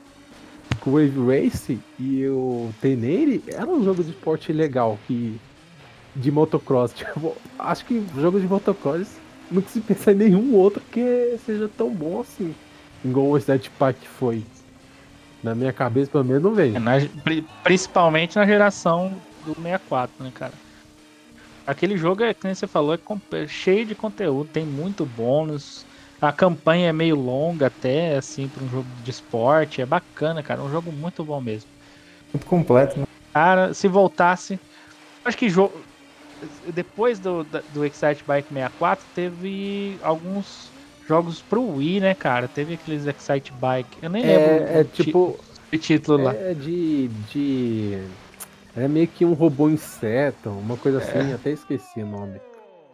com 0.79 0.91
o 0.91 0.93
Wave 0.93 1.41
Race 1.41 1.79
e 1.99 2.27
o 2.27 2.69
Tenere, 2.79 3.43
era 3.47 3.67
um 3.67 3.83
jogo 3.83 4.03
de 4.03 4.11
esporte 4.11 4.53
legal, 4.53 4.99
que 5.07 5.35
de 6.15 6.31
motocross. 6.31 6.93
Tipo, 6.95 7.35
acho 7.57 7.85
que 7.85 8.03
jogos 8.15 8.39
de 8.39 8.47
motocross 8.47 9.07
não 9.49 9.63
consigo 9.63 9.85
pensar 9.87 10.11
em 10.11 10.15
nenhum 10.15 10.53
outro 10.53 10.81
que 10.91 11.39
seja 11.43 11.67
tão 11.75 11.89
bom 11.89 12.21
assim. 12.21 12.53
Igual 13.03 13.27
o 13.27 13.37
Stat 13.37 13.69
Park 13.71 13.97
foi. 14.17 14.43
Na 15.43 15.53
minha 15.53 15.73
cabeça, 15.73 16.09
pelo 16.09 16.23
menos, 16.23 16.41
não 16.43 16.53
veio. 16.53 16.75
É, 16.75 16.79
na- 16.79 16.99
pri- 17.23 17.45
principalmente 17.63 18.37
na 18.37 18.45
geração 18.45 19.09
do 19.45 19.53
64, 19.55 20.23
né, 20.23 20.31
cara? 20.33 20.53
Aquele 21.65 21.97
jogo, 21.97 22.23
é, 22.23 22.33
como 22.33 22.53
você 22.53 22.67
falou, 22.67 22.93
é 22.93 23.47
cheio 23.47 23.85
de 23.85 23.95
conteúdo, 23.95 24.49
tem 24.49 24.65
muito 24.65 25.05
bônus. 25.05 25.85
A 26.21 26.31
campanha 26.31 26.89
é 26.89 26.93
meio 26.93 27.15
longa 27.15 27.67
até, 27.67 28.15
assim, 28.15 28.47
para 28.47 28.63
um 28.63 28.69
jogo 28.69 28.87
de 29.03 29.11
esporte. 29.11 29.81
É 29.81 29.85
bacana, 29.85 30.41
cara. 30.41 30.61
É 30.61 30.63
um 30.63 30.71
jogo 30.71 30.91
muito 30.91 31.23
bom 31.23 31.41
mesmo. 31.41 31.69
Muito 32.33 32.45
completo, 32.47 32.99
né? 32.99 33.05
Cara, 33.33 33.73
se 33.73 33.87
voltasse. 33.87 34.59
Acho 35.25 35.37
que 35.37 35.49
jogo. 35.49 35.83
Depois 36.73 37.19
do, 37.19 37.43
do 37.43 37.85
Excite 37.85 38.23
Bike 38.25 38.49
64, 38.53 39.05
teve 39.13 39.97
alguns 40.01 40.72
jogos 41.07 41.41
pro 41.41 41.75
Wii, 41.75 41.99
né, 41.99 42.13
cara? 42.13 42.47
Teve 42.47 42.75
aqueles 42.75 43.05
Excite 43.05 43.51
Bike. 43.53 43.97
Eu 44.01 44.09
nem 44.09 44.25
lembro. 44.25 44.67
É, 44.67 44.81
é 44.81 44.83
tipo. 44.83 45.39
O 45.71 45.77
título 45.77 46.23
lá. 46.23 46.33
É 46.33 46.53
de. 46.53 47.07
de... 47.31 48.03
É 48.75 48.87
meio 48.87 49.07
que 49.07 49.23
um 49.23 49.33
robô 49.33 49.69
inseto, 49.69 50.49
uma 50.49 50.75
coisa 50.77 50.97
assim, 50.97 51.31
é. 51.31 51.35
até 51.35 51.51
esqueci 51.51 52.01
o 52.01 52.07
nome. 52.07 52.39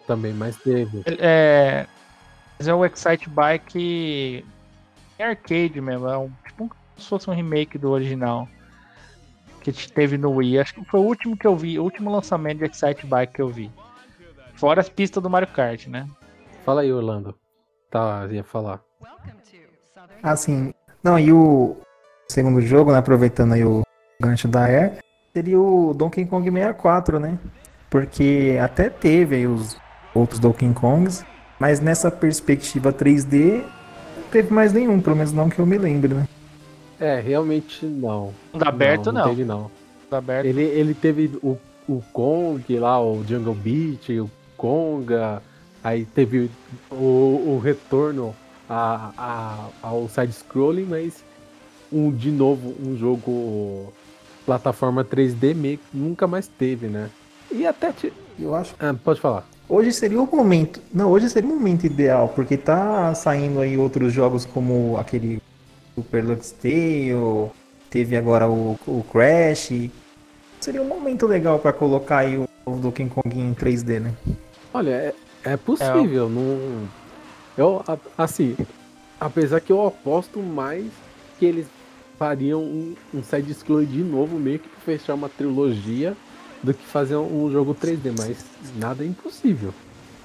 Também, 0.06 0.34
mas 0.34 0.58
teve. 0.58 1.04
É. 1.06 1.86
Mas 2.58 2.68
é 2.68 2.74
o 2.74 2.86
Excite 2.86 3.30
Bike 3.30 4.44
arcade 5.24 5.80
mesmo, 5.82 6.08
é 6.08 6.18
um, 6.18 6.30
tipo 6.46 6.58
como 6.70 6.74
se 6.98 7.08
fosse 7.08 7.30
um 7.30 7.34
remake 7.34 7.78
do 7.78 7.90
original 7.90 8.48
que 9.62 9.72
teve 9.72 10.18
no 10.18 10.32
Wii. 10.32 10.60
Acho 10.60 10.74
que 10.74 10.86
foi 10.86 11.00
o 11.00 11.04
último 11.04 11.38
que 11.38 11.46
eu 11.46 11.56
vi, 11.56 11.80
o 11.80 11.84
último 11.84 12.12
lançamento 12.12 12.60
de 12.60 12.66
Excite 12.66 13.06
Bike 13.06 13.34
que 13.34 13.42
eu 13.42 13.50
vi. 13.50 13.72
Fora 14.56 14.82
as 14.82 14.90
pistas 14.90 15.22
do 15.22 15.30
Mario 15.30 15.48
Kart, 15.50 15.88
né? 15.88 16.08
Fala 16.66 16.82
aí, 16.82 16.92
Orlando. 16.92 17.36
Tá, 17.90 18.28
ia 18.30 18.44
falar. 18.44 18.82
Ah, 20.22 20.36
sim. 20.36 20.74
Não, 21.04 21.18
e 21.18 21.32
o 21.32 21.78
segundo 22.28 22.62
jogo, 22.62 22.92
né, 22.92 23.00
aproveitando 23.00 23.54
aí 23.54 23.64
o 23.64 23.82
gancho 24.22 24.48
da 24.48 24.66
Air, 24.66 25.00
seria 25.34 25.60
o 25.60 25.94
Donkey 25.94 26.26
Kong 26.26 26.50
64, 26.50 27.20
né? 27.20 27.38
Porque 27.90 28.58
até 28.62 28.90
teve 28.90 29.38
aí 29.38 29.48
os 29.48 29.78
outros 30.14 30.40
Donkey 30.40 30.72
Kongs, 30.74 31.26
mas 31.60 31.80
nessa 31.80 32.12
perspectiva 32.12 32.94
3D, 32.94 33.64
não 34.16 34.24
teve 34.32 34.54
mais 34.54 34.74
nenhum, 34.74 35.02
pelo 35.02 35.16
menos 35.16 35.34
não 35.34 35.50
que 35.50 35.60
eu 35.60 35.66
me 35.66 35.78
lembre, 35.78 36.14
né? 36.14 36.28
É, 37.00 37.20
realmente 37.20 37.86
não. 37.86 38.34
Mundo 38.54 38.64
aberto 38.68 39.12
não. 39.12 39.22
Não, 39.22 39.30
teve 39.30 39.46
não. 39.46 39.62
Mundo 39.62 40.14
aberto. 40.14 40.46
Ele, 40.46 40.62
ele 40.62 40.94
teve 40.94 41.40
o, 41.42 41.58
o 41.88 42.04
Kong 42.14 42.78
lá, 42.78 43.02
o 43.02 43.24
Jungle 43.26 43.56
Beat, 43.56 44.10
o 44.10 44.30
Konga, 44.58 45.42
aí 45.84 46.06
teve 46.06 46.50
o, 46.92 46.96
o 46.96 47.62
retorno 47.64 48.36
a, 48.70 49.12
a, 49.18 49.88
ao 49.88 50.08
side-scrolling, 50.08 50.86
mas 50.86 51.24
um, 51.92 52.12
de 52.12 52.32
novo 52.32 52.76
um 52.82 52.96
jogo 52.98 53.92
plataforma 54.46 55.04
3D 55.04 55.56
meio 55.56 55.80
nunca 55.94 56.28
mais 56.28 56.48
teve, 56.48 56.88
né? 56.88 57.10
E 57.52 57.66
até 57.66 57.92
te... 57.92 58.14
eu 58.40 58.56
acho. 58.56 58.76
Ah, 58.80 58.94
pode 58.94 59.20
falar. 59.20 59.48
Hoje 59.68 59.92
seria 59.92 60.22
o 60.22 60.28
momento. 60.28 60.82
Não, 60.94 61.12
hoje 61.12 61.30
seria 61.30 61.50
o 61.50 61.54
momento 61.54 61.86
ideal, 61.86 62.30
porque 62.30 62.58
tá 62.58 63.14
saindo 63.14 63.60
aí 63.60 63.78
outros 63.78 64.14
jogos 64.14 64.46
como 64.46 64.98
aquele 64.98 65.42
Super 65.96 66.24
Lux 66.24 66.52
Tale, 66.52 67.52
teve 67.90 68.16
agora 68.16 68.48
o, 68.48 68.80
o 68.88 69.04
Crash. 69.12 69.90
Seria 70.60 70.82
um 70.82 70.88
momento 70.88 71.28
legal 71.28 71.60
para 71.60 71.72
colocar 71.72 72.20
aí 72.20 72.38
o, 72.38 72.48
o 72.66 72.72
Donkey 72.78 73.08
Kong 73.08 73.40
em 73.40 73.54
3D, 73.54 74.00
né? 74.00 74.14
Olha, 74.74 75.14
é, 75.44 75.58
possível, 75.58 76.28
é. 76.28 76.30
não. 76.30 76.88
Eu, 77.58 77.84
assim, 78.18 78.56
apesar 79.20 79.60
que 79.60 79.72
eu 79.72 79.86
aposto 79.86 80.40
mais 80.40 80.86
que 81.38 81.46
eles 81.46 81.68
fariam 82.18 82.62
um, 82.62 82.96
um 83.14 83.24
side-scroll 83.24 83.86
de 83.86 84.04
novo, 84.04 84.38
meio 84.38 84.60
que 84.60 84.68
pra 84.68 84.80
fechar 84.82 85.14
uma 85.14 85.30
trilogia 85.30 86.16
do 86.62 86.74
que 86.74 86.86
fazer 86.86 87.16
um 87.16 87.50
jogo 87.52 87.74
3D, 87.74 88.14
mas 88.18 88.46
nada 88.76 89.04
é 89.04 89.08
impossível. 89.08 89.74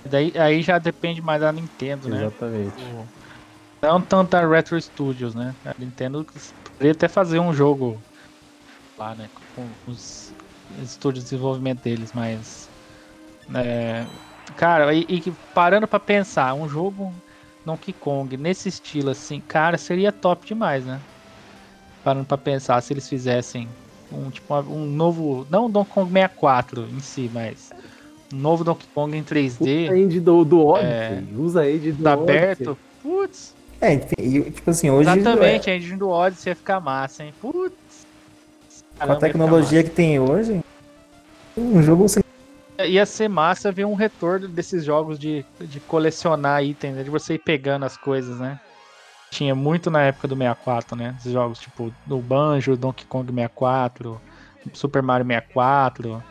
Daí, 0.04 0.32
aí 0.36 0.62
já 0.62 0.78
depende 0.78 1.22
mais 1.22 1.40
da 1.40 1.52
Nintendo, 1.52 2.08
né? 2.08 2.22
Exatamente. 2.22 2.74
Não 3.80 4.00
tanto 4.00 4.34
a 4.34 4.46
Retro 4.46 4.80
Studios, 4.80 5.34
né? 5.34 5.54
A 5.64 5.74
Nintendo 5.78 6.26
poderia 6.72 6.92
até 6.92 7.08
fazer 7.08 7.38
um 7.38 7.52
jogo 7.52 8.00
lá, 8.98 9.14
né? 9.14 9.28
Com 9.54 9.66
os 9.86 10.32
estúdios 10.82 11.24
de 11.24 11.30
desenvolvimento 11.30 11.82
deles, 11.82 12.10
mas. 12.14 12.68
É, 13.54 14.04
cara, 14.56 14.92
e, 14.94 15.04
e 15.08 15.32
parando 15.54 15.86
para 15.86 16.00
pensar, 16.00 16.54
um 16.54 16.68
jogo 16.68 17.12
Donkey 17.64 17.92
Kong 17.92 18.36
nesse 18.36 18.68
estilo 18.68 19.10
assim, 19.10 19.40
cara, 19.40 19.78
seria 19.78 20.12
top 20.12 20.46
demais, 20.46 20.84
né? 20.84 21.00
Parando 22.02 22.26
para 22.26 22.38
pensar 22.38 22.80
se 22.82 22.92
eles 22.92 23.08
fizessem 23.08 23.68
um 24.12 24.30
tipo 24.30 24.54
um 24.54 24.84
novo, 24.84 25.46
não 25.50 25.70
Donkey 25.70 25.92
Kong 25.92 26.12
64 26.12 26.88
em 26.92 27.00
si, 27.00 27.30
mas 27.32 27.70
um 28.32 28.36
novo 28.36 28.64
Donkey 28.64 28.86
Kong 28.94 29.16
em 29.16 29.22
3D. 29.22 29.84
Usa 29.84 29.92
a 29.92 29.98
engine 29.98 30.20
do, 30.20 30.44
do 30.44 30.66
Odyssey, 30.66 30.90
é, 30.90 31.24
usa 31.36 31.60
a 31.60 31.70
engine 31.70 31.92
do 31.92 32.08
aberto. 32.08 32.78
Putz. 33.02 33.54
É, 33.80 33.96
tipo 33.96 34.70
assim, 34.70 34.90
hoje. 34.90 35.10
Exatamente, 35.10 35.68
é... 35.68 35.72
a 35.72 35.76
engine 35.76 35.98
do 35.98 36.08
Odyssey 36.08 36.50
ia 36.50 36.56
ficar 36.56 36.80
massa, 36.80 37.24
hein? 37.24 37.34
Putz. 37.40 38.06
Com 38.98 39.12
a 39.12 39.16
tecnologia 39.16 39.82
que 39.82 39.90
tem 39.90 40.20
hoje, 40.20 40.60
um 41.56 41.82
jogo 41.82 42.08
sem. 42.08 42.23
Ia 42.78 43.06
ser 43.06 43.28
massa 43.28 43.70
ver 43.70 43.84
um 43.84 43.94
retorno 43.94 44.48
desses 44.48 44.84
jogos 44.84 45.18
de, 45.18 45.44
de 45.60 45.78
colecionar 45.80 46.64
itens, 46.64 46.96
né? 46.96 47.02
de 47.02 47.10
você 47.10 47.34
ir 47.34 47.38
pegando 47.38 47.84
as 47.84 47.96
coisas, 47.96 48.40
né? 48.40 48.58
tinha 49.34 49.54
muito 49.54 49.90
na 49.90 50.02
época 50.02 50.28
do 50.28 50.36
64, 50.36 50.96
né? 50.96 51.16
Esses 51.18 51.32
jogos 51.32 51.58
tipo 51.58 51.92
do 52.06 52.18
Banjo, 52.18 52.76
Donkey 52.76 53.04
Kong 53.04 53.32
64, 53.32 54.20
Super 54.72 55.02
Mario 55.02 55.26
64. 55.26 56.22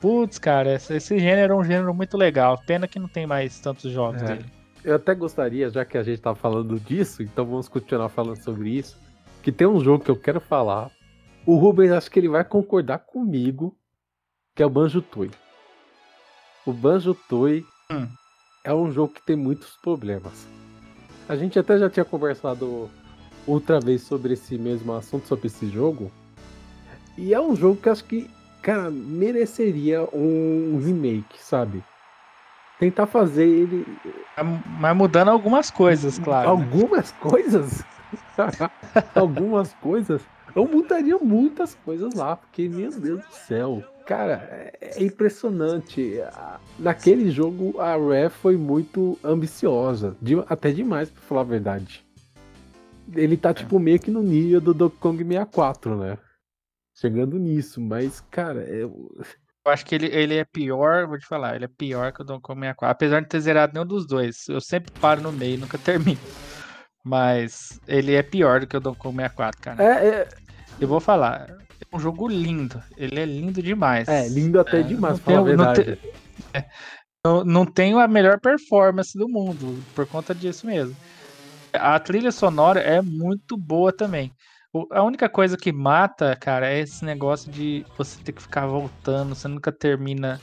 Putz, 0.00 0.38
cara, 0.38 0.74
esse, 0.74 0.94
esse 0.94 1.18
gênero 1.18 1.54
é 1.54 1.56
um 1.56 1.64
gênero 1.64 1.92
muito 1.92 2.16
legal. 2.16 2.58
Pena 2.66 2.88
que 2.88 2.98
não 2.98 3.08
tem 3.08 3.26
mais 3.26 3.58
tantos 3.60 3.90
jogos 3.90 4.22
é. 4.22 4.26
dele. 4.26 4.44
Eu 4.82 4.94
até 4.94 5.14
gostaria, 5.14 5.68
já 5.68 5.84
que 5.84 5.98
a 5.98 6.02
gente 6.02 6.20
tá 6.20 6.34
falando 6.34 6.78
disso, 6.80 7.22
então 7.22 7.44
vamos 7.44 7.68
continuar 7.68 8.08
falando 8.08 8.42
sobre 8.42 8.70
isso. 8.70 8.96
Que 9.42 9.52
tem 9.52 9.66
um 9.66 9.80
jogo 9.80 10.04
que 10.04 10.10
eu 10.10 10.16
quero 10.16 10.40
falar. 10.40 10.90
O 11.44 11.56
Rubens 11.56 11.90
acho 11.90 12.10
que 12.10 12.18
ele 12.18 12.28
vai 12.28 12.44
concordar 12.44 12.98
comigo, 12.98 13.76
que 14.54 14.62
é 14.62 14.66
o 14.66 14.70
Banjo 14.70 15.02
Toy. 15.02 15.30
O 16.68 16.72
Banjo 16.74 17.14
Toy 17.14 17.64
hum. 17.90 18.06
é 18.62 18.74
um 18.74 18.92
jogo 18.92 19.14
que 19.14 19.22
tem 19.22 19.34
muitos 19.34 19.78
problemas. 19.82 20.46
A 21.26 21.34
gente 21.34 21.58
até 21.58 21.78
já 21.78 21.88
tinha 21.88 22.04
conversado 22.04 22.90
outra 23.46 23.80
vez 23.80 24.02
sobre 24.02 24.34
esse 24.34 24.58
mesmo 24.58 24.92
assunto, 24.92 25.26
sobre 25.26 25.46
esse 25.46 25.66
jogo. 25.70 26.12
E 27.16 27.32
é 27.32 27.40
um 27.40 27.56
jogo 27.56 27.80
que 27.80 27.88
acho 27.88 28.04
que, 28.04 28.28
cara, 28.60 28.90
mereceria 28.90 30.06
um 30.12 30.78
remake, 30.84 31.42
sabe? 31.42 31.82
Tentar 32.78 33.06
fazer 33.06 33.46
ele. 33.46 33.86
Mas 34.78 34.94
mudando 34.94 35.28
algumas 35.28 35.70
coisas, 35.70 36.18
claro. 36.18 36.50
Algumas 36.50 37.12
coisas? 37.12 37.82
algumas 39.16 39.72
coisas? 39.80 40.20
Eu 40.54 40.68
mudaria 40.68 41.16
muitas 41.16 41.74
coisas 41.76 42.12
lá, 42.12 42.36
porque, 42.36 42.68
meu 42.68 42.90
Deus 42.90 43.24
do 43.24 43.32
céu. 43.32 43.82
Cara, 44.08 44.48
é, 44.50 44.78
é 44.80 45.04
impressionante. 45.04 46.14
Naquele 46.78 47.30
jogo, 47.30 47.78
a 47.78 47.90
Rare 47.90 48.30
foi 48.30 48.56
muito 48.56 49.18
ambiciosa. 49.22 50.16
Até 50.48 50.72
demais, 50.72 51.10
pra 51.10 51.20
falar 51.20 51.42
a 51.42 51.44
verdade. 51.44 52.02
Ele 53.14 53.36
tá, 53.36 53.52
tipo, 53.52 53.76
é. 53.76 53.78
meio 53.78 54.00
que 54.00 54.10
no 54.10 54.22
nível 54.22 54.62
do 54.62 54.72
Donkey 54.72 54.96
Kong 54.98 55.22
64, 55.22 55.94
né? 55.94 56.16
Chegando 56.96 57.38
nisso, 57.38 57.82
mas, 57.82 58.22
cara, 58.30 58.62
é... 58.62 58.80
Eu 59.66 59.72
acho 59.72 59.84
que 59.84 59.94
ele, 59.94 60.06
ele 60.06 60.36
é 60.36 60.44
pior, 60.46 61.06
vou 61.06 61.18
te 61.18 61.26
falar, 61.26 61.56
ele 61.56 61.66
é 61.66 61.68
pior 61.68 62.10
que 62.10 62.22
o 62.22 62.24
Donkey 62.24 62.44
Kong 62.44 62.60
64. 62.60 62.90
Apesar 62.90 63.20
de 63.20 63.28
ter 63.28 63.40
zerado 63.40 63.74
nenhum 63.74 63.84
dos 63.84 64.06
dois. 64.06 64.48
Eu 64.48 64.62
sempre 64.62 64.90
paro 64.98 65.20
no 65.20 65.30
meio, 65.30 65.58
nunca 65.58 65.76
termino. 65.84 66.18
Mas 67.04 67.78
ele 67.86 68.14
é 68.14 68.22
pior 68.22 68.60
do 68.60 68.66
que 68.66 68.76
o 68.76 68.80
Donkey 68.80 69.00
Kong 69.00 69.16
64, 69.16 69.60
cara. 69.60 69.84
É, 69.84 70.08
é... 70.08 70.28
Eu 70.80 70.88
vou 70.88 70.98
falar. 70.98 71.67
É 71.80 71.96
um 71.96 72.00
jogo 72.00 72.28
lindo. 72.28 72.82
Ele 72.96 73.20
é 73.20 73.24
lindo 73.24 73.62
demais. 73.62 74.08
É, 74.08 74.28
lindo 74.28 74.60
até 74.60 74.80
é, 74.80 74.82
demais, 74.82 75.18
pra 75.20 75.24
falar 75.24 75.38
a 75.40 75.42
verdade. 75.42 75.98
Não, 77.24 77.44
não, 77.44 77.66
tenho 77.66 77.98
a 77.98 78.06
melhor 78.06 78.38
performance 78.40 79.16
do 79.18 79.28
mundo, 79.28 79.82
por 79.94 80.06
conta 80.06 80.34
disso 80.34 80.66
mesmo. 80.66 80.96
A 81.72 81.98
trilha 81.98 82.32
sonora 82.32 82.80
é 82.80 83.02
muito 83.02 83.56
boa 83.56 83.92
também. 83.92 84.32
A 84.92 85.02
única 85.02 85.28
coisa 85.28 85.56
que 85.56 85.72
mata, 85.72 86.36
cara, 86.36 86.70
é 86.70 86.80
esse 86.80 87.04
negócio 87.04 87.50
de 87.50 87.84
você 87.96 88.22
ter 88.22 88.32
que 88.32 88.42
ficar 88.42 88.66
voltando, 88.66 89.34
você 89.34 89.48
nunca 89.48 89.72
termina 89.72 90.40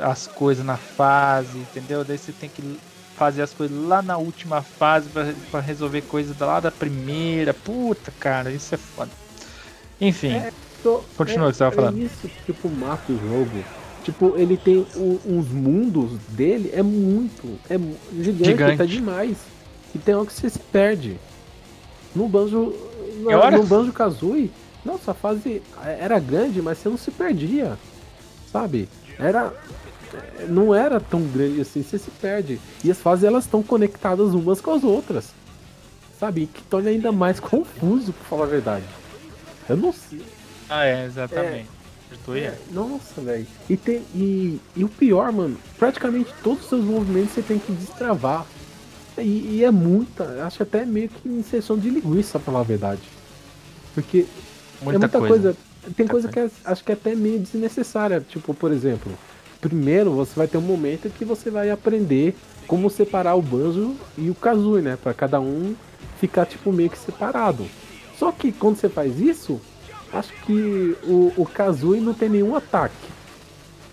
as 0.00 0.26
coisas 0.26 0.64
na 0.64 0.76
fase, 0.76 1.58
entendeu? 1.58 2.04
Daí 2.04 2.18
você 2.18 2.32
tem 2.32 2.48
que 2.48 2.78
fazer 3.16 3.42
as 3.42 3.52
coisas 3.52 3.76
lá 3.76 4.00
na 4.00 4.16
última 4.16 4.62
fase 4.62 5.10
para 5.50 5.60
resolver 5.60 6.02
coisas 6.02 6.38
lá 6.38 6.60
da 6.60 6.70
primeira. 6.70 7.52
Puta, 7.52 8.12
cara, 8.12 8.50
isso 8.50 8.74
é 8.74 8.78
foda. 8.78 9.10
Enfim. 10.00 10.32
É, 10.32 10.52
tô, 10.82 11.02
continua 11.16 11.48
o 11.48 11.50
que 11.50 11.56
você 11.56 11.64
tava 11.64 11.74
falando. 11.74 12.00
É 12.00 12.04
isso 12.04 12.28
que 12.28 12.52
tipo, 12.52 12.68
mata 12.68 13.12
o 13.12 13.18
jogo. 13.18 13.64
Tipo, 14.02 14.34
ele 14.36 14.56
tem 14.56 14.86
o, 14.96 15.20
os 15.26 15.48
mundos 15.48 16.12
dele, 16.28 16.70
é 16.72 16.82
muito. 16.82 17.58
É 17.68 17.78
gigante, 18.22 18.44
gigante. 18.44 18.78
tá 18.78 18.84
demais. 18.84 19.36
E 19.94 19.98
tem 19.98 20.14
algo 20.14 20.26
que 20.26 20.32
você 20.32 20.48
se 20.48 20.58
perde. 20.58 21.16
No 22.14 22.28
Banjo. 22.28 22.74
No, 23.18 23.50
no 23.50 23.64
Banjo 23.64 23.92
Kazooie, 23.92 24.50
nossa, 24.84 25.10
a 25.10 25.14
fase 25.14 25.62
era 25.98 26.18
grande, 26.18 26.62
mas 26.62 26.78
você 26.78 26.88
não 26.88 26.96
se 26.96 27.10
perdia. 27.10 27.76
Sabe? 28.50 28.88
Era. 29.18 29.52
é, 30.14 30.46
não 30.48 30.74
era 30.74 30.98
tão 30.98 31.22
grande 31.22 31.60
assim, 31.60 31.82
você 31.82 31.98
se 31.98 32.10
perde. 32.10 32.58
E 32.82 32.90
as 32.90 32.98
fases 32.98 33.24
elas 33.24 33.44
estão 33.44 33.62
conectadas 33.62 34.32
umas 34.32 34.60
com 34.60 34.72
as 34.72 34.82
outras. 34.82 35.32
Sabe? 36.18 36.46
Que 36.46 36.62
torna 36.62 36.90
ainda 36.90 37.12
mais 37.12 37.38
confuso, 37.40 38.12
pra 38.12 38.24
falar 38.24 38.44
a 38.44 38.48
verdade. 38.48 38.84
Eu 39.70 39.76
não 39.76 39.92
sei. 39.92 40.20
Ah, 40.68 40.84
é, 40.84 41.04
exatamente. 41.06 41.68
É, 42.28 42.38
é, 42.38 42.58
nossa, 42.72 43.20
velho. 43.20 43.46
E, 43.68 43.76
tem, 43.76 44.02
e, 44.14 44.60
e 44.76 44.84
o 44.84 44.88
pior, 44.88 45.32
mano, 45.32 45.56
praticamente 45.78 46.32
todos 46.42 46.64
os 46.64 46.68
seus 46.68 46.84
movimentos 46.84 47.32
você 47.32 47.42
tem 47.42 47.58
que 47.58 47.72
destravar. 47.72 48.46
E, 49.16 49.58
e 49.58 49.64
é 49.64 49.70
muita, 49.70 50.44
acho 50.44 50.62
até 50.62 50.84
meio 50.84 51.08
que 51.08 51.28
inserção 51.28 51.78
de 51.78 51.90
linguiça, 51.90 52.38
pra 52.38 52.46
falar 52.46 52.60
a 52.60 52.64
verdade. 52.64 53.02
Porque 53.94 54.26
muita 54.82 54.96
é 54.96 54.98
muita 54.98 55.18
coisa. 55.18 55.42
coisa 55.42 55.56
tem 55.96 56.06
coisa 56.06 56.28
que 56.28 56.38
é, 56.38 56.50
acho 56.64 56.84
que 56.84 56.92
é 56.92 56.94
até 56.94 57.14
meio 57.14 57.38
desnecessária. 57.38 58.20
Tipo, 58.20 58.52
por 58.54 58.70
exemplo, 58.72 59.12
primeiro 59.60 60.12
você 60.12 60.32
vai 60.34 60.46
ter 60.46 60.58
um 60.58 60.62
momento 60.62 61.10
que 61.10 61.24
você 61.24 61.50
vai 61.50 61.70
aprender 61.70 62.36
como 62.66 62.90
separar 62.90 63.34
o 63.34 63.42
Banjo 63.42 63.96
e 64.16 64.30
o 64.30 64.34
Kazooie, 64.34 64.82
né? 64.82 64.98
Pra 65.02 65.14
cada 65.14 65.40
um 65.40 65.74
ficar, 66.18 66.46
tipo, 66.46 66.72
meio 66.72 66.90
que 66.90 66.98
separado. 66.98 67.66
Só 68.20 68.30
que 68.30 68.52
quando 68.52 68.76
você 68.76 68.90
faz 68.90 69.18
isso, 69.18 69.58
acho 70.12 70.30
que 70.42 70.94
o, 71.04 71.32
o 71.38 71.46
Kazooie 71.46 72.02
não 72.02 72.12
tem 72.12 72.28
nenhum 72.28 72.54
ataque. 72.54 73.08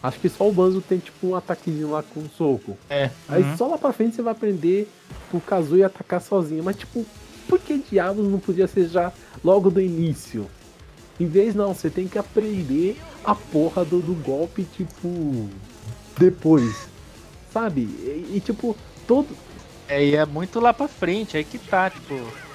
Acho 0.03 0.19
que 0.19 0.27
só 0.27 0.49
o 0.49 0.51
Banjo 0.51 0.81
tem, 0.81 0.99
tipo, 0.99 1.27
um 1.27 1.33
ataquezinho 1.33 1.91
lá 1.91 2.03
com 2.03 2.19
um 2.19 2.29
soco. 2.29 2.77
É. 2.89 3.09
Aí 3.29 3.41
uhum. 3.41 3.55
só 3.55 3.67
lá 3.67 3.77
pra 3.77 3.93
frente 3.93 4.17
você 4.17 4.21
vai 4.21 4.33
aprender 4.33 4.91
o 5.31 5.39
Kazooie 5.39 5.81
atacar 5.81 6.19
sozinho. 6.19 6.61
Mas, 6.61 6.75
tipo, 6.75 7.05
por 7.47 7.57
que 7.57 7.77
diabos 7.77 8.27
não 8.27 8.37
podia 8.37 8.67
ser 8.67 8.89
já 8.89 9.13
logo 9.41 9.71
do 9.71 9.79
início? 9.79 10.45
Em 11.17 11.25
vez 11.25 11.55
não, 11.55 11.73
você 11.73 11.89
tem 11.89 12.05
que 12.05 12.19
aprender 12.19 12.99
a 13.23 13.33
porra 13.33 13.85
do, 13.85 14.01
do 14.01 14.13
golpe, 14.13 14.67
tipo, 14.75 15.49
depois. 16.17 16.89
Sabe? 17.53 17.83
E, 17.83 18.33
e, 18.35 18.41
tipo, 18.41 18.75
todo. 19.07 19.29
É, 19.87 20.03
e 20.03 20.15
é 20.15 20.25
muito 20.25 20.59
lá 20.59 20.73
pra 20.73 20.89
frente, 20.89 21.37
aí 21.37 21.45
que 21.45 21.57
tá, 21.57 21.89
tipo. 21.89 22.46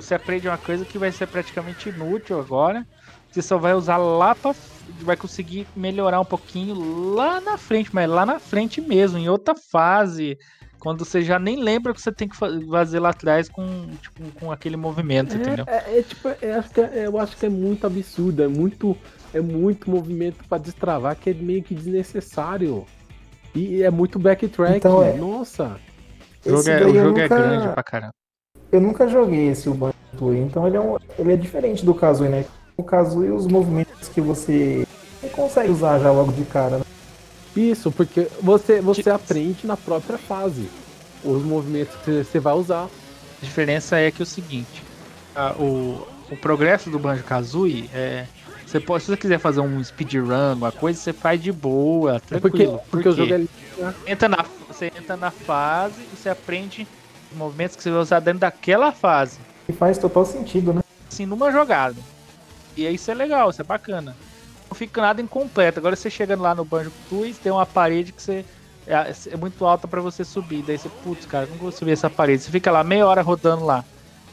Você 0.00 0.14
aprende 0.14 0.48
uma 0.48 0.58
coisa 0.58 0.84
que 0.84 0.98
vai 0.98 1.12
ser 1.12 1.26
praticamente 1.26 1.88
inútil 1.88 2.38
agora. 2.40 2.86
Você 3.30 3.42
só 3.42 3.58
vai 3.58 3.74
usar 3.74 3.96
lá 3.96 4.34
pra. 4.34 4.54
Vai 5.02 5.16
conseguir 5.16 5.66
melhorar 5.76 6.20
um 6.20 6.24
pouquinho 6.24 7.14
lá 7.14 7.40
na 7.40 7.56
frente, 7.56 7.90
mas 7.92 8.08
lá 8.08 8.26
na 8.26 8.38
frente 8.38 8.80
mesmo, 8.80 9.18
em 9.18 9.28
outra 9.28 9.54
fase 9.54 10.36
quando 10.80 11.04
você 11.04 11.22
já 11.22 11.38
nem 11.38 11.62
lembra 11.62 11.92
que 11.92 12.00
você 12.00 12.10
tem 12.10 12.26
que 12.26 12.34
fazer 12.34 12.98
lá 12.98 13.10
atrás 13.10 13.48
com, 13.48 13.86
tipo, 14.00 14.40
com 14.40 14.50
aquele 14.50 14.76
movimento, 14.76 15.34
é, 15.34 15.36
entendeu? 15.36 15.64
É, 15.68 15.98
é 15.98 16.02
tipo, 16.02 16.28
é, 16.40 16.52
acho 16.54 16.70
que 16.70 16.80
é, 16.80 17.06
eu 17.06 17.18
acho 17.20 17.36
que 17.36 17.46
é 17.46 17.48
muito 17.48 17.86
absurdo, 17.86 18.42
é 18.42 18.48
muito, 18.48 18.96
é 19.32 19.40
muito 19.40 19.90
movimento 19.90 20.42
para 20.48 20.58
destravar 20.58 21.14
que 21.14 21.30
é 21.30 21.34
meio 21.34 21.62
que 21.62 21.74
desnecessário. 21.74 22.86
E 23.54 23.82
é 23.82 23.90
muito 23.90 24.18
backtrack, 24.18 24.78
então, 24.78 25.02
é... 25.02 25.12
nossa. 25.12 25.78
O 26.44 26.50
jogo, 26.50 26.70
é, 26.70 26.86
o 26.86 26.94
jogo 26.94 26.98
é 26.98 27.02
nunca... 27.02 27.22
é 27.22 27.28
grande 27.28 27.68
pra 27.74 27.82
caramba. 27.82 28.14
Eu 28.72 28.80
nunca 28.80 29.08
joguei 29.08 29.48
esse 29.48 29.68
Ubuntu, 29.68 30.34
então 30.34 30.66
ele 30.66 30.76
é, 30.76 30.80
um, 30.80 30.96
ele 31.18 31.32
é 31.32 31.36
diferente 31.36 31.84
do 31.84 31.94
Kazooie, 31.94 32.30
né? 32.30 32.44
O 32.76 32.84
Kazooie, 32.84 33.30
os 33.30 33.46
movimentos 33.46 34.08
que 34.08 34.20
você 34.20 34.86
consegue 35.32 35.70
usar 35.70 35.98
já 35.98 36.12
logo 36.12 36.32
de 36.32 36.44
cara, 36.44 36.78
né? 36.78 36.84
Isso, 37.56 37.90
porque 37.90 38.28
você, 38.40 38.80
você 38.80 39.10
aprende 39.10 39.66
na 39.66 39.76
própria 39.76 40.16
fase 40.16 40.68
os 41.24 41.42
movimentos 41.42 41.96
que 42.04 42.22
você 42.22 42.38
vai 42.38 42.54
usar. 42.54 42.84
A 42.84 43.44
diferença 43.44 43.98
é 43.98 44.10
que 44.10 44.22
é 44.22 44.24
o 44.24 44.26
seguinte: 44.26 44.82
a, 45.34 45.52
o, 45.54 46.06
o 46.30 46.36
progresso 46.36 46.90
do 46.90 46.98
Banjo 46.98 47.24
Kazooie 47.24 47.90
é. 47.92 48.26
Você 48.64 48.78
pode, 48.78 49.02
se 49.02 49.10
você 49.10 49.16
quiser 49.16 49.40
fazer 49.40 49.60
um 49.60 49.82
speedrun, 49.82 50.52
uma 50.54 50.70
coisa, 50.70 50.96
você 50.96 51.12
faz 51.12 51.42
de 51.42 51.50
boa, 51.50 52.20
tranquilo. 52.20 52.78
Porque, 52.88 52.88
porque, 52.88 52.88
porque 52.88 53.08
o 53.08 53.12
jogo 53.12 53.34
é... 53.34 54.12
entra 54.12 54.28
na, 54.28 54.44
Você 54.68 54.92
entra 54.96 55.16
na 55.16 55.32
fase 55.32 56.00
e 56.00 56.16
você 56.16 56.28
aprende 56.28 56.86
movimentos 57.32 57.76
que 57.76 57.82
você 57.82 57.90
vai 57.90 58.00
usar 58.00 58.20
dentro 58.20 58.40
daquela 58.40 58.92
fase. 58.92 59.38
E 59.68 59.72
faz 59.72 59.98
total 59.98 60.24
sentido, 60.24 60.72
né? 60.72 60.80
Assim, 61.10 61.26
numa 61.26 61.50
jogada. 61.50 61.96
E 62.76 62.86
isso 62.86 63.10
é 63.10 63.14
legal, 63.14 63.50
isso 63.50 63.60
é 63.60 63.64
bacana 63.64 64.14
não 64.70 64.74
fica 64.76 65.02
nada 65.02 65.20
incompleto. 65.20 65.80
Agora 65.80 65.96
você 65.96 66.08
chegando 66.08 66.42
lá 66.42 66.54
no 66.54 66.64
Banjo 66.64 66.92
Twist, 67.08 67.42
tem 67.42 67.50
uma 67.50 67.66
parede 67.66 68.12
que 68.12 68.22
você 68.22 68.44
é, 68.86 69.12
é 69.32 69.36
muito 69.36 69.66
alta 69.66 69.88
para 69.88 70.00
você 70.00 70.24
subir. 70.24 70.62
Daí 70.62 70.78
você, 70.78 70.88
putz, 71.02 71.26
cara, 71.26 71.46
não 71.46 71.56
vou 71.56 71.72
subir 71.72 71.90
essa 71.90 72.08
parede. 72.08 72.44
Você 72.44 72.50
fica 72.50 72.70
lá 72.70 72.84
meia 72.84 73.06
hora 73.06 73.20
rodando 73.20 73.64
lá 73.64 73.84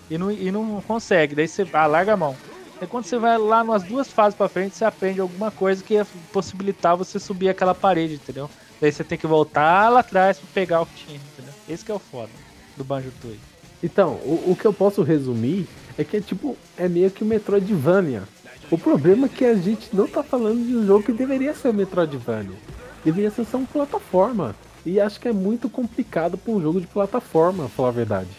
e 0.10 0.18
não, 0.18 0.32
e 0.32 0.52
não 0.52 0.80
consegue. 0.82 1.36
Daí 1.36 1.48
você 1.48 1.68
ah, 1.74 1.88
larga 1.88 2.14
a 2.14 2.18
mão. 2.18 2.36
Aí 2.80 2.86
quando 2.86 3.06
você 3.06 3.18
vai 3.18 3.38
lá 3.40 3.64
nas 3.64 3.82
duas 3.82 4.08
fases 4.08 4.38
para 4.38 4.48
frente, 4.48 4.76
você 4.76 4.86
aprende 4.86 5.20
alguma 5.20 5.50
coisa 5.50 5.84
que 5.84 5.96
ia 5.96 6.06
possibilitar 6.32 6.96
você 6.96 7.20
subir 7.20 7.50
aquela 7.50 7.74
parede, 7.74 8.14
entendeu? 8.14 8.48
Daí 8.80 8.92
você 8.92 9.04
tem 9.04 9.18
que 9.18 9.26
voltar 9.26 9.90
lá 9.90 10.02
atrás 10.02 10.38
para 10.38 10.50
pegar 10.54 10.82
o 10.82 10.86
que 10.86 11.06
tinha, 11.06 11.20
entendeu? 11.34 11.54
Esse 11.68 11.84
que 11.84 11.92
é 11.92 11.96
o 11.96 12.00
foda 12.00 12.47
do 12.78 12.84
Banjo 12.84 13.12
Tooie. 13.22 13.40
Então, 13.82 14.14
o, 14.24 14.52
o 14.52 14.56
que 14.56 14.66
eu 14.66 14.74
posso 14.74 15.04
resumir 15.04 15.68
é 15.98 16.04
que 16.04 16.18
é 16.18 16.22
tipo, 16.22 16.58
é 16.78 16.88
meio 16.88 17.12
que 17.12 17.24
o 17.24 17.28
Metroidvania. 17.28 18.24
O 18.70 18.78
problema 18.78 19.28
é 19.28 19.30
que 19.30 19.46
a 19.46 19.56
gente 19.56 19.90
não 19.94 20.08
tá 20.08 20.22
falando 20.22 20.66
de 20.66 20.76
um 20.76 20.86
jogo 20.86 21.04
que 21.04 21.12
deveria 21.12 21.54
ser 21.54 21.70
o 21.70 21.74
Metroidvania. 21.74 22.58
Deveria 23.04 23.32
ser 23.32 23.46
só 23.46 23.58
uma 23.58 23.68
plataforma. 23.68 24.56
E 24.86 25.00
acho 25.00 25.20
que 25.20 25.28
é 25.28 25.34
muito 25.34 25.70
complicado 25.70 26.38
para 26.38 26.54
um 26.54 26.62
jogo 26.62 26.80
de 26.82 26.88
plataforma, 26.88 27.68
falar 27.70 27.90
a 27.90 27.92
verdade. 27.92 28.30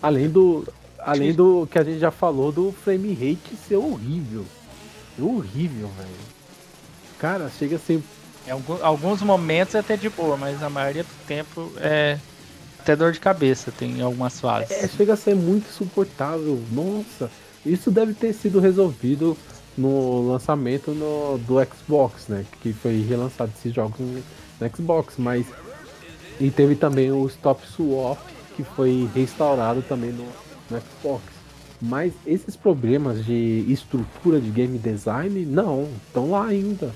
Além 0.00 0.28
do. 0.28 0.66
Além 0.98 1.32
do 1.32 1.66
que 1.68 1.78
a 1.78 1.82
gente 1.82 1.98
já 1.98 2.12
falou 2.12 2.52
do 2.52 2.70
frame 2.70 3.12
rate 3.12 3.56
ser 3.56 3.76
horrível. 3.76 4.44
É 5.18 5.22
horrível, 5.22 5.90
velho. 5.98 6.10
Cara, 7.18 7.50
chega 7.50 7.76
a 7.76 7.78
ser. 7.78 8.00
Em 8.46 8.50
alguns 8.82 9.22
momentos 9.22 9.74
é 9.74 9.78
até 9.78 9.96
de 9.96 10.08
boa, 10.08 10.36
mas 10.36 10.62
a 10.62 10.70
maioria 10.70 11.04
do 11.04 11.26
tempo 11.26 11.72
é 11.76 12.18
até 12.82 12.96
dor 12.96 13.12
de 13.12 13.20
cabeça, 13.20 13.70
tem 13.70 14.02
algumas 14.02 14.40
fases. 14.40 14.72
É, 14.72 14.88
chega 14.88 15.12
a 15.12 15.16
ser 15.16 15.36
muito 15.36 15.68
insuportável. 15.68 16.60
Nossa, 16.72 17.30
isso 17.64 17.92
deve 17.92 18.12
ter 18.12 18.32
sido 18.32 18.58
resolvido 18.58 19.38
no 19.78 20.28
lançamento 20.32 20.90
no, 20.90 21.38
do 21.38 21.64
Xbox, 21.64 22.26
né? 22.26 22.44
Que 22.60 22.72
foi 22.72 23.00
relançado 23.08 23.52
esses 23.56 23.72
jogos 23.72 24.00
no, 24.00 24.22
Xbox, 24.76 25.14
mas 25.16 25.46
e 26.40 26.50
teve 26.50 26.74
também 26.74 27.10
o 27.10 27.26
Stop 27.26 27.66
Swap 27.66 28.18
que 28.56 28.62
foi 28.62 29.08
restaurado 29.14 29.82
também 29.82 30.10
no, 30.10 30.26
no 30.70 30.80
Xbox. 30.80 31.22
Mas 31.80 32.12
esses 32.26 32.54
problemas 32.54 33.24
de 33.24 33.64
estrutura 33.68 34.40
de 34.40 34.50
game 34.50 34.78
design, 34.78 35.44
não, 35.46 35.88
estão 36.06 36.30
lá 36.30 36.46
ainda. 36.46 36.92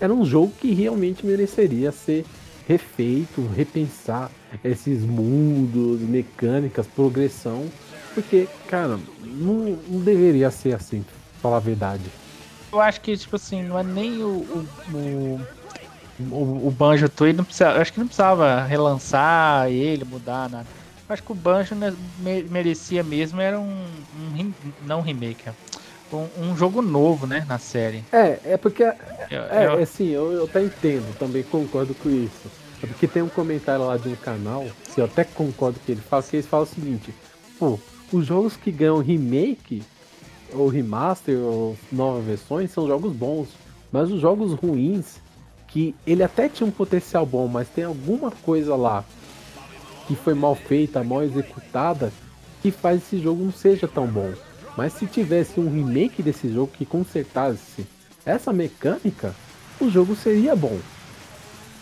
Era 0.00 0.12
um 0.12 0.24
jogo 0.24 0.52
que 0.60 0.72
realmente 0.72 1.26
mereceria 1.26 1.90
ser 1.90 2.24
refeito, 2.68 3.48
repensar 3.56 4.30
esses 4.64 5.02
mundos, 5.02 6.00
mecânicas, 6.00 6.86
progressão, 6.86 7.66
porque, 8.14 8.48
cara, 8.66 8.98
não, 9.22 9.78
não 9.88 10.00
deveria 10.00 10.50
ser 10.50 10.74
assim 10.74 11.04
falar 11.40 11.58
a 11.58 11.60
verdade. 11.60 12.04
Eu 12.72 12.80
acho 12.80 13.00
que, 13.00 13.16
tipo 13.16 13.36
assim, 13.36 13.62
não 13.62 13.78
é 13.78 13.82
nem 13.82 14.22
o, 14.22 14.66
o, 14.92 15.40
o, 16.30 16.66
o 16.66 16.70
Banjo 16.70 17.08
Tooie, 17.08 17.32
não 17.32 17.44
precisa, 17.44 17.70
acho 17.72 17.92
que 17.92 17.98
não 17.98 18.06
precisava 18.06 18.62
relançar 18.64 19.70
ele, 19.70 20.04
mudar 20.04 20.50
nada. 20.50 20.66
Eu 21.08 21.12
acho 21.14 21.22
que 21.22 21.32
o 21.32 21.34
Banjo 21.34 21.74
merecia 22.50 23.02
mesmo, 23.02 23.40
era 23.40 23.58
um, 23.58 23.84
um 24.18 24.52
não 24.84 25.00
remake, 25.00 25.48
é 25.48 25.52
um, 26.12 26.50
um, 26.50 26.56
jogo 26.56 26.82
novo, 26.82 27.26
né, 27.26 27.46
na 27.48 27.58
série. 27.58 28.04
É, 28.12 28.38
é 28.44 28.56
porque, 28.56 28.82
é, 28.82 28.96
é, 29.30 29.64
é 29.64 29.82
assim, 29.82 30.08
eu, 30.08 30.32
eu 30.32 30.44
até 30.44 30.62
entendo, 30.62 31.16
também 31.18 31.42
concordo 31.42 31.94
com 31.94 32.10
isso. 32.10 32.50
Porque 32.86 33.06
tem 33.06 33.22
um 33.22 33.28
comentário 33.28 33.86
lá 33.86 33.96
de 33.96 34.08
um 34.08 34.16
canal, 34.16 34.66
que 34.94 35.00
eu 35.00 35.04
até 35.04 35.24
concordo 35.24 35.80
que 35.84 35.92
ele 35.92 36.00
fala, 36.00 36.22
que 36.22 36.36
eles 36.36 36.46
falam 36.46 36.64
o 36.64 36.68
seguinte, 36.68 37.14
pô, 37.58 37.78
os 38.12 38.24
jogos 38.24 38.56
que 38.56 38.70
ganham 38.70 38.98
remake 38.98 39.82
ou 40.52 40.68
remaster 40.68 41.38
ou 41.38 41.76
novas 41.90 42.24
versões 42.24 42.70
são 42.70 42.86
jogos 42.86 43.12
bons, 43.12 43.48
mas 43.92 44.10
os 44.10 44.20
jogos 44.20 44.52
ruins 44.52 45.20
que 45.66 45.94
ele 46.06 46.22
até 46.22 46.48
tinha 46.48 46.66
um 46.66 46.72
potencial 46.72 47.26
bom, 47.26 47.46
mas 47.46 47.68
tem 47.68 47.84
alguma 47.84 48.30
coisa 48.30 48.74
lá 48.74 49.04
que 50.06 50.16
foi 50.16 50.32
mal 50.32 50.54
feita, 50.54 51.04
mal 51.04 51.22
executada, 51.22 52.10
que 52.62 52.70
faz 52.70 53.02
esse 53.02 53.20
jogo 53.20 53.44
não 53.44 53.52
seja 53.52 53.86
tão 53.86 54.06
bom. 54.06 54.32
Mas 54.76 54.94
se 54.94 55.06
tivesse 55.06 55.60
um 55.60 55.70
remake 55.70 56.22
desse 56.22 56.50
jogo 56.50 56.72
que 56.72 56.86
consertasse 56.86 57.86
essa 58.24 58.52
mecânica, 58.52 59.34
o 59.78 59.90
jogo 59.90 60.16
seria 60.16 60.56
bom. 60.56 60.78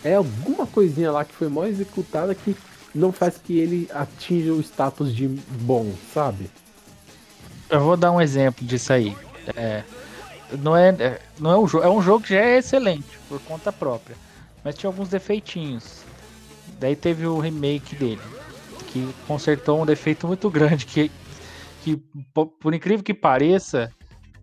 É 0.05 0.15
alguma 0.15 0.67
coisinha 0.67 1.11
lá 1.11 1.25
que 1.25 1.35
foi 1.35 1.49
mal 1.49 1.67
executada 1.67 2.35
que 2.35 2.57
não 2.95 3.13
faz 3.13 3.39
que 3.39 3.59
ele 3.59 3.89
atinja 3.93 4.53
o 4.53 4.61
status 4.61 5.15
de 5.15 5.29
bom, 5.29 5.93
sabe? 6.13 6.51
Eu 7.69 7.81
vou 7.81 7.97
dar 7.97 8.13
um 8.13 8.21
exemplo 8.21 8.65
disso 8.65 8.93
aí. 8.93 9.17
É, 9.57 9.83
não 10.59 10.77
é, 10.77 10.91
é 10.91 11.21
não 11.39 11.51
é 11.51 11.59
um 11.59 11.67
jogo, 11.67 11.85
é 11.85 11.91
um 11.91 12.01
jogo 12.01 12.25
que 12.25 12.35
já 12.35 12.41
é 12.41 12.59
excelente 12.59 13.19
por 13.29 13.41
conta 13.43 13.73
própria, 13.73 14.17
mas 14.65 14.75
tinha 14.75 14.89
alguns 14.89 15.09
defeitinhos. 15.09 16.03
Daí 16.79 16.95
teve 16.95 17.27
o 17.27 17.39
remake 17.39 17.95
dele, 17.97 18.21
que 18.89 19.09
consertou 19.27 19.83
um 19.83 19.87
defeito 19.87 20.27
muito 20.27 20.51
grande 20.51 20.87
que 20.87 21.11
que 21.83 21.97
por 22.35 22.75
incrível 22.75 23.05
que 23.05 23.15
pareça, 23.15 23.93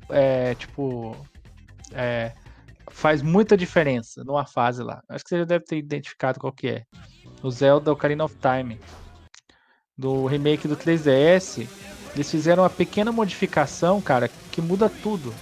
é 0.09 0.55
tipo 0.55 1.15
é, 1.91 2.31
faz 2.93 3.21
muita 3.21 3.57
diferença 3.57 4.23
numa 4.23 4.45
fase 4.45 4.83
lá. 4.83 5.03
Acho 5.09 5.23
que 5.23 5.29
você 5.31 5.39
já 5.39 5.45
deve 5.45 5.65
ter 5.65 5.77
identificado 5.77 6.39
qual 6.39 6.53
que 6.53 6.67
é. 6.67 6.83
O 7.41 7.49
Zelda 7.49 7.91
Ocarina 7.91 8.23
of 8.23 8.35
Time. 8.37 8.79
Do 9.97 10.25
remake 10.27 10.67
do 10.67 10.77
3DS. 10.77 11.67
Eles 12.13 12.29
fizeram 12.29 12.63
uma 12.63 12.69
pequena 12.69 13.11
modificação, 13.11 13.99
cara, 13.99 14.29
que 14.51 14.61
muda 14.61 14.87
tudo. 14.89 15.33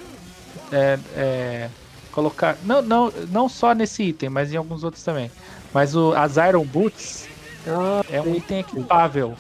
É, 0.72 0.98
é, 1.16 1.70
colocar. 2.12 2.58
Não, 2.64 2.82
não, 2.82 3.12
não 3.30 3.50
só 3.50 3.74
nesse 3.74 4.04
item, 4.04 4.30
mas 4.30 4.54
em 4.54 4.58
alguns 4.58 4.84
outros 4.84 5.04
também. 5.04 5.30
Mas 5.74 5.96
o, 5.96 6.14
as 6.14 6.38
Iron 6.38 6.66
Boots 6.66 7.28
ah, 7.68 8.02
é 8.10 8.22
um 8.22 8.34
item 8.34 8.60
equipável. 8.60 9.36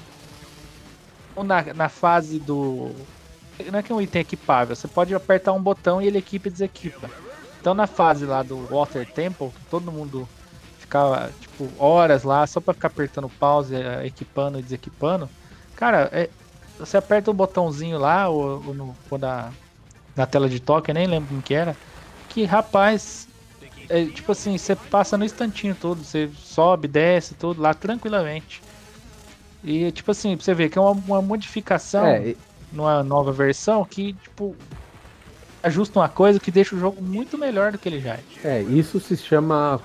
Na, 1.35 1.73
na 1.73 1.89
fase 1.89 2.39
do. 2.39 2.91
Não 3.71 3.79
é 3.79 3.83
que 3.83 3.91
é 3.91 3.95
um 3.95 4.01
item 4.01 4.21
equipável, 4.21 4.75
você 4.75 4.87
pode 4.87 5.15
apertar 5.15 5.53
um 5.53 5.61
botão 5.61 6.01
e 6.01 6.07
ele 6.07 6.17
equipa 6.17 6.49
e 6.49 6.51
desequipa. 6.51 7.09
Então 7.61 7.75
na 7.75 7.87
fase 7.87 8.25
lá 8.27 8.43
do 8.43 8.67
Water 8.67 9.09
Temple, 9.13 9.51
todo 9.69 9.93
mundo 9.93 10.31
ficava 10.77 11.33
tipo 11.39 11.75
horas 11.79 12.23
lá 12.23 12.45
só 12.47 12.61
para 12.61 12.73
ficar 12.75 12.89
apertando 12.89 13.29
pause, 13.31 13.75
eh, 13.75 14.07
equipando 14.07 14.59
e 14.59 14.63
desequipando. 14.63 15.31
Cara, 15.75 16.09
é, 16.13 16.33
você 16.77 16.97
aperta 16.97 17.31
o 17.31 17.35
botãozinho 17.35 17.99
lá, 17.99 18.29
ou, 18.29 18.67
ou 18.67 18.75
no, 18.75 18.99
ou 19.09 19.17
na, 19.19 19.55
na 20.15 20.27
tela 20.27 20.49
de 20.49 20.59
toque, 20.61 20.93
nem 20.93 21.07
lembro 21.07 21.29
como 21.29 21.43
que 21.43 21.53
era. 21.53 21.77
Que 22.27 22.45
rapaz, 22.45 23.27
é, 23.89 24.05
tipo 24.11 24.31
assim, 24.31 24.57
você 24.57 24.75
passa 24.75 25.17
no 25.17 25.25
instantinho 25.25 25.75
todo, 25.75 26.03
você 26.03 26.31
sobe, 26.33 26.87
desce, 26.87 27.35
tudo 27.35 27.61
lá 27.61 27.73
tranquilamente. 27.73 28.63
E 29.63 29.91
tipo 29.91 30.11
assim, 30.11 30.35
pra 30.35 30.43
você 30.43 30.53
ver 30.55 30.69
que 30.69 30.77
é 30.77 30.81
uma, 30.81 30.91
uma 30.91 31.21
modificação 31.21 32.07
é, 32.07 32.35
numa 32.71 33.03
nova 33.03 33.31
versão 33.31 33.85
que, 33.85 34.15
tipo, 34.15 34.57
ajusta 35.63 35.99
uma 35.99 36.09
coisa 36.09 36.39
que 36.39 36.51
deixa 36.51 36.75
o 36.75 36.79
jogo 36.79 37.01
muito 37.01 37.37
melhor 37.37 37.71
do 37.71 37.77
que 37.77 37.87
ele 37.87 37.99
já 37.99 38.13
é. 38.13 38.23
É, 38.43 38.61
isso 38.61 38.99
se 38.99 39.15
chama 39.17 39.79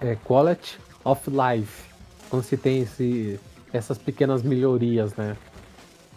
é, 0.00 0.16
Quality 0.16 0.78
of 1.04 1.30
Life. 1.30 1.84
Quando 2.28 2.42
se 2.42 2.56
tem 2.56 2.80
esse, 2.80 3.38
essas 3.72 3.98
pequenas 3.98 4.42
melhorias, 4.42 5.14
né? 5.14 5.36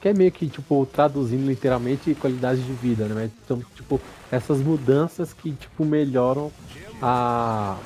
Que 0.01 0.09
é 0.09 0.13
meio 0.13 0.31
que, 0.31 0.47
tipo, 0.47 0.85
traduzindo 0.85 1.47
literalmente 1.47 2.13
qualidade 2.15 2.61
de 2.61 2.73
vida, 2.73 3.05
né? 3.05 3.31
Então, 3.45 3.61
tipo, 3.75 3.99
essas 4.31 4.59
mudanças 4.59 5.33
que, 5.33 5.51
tipo, 5.51 5.85
melhoram 5.85 6.51
a, 7.01 7.77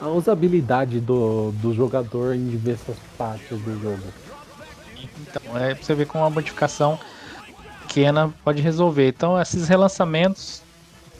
a 0.00 0.08
usabilidade 0.08 1.00
do, 1.00 1.52
do 1.52 1.72
jogador 1.72 2.34
em 2.34 2.48
diversas 2.48 2.96
partes 3.16 3.58
do 3.60 3.80
jogo. 3.80 4.02
Então, 5.22 5.56
é 5.56 5.74
pra 5.74 5.84
você 5.84 5.94
ver 5.94 6.06
como 6.06 6.24
uma 6.24 6.30
modificação 6.30 6.98
pequena 7.90 8.32
pode 8.44 8.62
resolver. 8.62 9.08
Então, 9.08 9.40
esses 9.40 9.68
relançamentos 9.68 10.62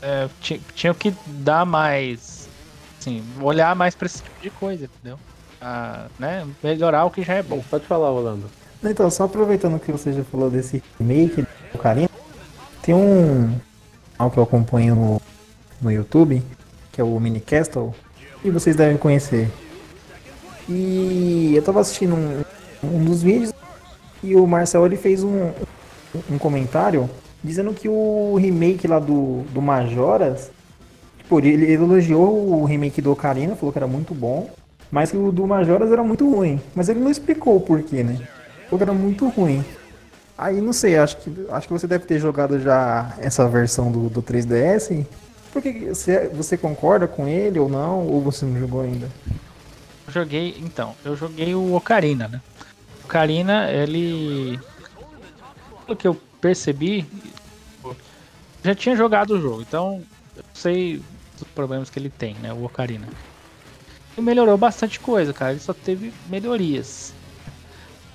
é, 0.00 0.28
tinham 0.74 0.94
que 0.94 1.12
dar 1.26 1.66
mais. 1.66 2.48
Assim, 2.98 3.24
olhar 3.40 3.74
mais 3.74 3.94
pra 3.94 4.06
esse 4.06 4.22
tipo 4.22 4.40
de 4.40 4.50
coisa, 4.50 4.84
entendeu? 4.84 5.18
Ah, 5.60 6.06
né? 6.18 6.46
Melhorar 6.62 7.04
o 7.04 7.10
que 7.10 7.22
já 7.22 7.34
é 7.34 7.42
bom. 7.42 7.62
Pode 7.68 7.86
falar, 7.86 8.10
Rolando. 8.10 8.48
Então, 8.84 9.10
só 9.10 9.24
aproveitando 9.24 9.80
que 9.80 9.90
você 9.90 10.12
já 10.12 10.22
falou 10.24 10.48
desse 10.48 10.82
remake 10.98 11.44
do 11.72 11.78
Carinho, 11.78 12.08
tem 12.82 12.94
um 12.94 13.58
canal 14.16 14.30
que 14.30 14.38
eu 14.38 14.42
acompanho 14.42 14.94
no, 14.94 15.22
no 15.80 15.90
YouTube, 15.90 16.42
que 16.92 17.00
é 17.00 17.04
o 17.04 17.18
Mini 17.18 17.40
Castle, 17.40 17.94
e 18.44 18.50
vocês 18.50 18.76
devem 18.76 18.96
conhecer. 18.96 19.50
E 20.68 21.52
eu 21.54 21.62
tava 21.62 21.80
assistindo 21.80 22.14
um, 22.14 22.42
um 22.82 23.04
dos 23.04 23.22
vídeos 23.22 23.52
e 24.22 24.36
o 24.36 24.46
Marcel 24.46 24.86
ele 24.86 24.96
fez 24.96 25.22
um, 25.24 25.52
um 26.30 26.38
comentário 26.38 27.08
dizendo 27.42 27.72
que 27.72 27.88
o 27.88 28.36
remake 28.36 28.86
lá 28.86 28.98
do, 28.98 29.42
do 29.52 29.62
Majoras, 29.62 30.50
tipo, 31.18 31.38
ele, 31.40 31.72
elogiou 31.72 32.60
o 32.60 32.64
remake 32.64 33.00
do 33.00 33.12
Ocarina, 33.12 33.56
falou 33.56 33.72
que 33.72 33.78
era 33.78 33.86
muito 33.86 34.14
bom, 34.14 34.50
mas 34.90 35.10
que 35.10 35.16
o 35.16 35.32
do 35.32 35.46
Majoras 35.46 35.90
era 35.90 36.02
muito 36.02 36.28
ruim. 36.28 36.60
Mas 36.74 36.88
ele 36.88 37.00
não 37.00 37.10
explicou 37.10 37.56
o 37.56 37.60
porquê, 37.60 38.02
né? 38.02 38.18
Falou 38.64 38.78
que 38.78 38.82
era 38.82 38.92
muito 38.92 39.28
ruim. 39.28 39.64
Aí 40.36 40.60
não 40.60 40.72
sei, 40.72 40.96
acho 40.96 41.18
que, 41.18 41.46
acho 41.50 41.66
que 41.66 41.72
você 41.72 41.86
deve 41.86 42.06
ter 42.06 42.18
jogado 42.18 42.58
já 42.58 43.14
essa 43.18 43.48
versão 43.48 43.92
do, 43.92 44.08
do 44.08 44.22
3DS. 44.22 45.04
Porque 45.52 45.88
você, 45.88 46.28
você 46.28 46.56
concorda 46.56 47.06
com 47.06 47.26
ele 47.26 47.58
ou 47.58 47.68
não? 47.68 48.06
Ou 48.06 48.20
você 48.20 48.44
não 48.44 48.58
jogou 48.58 48.80
ainda? 48.80 49.08
Joguei, 50.08 50.56
então, 50.60 50.94
eu 51.04 51.14
joguei 51.14 51.54
o 51.54 51.74
Ocarina, 51.74 52.26
né? 52.28 52.40
Ocarina, 53.04 53.70
ele 53.70 54.58
pelo 55.90 55.96
que 55.96 56.08
eu 56.08 56.14
percebi, 56.40 57.06
já 58.62 58.74
tinha 58.74 58.94
jogado 58.94 59.32
o 59.32 59.40
jogo, 59.40 59.62
então 59.62 60.02
eu 60.36 60.44
sei 60.54 61.02
dos 61.38 61.48
problemas 61.54 61.90
que 61.90 61.98
ele 61.98 62.10
tem, 62.10 62.34
né? 62.34 62.52
O 62.52 62.64
Ocarina. 62.64 63.08
E 64.16 64.20
melhorou 64.20 64.56
bastante 64.56 65.00
coisa, 65.00 65.32
cara. 65.32 65.52
Ele 65.52 65.60
só 65.60 65.72
teve 65.72 66.12
melhorias. 66.28 67.14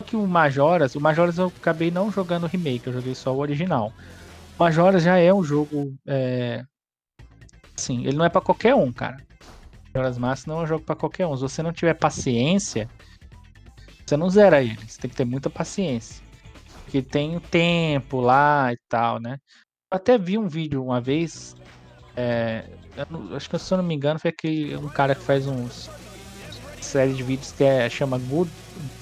Que 0.06 0.16
o 0.16 0.28
Majoras, 0.28 0.96
o 0.96 1.02
Majoras 1.02 1.38
eu 1.38 1.48
acabei 1.48 1.90
não 1.90 2.12
jogando 2.12 2.44
o 2.44 2.48
remake, 2.48 2.86
eu 2.86 2.94
joguei 2.94 3.16
só 3.16 3.34
o 3.34 3.40
original. 3.40 3.92
O 4.58 4.64
Majoras 4.64 5.04
já 5.04 5.18
é 5.18 5.34
um 5.34 5.44
jogo. 5.44 5.96
É... 6.06 6.64
Assim, 7.78 8.06
ele 8.06 8.16
não 8.16 8.26
é 8.26 8.30
para 8.30 8.42
qualquer 8.42 8.76
um, 8.76 8.92
cara. 8.92 9.18
Majoras 9.94 10.18
Mask 10.18 10.48
não 10.48 10.60
é 10.60 10.64
um 10.64 10.68
jogo 10.68 10.86
para 10.86 10.96
qualquer 10.96 11.26
um. 11.26 11.36
Se 11.36 11.42
você 11.42 11.64
não 11.64 11.74
tiver 11.74 11.96
paciência, 11.96 12.88
você 14.06 14.16
não 14.16 14.30
zera 14.30 14.62
ele. 14.62 14.78
Você 14.88 15.02
tem 15.02 15.10
que 15.10 15.16
ter 15.18 15.26
muita 15.26 15.50
paciência 15.50 16.25
que 16.96 17.02
tem 17.02 17.38
tempo 17.40 18.22
lá 18.22 18.72
e 18.72 18.78
tal, 18.88 19.20
né? 19.20 19.38
Eu 19.92 19.98
até 19.98 20.18
vi 20.18 20.38
um 20.38 20.48
vídeo 20.48 20.82
uma 20.82 21.02
vez, 21.02 21.54
é, 22.16 22.64
acho 23.36 23.50
que 23.50 23.60
se 23.60 23.74
eu 23.74 23.78
não 23.78 23.84
me 23.84 23.94
engano 23.94 24.18
foi 24.18 24.30
aquele 24.30 24.78
um 24.78 24.88
cara 24.90 25.14
que 25.14 25.26
faz 25.26 25.46
uns 25.46 25.90
série 26.82 27.14
de 27.14 27.24
vídeos 27.24 27.52
que 27.52 27.66
é, 27.66 27.90
chama 27.90 28.18
Good, 28.18 28.50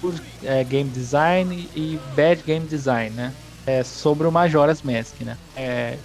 Good 0.02 0.24
é, 0.42 0.64
Game 0.64 0.90
Design 0.90 1.70
e 1.76 1.98
Bad 2.16 2.42
Game 2.44 2.66
Design, 2.66 3.16
né? 3.16 3.32
É 3.68 3.84
sobre 3.84 4.26
o 4.26 4.32
Majora's 4.32 4.82
Mask, 4.82 5.20
né? 5.22 5.38
É, 5.56 6.00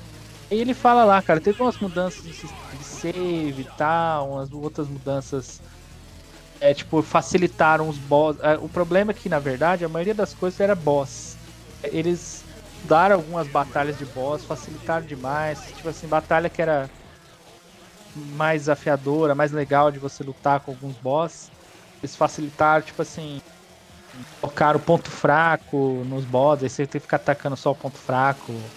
e 0.51 0.57
ele 0.57 0.74
fala 0.74 1.05
lá, 1.05 1.22
cara, 1.22 1.41
teve 1.41 1.62
umas 1.62 1.78
mudanças 1.78 2.22
de 2.70 2.84
save 2.84 3.62
e 3.62 3.68
tal, 3.76 4.32
umas 4.32 4.53
outras 4.53 4.89
mudanças 4.89 5.62
é 6.61 6.74
tipo 6.74 7.01
facilitaram 7.03 7.89
os 7.89 7.99
boss. 7.99 8.36
É, 8.41 8.59
o 8.59 8.68
problema 8.68 9.12
é 9.12 9.14
que 9.14 9.28
na 9.30 9.39
verdade 9.39 9.86
a 9.86 9.89
maioria 9.89 10.14
das 10.14 10.34
coisas 10.34 10.61
era 10.61 10.74
boss 10.74 11.38
eles 11.83 12.47
mudaram 12.83 13.16
algumas 13.16 13.49
batalhas 13.49 13.97
de 13.97 14.07
boss, 14.07 14.45
facilitaram 14.45 15.05
demais. 15.07 15.72
Tipo 15.72 15.89
assim, 15.89 16.09
batalha 16.09 16.51
que 16.51 16.62
era 16.62 16.91
mais 18.14 18.62
desafiadora, 18.62 19.35
mais 19.35 19.53
legal 19.53 19.91
de 19.91 19.99
você 19.99 20.22
lutar 20.24 20.61
com 20.61 20.70
alguns 20.70 20.97
boss. 20.97 21.51
Eles 22.03 22.16
facilitaram, 22.16 22.85
tipo 22.85 23.03
assim, 23.03 23.39
colocaram 24.41 24.81
o 24.81 24.83
ponto 24.83 25.11
fraco 25.11 26.05
nos 26.05 26.24
boss, 26.24 26.62
aí 26.62 26.68
você 26.70 26.87
tem 26.87 27.01
que 27.01 27.05
ficar 27.05 27.16
atacando 27.16 27.57
só 27.57 27.70
o 27.72 27.76
ponto 27.76 27.99
fraco. 27.99 28.72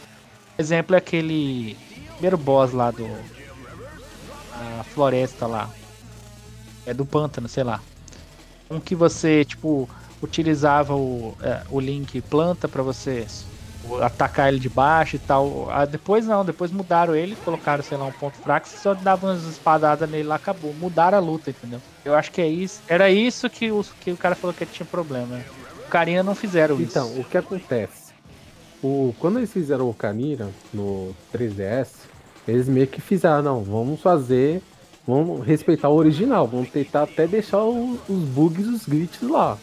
Exemplo 0.60 0.95
é 0.95 0.99
aquele 0.99 1.80
primeiro 2.16 2.38
boss 2.38 2.74
lá 2.74 2.91
do. 2.91 3.32
A 4.54 4.84
floresta 4.84 5.47
lá. 5.47 5.74
É 6.86 6.93
do 6.93 7.06
pântano, 7.06 7.47
sei 7.47 7.64
lá. 7.64 7.82
Um 8.70 8.80
que 8.80 8.95
você, 8.95 9.45
tipo, 9.45 9.89
utilizava 10.22 10.96
o, 10.96 11.36
é, 11.42 11.62
o 11.70 11.80
Link 11.80 12.22
planta 12.22 12.68
para 12.68 12.84
você 12.84 13.26
atacar 14.02 14.50
ele 14.50 14.60
de 14.60 14.70
baixo 14.70 15.16
e 15.16 15.20
tal. 15.20 15.68
Ah, 15.72 15.86
depois 15.86 16.26
não, 16.26 16.46
depois 16.46 16.72
mudaram 16.72 17.16
ele, 17.16 17.36
colocaram, 17.44 17.84
sei 17.84 17.98
lá, 17.98 18.06
um 18.06 18.12
ponto 18.12 18.38
fraco, 18.38 18.68
só 18.68 18.94
dava 18.94 19.28
umas 19.28 19.44
espadadas 19.44 20.10
nele 20.10 20.28
lá, 20.28 20.36
acabou. 20.36 20.74
Mudaram 20.74 21.18
a 21.18 21.22
luta, 21.22 21.50
entendeu? 21.50 21.82
Eu 22.06 22.16
acho 22.16 22.32
que 22.32 22.42
é 22.42 22.48
isso. 22.48 22.82
Era 22.88 23.10
isso 23.10 23.50
que 23.50 23.72
o, 23.72 23.84
que 24.00 24.12
o 24.12 24.18
cara 24.18 24.36
falou 24.36 24.54
que 24.54 24.66
tinha 24.66 24.86
problema. 24.86 25.40
O 25.86 25.90
Carinha 25.90 26.24
não 26.24 26.36
fizeram 26.36 26.76
então, 26.76 27.06
isso. 27.06 27.14
Então, 27.14 27.22
o 27.22 27.26
que 27.26 27.38
acontece? 27.38 28.12
O, 28.84 29.14
quando 29.20 29.40
eles 29.40 29.52
fizeram 29.52 29.86
o 29.86 29.90
Ocarina 29.90 30.50
no 30.74 31.14
3DS, 31.34 31.90
eles 32.48 32.68
meio 32.68 32.88
que 32.88 33.02
fizeram, 33.02 33.44
não, 33.44 33.64
vamos 33.64 34.02
fazer, 34.02 34.62
vamos 35.06 35.46
respeitar 35.46 35.90
o 35.90 35.96
original, 35.96 36.48
vamos 36.48 36.70
tentar 36.70 37.04
até 37.04 37.28
deixar 37.28 37.64
o, 37.64 38.00
os 38.10 38.24
bugs, 38.24 38.68
os 38.68 38.86
glitches 38.88 39.30
lá. 39.30 39.58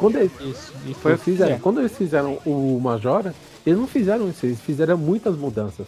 Quando 0.00 0.16
eles, 0.16 0.32
isso, 0.40 0.72
eles 1.08 1.22
fizeram, 1.22 1.58
quando 1.58 1.80
eles 1.80 1.96
fizeram 1.96 2.38
o 2.46 2.80
Majora, 2.80 3.34
eles 3.66 3.78
não 3.78 3.86
fizeram 3.86 4.28
isso, 4.30 4.46
eles 4.46 4.60
fizeram 4.60 4.96
muitas 4.96 5.36
mudanças. 5.36 5.86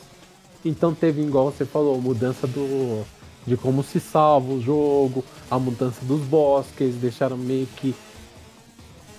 Então 0.64 0.94
teve, 0.94 1.22
igual 1.22 1.50
você 1.50 1.64
falou, 1.64 2.00
mudança 2.00 2.46
do 2.46 3.04
de 3.46 3.56
como 3.56 3.82
se 3.82 3.98
salva 3.98 4.52
o 4.52 4.60
jogo, 4.60 5.24
a 5.50 5.58
mudança 5.58 6.04
dos 6.04 6.20
boss, 6.20 6.66
que 6.76 6.84
eles 6.84 6.96
deixaram 6.96 7.36
meio 7.36 7.66
que 7.76 7.94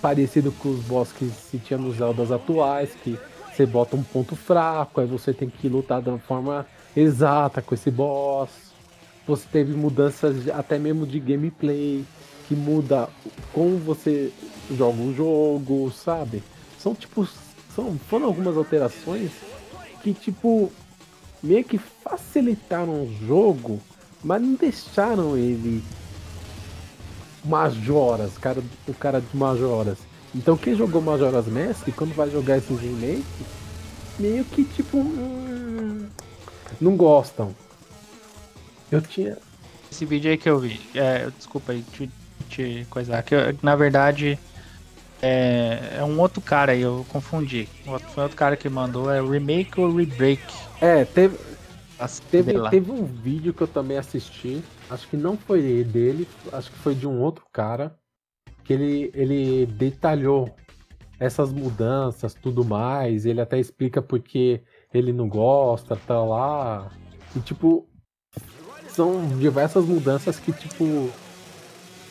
parecido 0.00 0.52
com 0.52 0.70
os 0.70 0.80
boss 0.80 1.12
que 1.12 1.26
se 1.26 1.58
tinha 1.58 1.78
nos 1.78 1.96
Zeldas 1.96 2.30
atuais, 2.32 2.90
que 3.02 3.18
você 3.52 3.66
bota 3.66 3.96
um 3.96 4.02
ponto 4.02 4.34
fraco, 4.34 5.00
aí 5.00 5.06
você 5.06 5.32
tem 5.32 5.48
que 5.48 5.68
lutar 5.68 6.00
da 6.00 6.16
forma 6.18 6.66
exata 6.96 7.60
com 7.60 7.74
esse 7.74 7.90
boss. 7.90 8.50
Você 9.26 9.46
teve 9.50 9.72
mudanças 9.72 10.48
até 10.48 10.78
mesmo 10.78 11.06
de 11.06 11.18
gameplay, 11.18 12.04
que 12.48 12.54
muda 12.54 13.08
como 13.52 13.78
você 13.78 14.32
joga 14.70 15.00
um 15.00 15.14
jogo, 15.14 15.90
sabe? 15.92 16.42
São 16.78 16.94
tipo. 16.94 17.26
São, 17.74 17.98
foram 18.08 18.26
algumas 18.26 18.56
alterações 18.56 19.32
que, 20.00 20.14
tipo, 20.14 20.70
meio 21.42 21.64
que 21.64 21.76
facilitaram 21.76 23.04
o 23.04 23.16
jogo, 23.26 23.80
mas 24.22 24.40
não 24.40 24.54
deixaram 24.54 25.36
ele 25.36 25.82
majoras, 27.44 28.38
cara, 28.38 28.62
o 28.86 28.94
cara 28.94 29.20
de 29.20 29.36
majoras. 29.36 29.98
Então 30.34 30.56
quem 30.56 30.74
jogou 30.74 31.00
Majora's 31.00 31.46
Mask, 31.46 31.88
quando 31.94 32.14
vai 32.14 32.28
jogar 32.28 32.58
esses 32.58 32.78
remakes, 32.80 33.24
meio 34.18 34.44
que 34.44 34.64
tipo. 34.64 34.98
Hum, 34.98 36.08
não 36.80 36.96
gostam. 36.96 37.54
Eu 38.90 39.00
tinha. 39.00 39.38
Esse 39.90 40.04
vídeo 40.04 40.30
aí 40.30 40.36
que 40.36 40.50
eu 40.50 40.58
vi, 40.58 40.80
é, 40.94 41.30
desculpa 41.36 41.72
aí 41.72 41.82
te, 41.82 42.10
te 42.54 42.86
coisar, 42.90 43.22
que 43.22 43.34
na 43.62 43.74
verdade 43.74 44.38
é, 45.20 45.96
é 45.98 46.04
um 46.04 46.20
outro 46.20 46.40
cara 46.40 46.72
aí, 46.72 46.82
eu 46.82 47.04
confundi. 47.08 47.68
Foi 48.14 48.22
outro 48.22 48.36
cara 48.36 48.56
que 48.56 48.68
mandou, 48.68 49.10
é 49.10 49.20
remake 49.20 49.80
ou 49.80 49.94
rebreak? 49.94 50.42
É, 50.80 51.04
teve, 51.04 51.38
teve, 52.30 52.68
teve 52.68 52.90
um 52.90 53.04
vídeo 53.04 53.54
que 53.54 53.62
eu 53.62 53.68
também 53.68 53.96
assisti, 53.96 54.62
acho 54.90 55.08
que 55.08 55.16
não 55.16 55.36
foi 55.36 55.82
dele, 55.84 56.28
acho 56.52 56.70
que 56.70 56.78
foi 56.78 56.94
de 56.94 57.06
um 57.06 57.20
outro 57.20 57.44
cara, 57.52 57.96
que 58.62 58.72
ele, 58.72 59.10
ele 59.14 59.66
detalhou 59.66 60.54
essas 61.18 61.52
mudanças, 61.52 62.34
tudo 62.34 62.64
mais, 62.64 63.24
ele 63.24 63.40
até 63.40 63.58
explica 63.58 64.02
porque 64.02 64.62
ele 64.92 65.12
não 65.12 65.28
gosta, 65.28 65.96
tá 65.96 66.22
lá. 66.22 66.90
E 67.34 67.40
tipo, 67.40 67.86
são 68.88 69.26
diversas 69.38 69.84
mudanças 69.84 70.38
que 70.38 70.52
tipo 70.52 71.10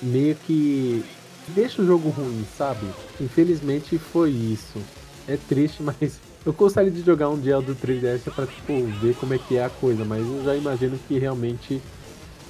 meio 0.03 0.35
que 0.35 1.03
deixa 1.49 1.81
o 1.81 1.85
jogo 1.85 2.09
ruim, 2.09 2.45
sabe? 2.57 2.85
Infelizmente 3.19 3.97
foi 3.97 4.29
isso. 4.31 4.79
É 5.27 5.37
triste, 5.37 5.81
mas 5.83 6.19
eu 6.45 6.53
gostaria 6.53 6.91
de 6.91 7.01
jogar 7.01 7.29
um 7.29 7.39
dia 7.39 7.59
do 7.61 7.75
3DS 7.75 8.31
pra 8.33 8.45
tipo 8.45 8.85
ver 9.01 9.15
como 9.15 9.33
é 9.33 9.37
que 9.37 9.57
é 9.57 9.65
a 9.65 9.69
coisa, 9.69 10.03
mas 10.03 10.21
eu 10.21 10.43
já 10.43 10.55
imagino 10.55 10.99
que 11.07 11.17
realmente 11.17 11.81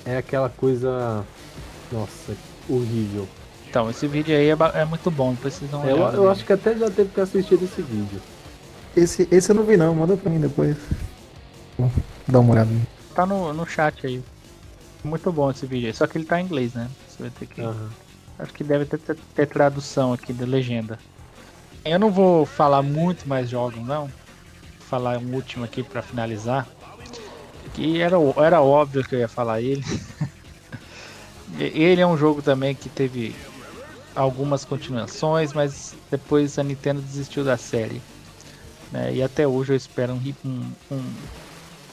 é 0.06 0.18
aquela 0.18 0.50
coisa 0.50 1.24
nossa, 1.92 2.36
horrível. 2.68 3.28
Então, 3.70 3.90
esse 3.90 4.08
vídeo 4.08 4.36
aí 4.36 4.50
é, 4.50 4.82
é 4.82 4.86
muito 4.86 5.10
bom, 5.10 5.36
precisam 5.36 5.84
é, 5.84 5.92
Eu, 5.92 5.98
eu 5.98 6.30
acho 6.30 6.46
que 6.46 6.54
até 6.54 6.76
já 6.76 6.90
teve 6.90 7.10
que 7.10 7.22
assistir 7.22 7.56
esse 7.56 7.82
vídeo. 7.82 8.22
Esse, 8.96 9.28
esse 9.32 9.50
eu 9.50 9.56
não 9.56 9.64
vi 9.64 9.78
não, 9.78 9.96
manda 9.96 10.16
pra 10.16 10.30
mim 10.30 10.40
depois. 10.40 10.78
Dá 12.28 12.40
uma 12.40 12.54
olhada. 12.54 12.70
Tá 13.16 13.26
no, 13.26 13.52
no 13.54 13.66
chat 13.66 14.06
aí. 14.06 14.24
Muito 15.04 15.32
bom 15.32 15.52
esse 15.52 15.66
vídeo 15.66 15.88
aí, 15.88 15.94
só 15.94 16.08
que 16.08 16.18
ele 16.18 16.26
tá 16.26 16.40
em 16.40 16.46
inglês, 16.46 16.74
né? 16.74 16.90
Você 17.08 17.24
vai 17.24 17.32
ter 17.32 17.46
que. 17.46 17.62
Uhum. 17.62 17.90
Acho 18.40 18.54
que 18.54 18.64
deve 18.64 18.86
ter, 18.86 18.98
ter, 18.98 19.18
ter 19.36 19.46
tradução 19.48 20.14
aqui 20.14 20.34
de 20.34 20.46
legenda. 20.46 20.98
Eu 21.86 22.00
não 22.00 22.10
vou 22.10 22.46
falar 22.46 22.82
muito 22.82 23.28
mais 23.28 23.50
jogos, 23.50 23.86
não. 23.86 24.08
Vou 24.08 24.88
falar 24.90 25.18
um 25.18 25.34
último 25.34 25.66
aqui 25.66 25.84
para 25.84 26.02
finalizar. 26.02 26.68
Que 27.74 28.02
era, 28.02 28.16
era 28.38 28.62
óbvio 28.62 29.04
que 29.04 29.16
eu 29.16 29.20
ia 29.20 29.28
falar 29.28 29.62
ele. 29.62 29.84
ele 31.60 32.02
é 32.02 32.08
um 32.08 32.18
jogo 32.18 32.42
também 32.42 32.74
que 32.74 32.90
teve 32.90 33.36
algumas 34.16 34.64
continuações, 34.64 35.54
mas 35.54 35.96
depois 36.10 36.58
a 36.58 36.64
Nintendo 36.64 37.02
desistiu 37.02 37.44
da 37.44 37.58
série. 37.58 38.02
Né? 38.92 39.16
E 39.16 39.24
até 39.24 39.48
hoje 39.48 39.74
eu 39.74 39.78
espero 39.78 40.14
um, 40.14 40.34
um, 40.46 40.72
um, 40.92 41.14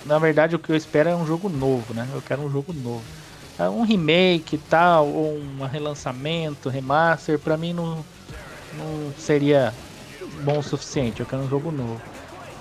Na 0.03 0.19
verdade, 0.19 0.57
o 0.57 0.59
que 0.61 0.73
eu 0.73 0.77
espero 0.77 1.09
é 1.11 1.17
um 1.17 1.27
jogo 1.27 1.49
novo, 1.49 1.93
né? 1.95 2.09
Eu 2.13 2.23
quero 2.23 2.43
um 2.43 2.51
jogo 2.51 2.73
novo. 2.73 3.09
É 3.59 3.69
um 3.69 3.83
remake 3.83 4.57
tal, 4.59 5.09
ou 5.13 5.39
um 5.39 5.65
relançamento, 5.67 6.69
remaster, 6.71 7.39
para 7.43 7.57
mim 7.59 7.73
não, 7.75 8.09
não 8.71 9.15
seria 9.17 9.79
bom 10.21 10.59
o 10.59 10.63
suficiente. 10.63 11.21
Eu 11.21 11.27
quero 11.27 11.43
um 11.45 11.49
jogo 11.49 11.71
novo. 11.73 12.05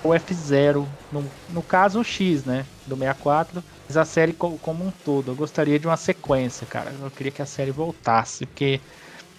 O 0.02 0.14
F0, 0.14 0.98
no, 1.10 1.34
no 1.48 1.62
caso 1.64 2.00
o 2.00 2.04
X, 2.04 2.44
né? 2.44 2.70
Do 2.86 2.96
64, 2.96 3.64
mas 3.88 3.96
a 3.96 4.04
série 4.04 4.34
como 4.34 4.84
um 4.84 4.92
todo. 4.92 5.32
Eu 5.32 5.36
gostaria 5.36 5.78
de 5.78 5.86
uma 5.88 5.96
sequência, 5.96 6.66
cara. 6.66 6.92
Eu 6.94 7.10
queria 7.12 7.32
que 7.32 7.42
a 7.42 7.46
série 7.46 7.72
voltasse, 7.72 8.46
porque 8.46 8.84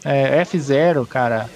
é, 0.06 0.41
F0, 0.41 1.08
cara, 1.08 1.52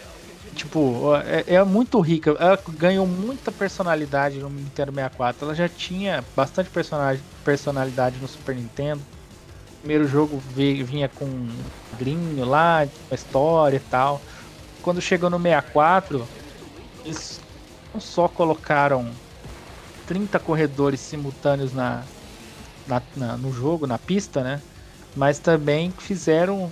tipo, 0.56 1.16
é, 1.18 1.56
é, 1.56 1.64
muito 1.64 2.00
rica. 2.00 2.32
Ela 2.40 2.60
ganhou 2.70 3.06
muita 3.06 3.52
personalidade 3.52 4.40
no 4.40 4.50
Nintendo 4.50 4.92
64. 4.92 5.46
Ela 5.46 5.56
já 5.56 5.70
tinha 5.70 6.24
bastante 6.36 6.70
personagem, 6.70 7.24
personalidade 7.44 8.20
no 8.20 8.28
Super 8.28 8.56
Nintendo. 8.56 9.02
O 9.02 9.80
primeiro 9.80 10.08
jogo 10.08 10.42
vinha 10.56 11.08
com 11.08 11.26
um 11.26 11.50
grinho 11.98 12.46
lá, 12.46 12.88
uma 13.10 13.16
história 13.16 13.78
e 13.78 13.82
tal. 13.82 14.22
Quando 14.82 15.02
chegou 15.02 15.30
no 15.30 15.40
64, 15.40 16.28
eles 17.04 17.40
não 17.94 18.02
só 18.02 18.28
colocaram 18.28 19.12
30 20.08 20.40
corredores 20.40 21.00
simultâneos 21.02 21.74
na, 21.74 22.04
na, 22.88 23.02
na 23.16 23.38
no 23.38 23.52
jogo, 23.52 23.86
na 23.86 24.00
pista, 24.00 24.44
né? 24.44 24.62
Mas 25.16 25.40
também 25.40 25.92
fizeram 25.92 26.72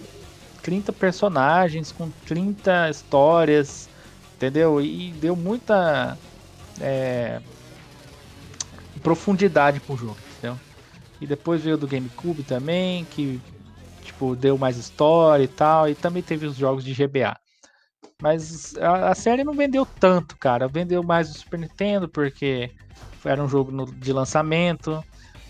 30 0.64 0.92
personagens, 0.94 1.92
com 1.92 2.10
30 2.26 2.90
histórias, 2.90 3.88
entendeu? 4.36 4.82
E 4.82 5.12
deu 5.12 5.36
muita 5.36 6.18
é, 6.80 7.40
profundidade 9.04 9.80
pro 9.82 9.98
jogo, 9.98 10.18
entendeu? 10.38 10.58
E 11.22 11.28
depois 11.28 11.62
veio 11.62 11.78
do 11.78 11.88
GameCube 11.88 12.44
também, 12.44 13.06
que 13.06 13.40
tipo 14.02 14.36
deu 14.36 14.58
mais 14.58 14.78
história 14.78 15.44
e 15.44 15.48
tal, 15.48 15.88
e 15.88 15.96
também 15.96 16.24
teve 16.24 16.46
os 16.46 16.56
jogos 16.56 16.84
de 16.84 16.94
GBA. 16.94 17.38
Mas 18.22 18.76
a, 18.78 19.10
a 19.10 19.16
série 19.16 19.44
não 19.44 19.54
vendeu 19.54 19.86
tanto, 19.86 20.38
cara. 20.38 20.68
Vendeu 20.68 21.04
mais 21.04 21.30
o 21.30 21.34
Super 21.34 21.60
Nintendo 21.60 22.08
porque 22.08 22.72
era 23.26 23.44
um 23.44 23.50
jogo 23.50 23.72
no, 23.72 23.86
de 23.86 24.14
lançamento 24.14 25.04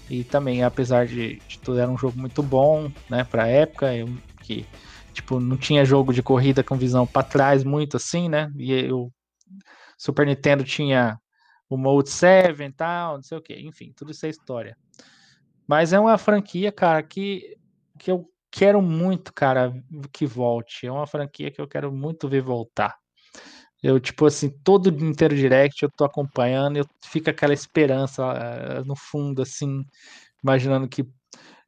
e 0.09 0.23
também 0.23 0.63
apesar 0.63 1.05
de, 1.05 1.39
de, 1.47 1.59
tudo 1.59 1.79
era 1.79 1.89
um 1.89 1.97
jogo 1.97 2.19
muito 2.19 2.43
bom, 2.43 2.91
né, 3.09 3.23
para 3.23 3.47
época, 3.47 3.95
eu, 3.95 4.09
que 4.43 4.65
Tipo, 5.13 5.39
não 5.39 5.55
tinha 5.55 5.85
jogo 5.85 6.11
de 6.11 6.23
corrida 6.23 6.63
com 6.63 6.75
visão 6.75 7.05
para 7.05 7.23
trás 7.23 7.63
muito 7.63 7.97
assim, 7.97 8.27
né? 8.27 8.51
E 8.57 8.91
o 8.91 9.11
Super 9.97 10.25
Nintendo 10.25 10.63
tinha 10.63 11.17
o 11.69 11.77
Mode 11.77 12.09
7 12.09 12.61
e 12.61 12.71
tal, 12.71 13.15
não 13.15 13.23
sei 13.23 13.37
o 13.37 13.41
que. 13.41 13.53
Enfim, 13.61 13.93
tudo 13.95 14.11
isso 14.11 14.25
é 14.25 14.29
história. 14.29 14.77
Mas 15.67 15.93
é 15.93 15.99
uma 15.99 16.17
franquia, 16.17 16.71
cara, 16.71 17.01
que, 17.01 17.57
que 17.97 18.11
eu 18.11 18.29
quero 18.51 18.81
muito, 18.81 19.33
cara, 19.33 19.73
que 20.11 20.25
volte. 20.25 20.85
É 20.85 20.91
uma 20.91 21.07
franquia 21.07 21.51
que 21.51 21.61
eu 21.61 21.67
quero 21.67 21.91
muito 21.91 22.27
ver 22.27 22.41
voltar. 22.41 22.95
Eu, 23.81 23.99
tipo 23.99 24.25
assim, 24.25 24.49
todo 24.63 24.87
o 24.87 25.05
inteiro 25.05 25.35
direct 25.35 25.83
eu 25.83 25.91
tô 25.91 26.05
acompanhando, 26.05 26.77
eu 26.77 26.85
fica 27.03 27.31
aquela 27.31 27.53
esperança 27.53 28.23
uh, 28.23 28.85
no 28.85 28.95
fundo, 28.95 29.41
assim, 29.41 29.85
imaginando 30.41 30.87
que 30.87 31.05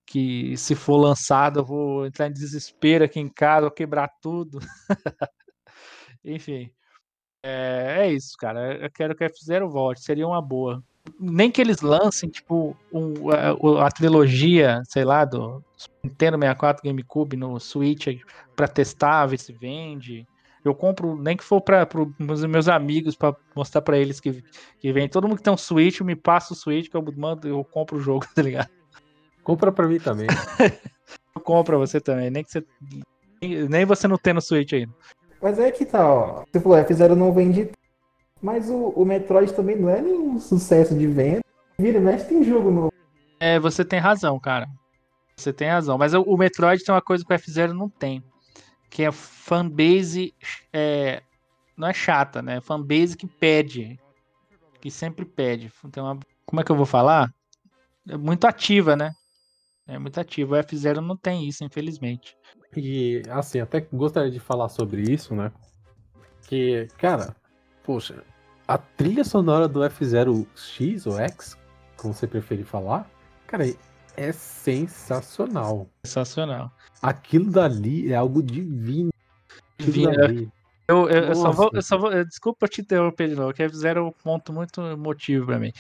que 0.06 0.56
se 0.58 0.76
for 0.76 0.98
lançado 0.98 1.60
eu 1.60 1.66
vou 1.66 2.06
entrar 2.06 2.28
em 2.28 2.34
desespero 2.34 3.06
aqui 3.06 3.20
em 3.20 3.30
casa, 3.30 3.62
vou 3.62 3.72
quebrar 3.72 4.10
tudo. 4.22 4.60
Enfim. 6.24 6.72
É, 7.44 7.98
é, 8.00 8.12
isso, 8.12 8.36
cara. 8.38 8.76
Eu 8.84 8.90
quero 8.90 9.16
que 9.16 9.24
a 9.24 9.28
F-Zero 9.28 9.70
volte, 9.70 10.02
seria 10.02 10.28
uma 10.28 10.42
boa. 10.42 10.84
Nem 11.20 11.52
que 11.52 11.62
eles 11.62 11.82
lancem, 11.82 12.28
tipo, 12.30 12.76
um, 12.92 13.14
a, 13.30 13.86
a, 13.86 13.92
trilogia, 13.92 14.82
sei 14.86 15.06
lá, 15.06 15.24
do 15.24 15.64
Nintendo 16.04 16.38
64 16.40 16.84
GameCube 16.84 17.38
no 17.38 17.60
Switch 17.60 18.08
para 18.56 18.68
testar, 18.68 19.28
ver 19.28 19.38
se 19.38 19.54
vende. 19.54 20.28
Eu 20.64 20.74
compro, 20.74 21.16
nem 21.16 21.38
que 21.38 21.44
for 21.44 21.62
para 21.62 21.88
os 22.28 22.44
meus 22.46 22.68
amigos, 22.68 23.16
para 23.16 23.36
mostrar 23.56 23.84
para 23.84 24.00
eles 24.00 24.20
que, 24.20 24.44
que 24.80 24.92
vem. 24.92 25.08
Todo 25.08 25.28
mundo 25.28 25.38
que 25.38 25.44
tem 25.44 25.54
um 25.54 25.58
Switch, 25.58 26.02
me 26.02 26.16
passa 26.16 26.54
o 26.54 26.56
Switch, 26.56 26.90
que 26.90 26.98
eu 26.98 27.06
mando, 27.16 27.48
eu 27.48 27.64
compro 27.64 27.98
o 27.98 28.02
jogo, 28.02 28.26
tá 28.34 28.42
ligado? 28.42 28.70
Compra 29.46 29.72
pra 29.72 29.88
mim 29.88 30.00
também. 30.00 30.26
eu 31.36 31.42
compro 31.42 31.78
pra 31.78 31.78
você 31.78 32.02
também, 32.02 32.32
nem 32.32 32.44
que 32.44 32.52
você. 32.52 32.66
Nem 33.70 33.86
você 33.86 34.08
não 34.08 34.18
tem 34.18 34.34
no 34.34 34.42
Switch 34.42 34.74
ainda. 34.74 34.92
Mas 35.40 35.60
é 35.60 35.72
que 35.72 35.86
tá, 35.86 36.12
ó. 36.12 36.44
Você 36.52 36.60
falou, 36.60 36.78
F0 36.80 37.14
não 37.14 37.32
vende. 37.32 37.70
Mas 38.42 38.72
o, 38.72 38.90
o 38.90 39.06
Metroid 39.06 39.54
também 39.54 39.76
não 39.76 39.88
é 39.88 40.02
nenhum 40.02 40.40
sucesso 40.40 40.98
de 40.98 41.06
venda. 41.06 41.42
Vira, 41.78 42.00
mexe, 42.00 42.26
tem 42.26 42.44
jogo 42.44 42.72
novo. 42.72 42.94
É, 43.40 43.60
você 43.60 43.86
tem 43.86 44.00
razão, 44.00 44.40
cara. 44.40 44.68
Você 45.38 45.54
tem 45.54 45.70
razão. 45.70 45.96
Mas 45.96 46.16
o, 46.16 46.22
o 46.24 46.36
Metroid 46.36 46.84
tem 46.84 46.96
uma 46.96 47.02
coisa 47.02 47.24
que 47.24 47.32
o 47.32 47.38
F0 47.38 47.72
não 47.72 47.88
tem. 47.88 48.24
Que 48.90 49.04
é 49.04 49.12
fanbase. 49.12 50.34
É, 50.74 51.22
não 51.78 51.88
é 51.88 51.94
chata, 51.94 52.42
né? 52.42 52.60
Fanbase 52.62 53.16
que 53.16 53.28
pede. 53.28 54.00
Que 54.82 54.90
sempre 54.90 55.24
pede. 55.24 55.72
Tem 55.92 56.02
uma, 56.02 56.18
como 56.48 56.62
é 56.62 56.64
que 56.64 56.72
eu 56.72 56.76
vou 56.76 56.88
falar? 56.88 57.32
É 58.10 58.18
muito 58.18 58.46
ativa, 58.46 58.96
né? 58.96 59.14
É 59.88 60.00
muito 60.00 60.20
ativo. 60.20 60.56
O 60.56 60.58
F0 60.58 60.98
não 60.98 61.16
tem 61.16 61.48
isso, 61.48 61.64
infelizmente. 61.64 62.36
E, 62.76 63.22
assim, 63.30 63.60
até 63.60 63.82
gostaria 63.94 64.32
de 64.32 64.40
falar 64.40 64.70
sobre 64.70 65.02
isso, 65.02 65.36
né? 65.36 65.52
Que, 66.48 66.88
cara, 66.98 67.36
poxa, 67.84 68.24
a 68.68 68.78
trilha 68.78 69.24
sonora 69.24 69.68
do 69.68 69.82
F0 69.82 70.46
X 70.56 71.06
ou 71.06 71.20
X, 71.20 71.58
como 71.98 72.14
você 72.14 72.28
preferir 72.28 72.66
falar, 72.66 73.10
cara, 73.48 73.66
é 74.18 74.32
sensacional. 74.32 75.88
Sensacional. 76.06 76.72
Aquilo 77.02 77.52
dali 77.52 78.12
é 78.12 78.16
algo 78.16 78.42
divino. 78.42 79.12
Divino. 79.78 80.52
Eu, 80.88 81.10
eu, 81.10 81.24
eu, 81.26 81.36
só 81.36 81.52
vou, 81.52 81.70
eu 81.74 81.82
só 81.82 81.98
vou. 81.98 82.12
Desculpa 82.26 82.68
te 82.68 82.82
interromper 82.82 83.30
de 83.30 83.36
novo, 83.36 83.54
que 83.54 83.64
F0 83.64 83.98
é 83.98 84.02
um 84.02 84.12
ponto 84.12 84.54
muito 84.54 84.82
emotivo 84.82 85.48
pra 85.48 85.60
mim. 85.60 85.72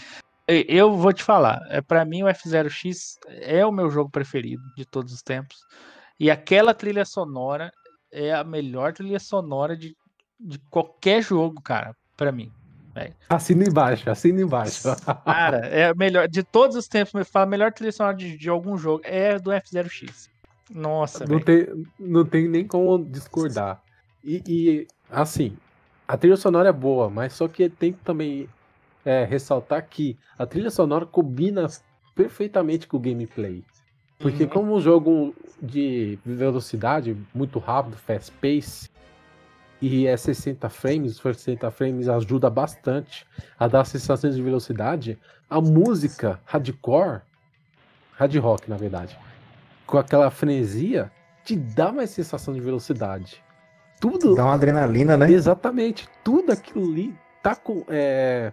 Eu 0.48 0.96
vou 0.96 1.12
te 1.12 1.24
falar, 1.24 1.60
é 1.70 1.82
para 1.82 2.06
mim 2.06 2.24
o 2.24 2.28
F0X 2.28 3.18
é 3.42 3.66
o 3.66 3.72
meu 3.72 3.90
jogo 3.90 4.12
preferido 4.12 4.62
de 4.78 4.86
todos 4.86 5.12
os 5.12 5.22
tempos. 5.22 5.58
E 6.20 6.30
aquela 6.30 6.74
trilha 6.74 7.04
sonora 7.04 7.72
é 8.12 8.34
a 8.34 8.44
melhor 8.44 8.94
trilha 8.94 9.20
sonora 9.20 9.76
de, 9.76 9.96
de 10.40 10.60
qualquer 10.70 11.24
jogo, 11.24 11.62
cara, 11.62 11.96
para 12.16 12.32
mim. 12.32 12.52
Assina 13.28 13.66
embaixo, 13.68 14.10
assina 14.10 14.42
embaixo. 14.42 14.84
Cara, 15.26 15.68
é 15.68 15.90
a 15.90 15.94
melhor 15.94 16.30
de 16.30 16.42
todos 16.44 16.78
os 16.78 16.88
tempos, 16.88 17.14
me 17.14 17.26
fala, 17.26 17.46
a 17.46 17.50
melhor 17.50 17.74
trilha 17.74 17.92
sonora 17.92 18.16
de, 18.16 18.38
de 18.38 18.50
algum 18.50 18.78
jogo 18.78 19.02
é 19.04 19.38
do 19.38 19.52
F0X. 19.52 20.30
Nossa, 20.74 21.26
não 21.26 21.40
tem, 21.40 21.68
não 22.00 22.26
tem 22.26 22.48
nem 22.48 22.66
como 22.66 23.04
discordar. 23.04 23.82
E, 24.24 24.42
e, 24.48 24.88
assim, 25.12 25.58
a 26.08 26.16
trilha 26.16 26.38
sonora 26.38 26.70
é 26.70 26.72
boa, 26.72 27.10
mas 27.10 27.34
só 27.34 27.48
que 27.50 27.70
tem 27.70 27.92
também 27.92 28.48
é, 29.06 29.24
ressaltar 29.24 29.88
que 29.88 30.18
a 30.38 30.46
trilha 30.46 30.72
sonora 30.72 31.06
combina 31.06 31.68
perfeitamente 32.16 32.88
com 32.88 32.98
o 32.98 33.00
gameplay. 33.00 33.64
Porque 34.18 34.44
uhum. 34.44 34.50
como 34.50 34.76
um 34.76 34.82
jogo 34.82 35.36
de 35.62 36.18
velocidade 36.26 37.16
muito 37.34 37.60
rápido, 37.60 37.98
fast 37.98 38.32
pace, 38.42 38.90
e 39.82 40.08
é 40.08 40.16
60 40.16 40.70
frames, 40.70 41.18
60 41.18 41.70
frames 41.70 42.08
ajuda 42.08 42.50
bastante 42.50 43.28
a 43.60 43.68
dar 43.68 43.86
sensações 43.86 44.36
de 44.36 44.42
velocidade, 44.42 45.20
a 45.50 45.62
música 45.62 46.40
hardcore, 46.46 47.22
hard 48.14 48.36
rock 48.38 48.70
na 48.70 48.78
verdade, 48.78 49.18
com 49.86 49.98
aquela 49.98 50.32
frenesia, 50.32 51.12
te 51.44 51.56
dá 51.56 51.92
mais 51.92 52.10
sensação 52.10 52.54
de 52.54 52.62
velocidade. 52.62 53.44
Tudo. 54.00 54.36
Dá 54.36 54.46
uma 54.46 54.56
adrenalina, 54.56 55.16
né? 55.16 55.32
Exatamente. 55.32 56.08
Tudo 56.24 56.52
aquilo 56.52 56.86
ali 56.86 57.16
tá 57.42 57.56
com, 57.56 57.86
é, 57.88 58.52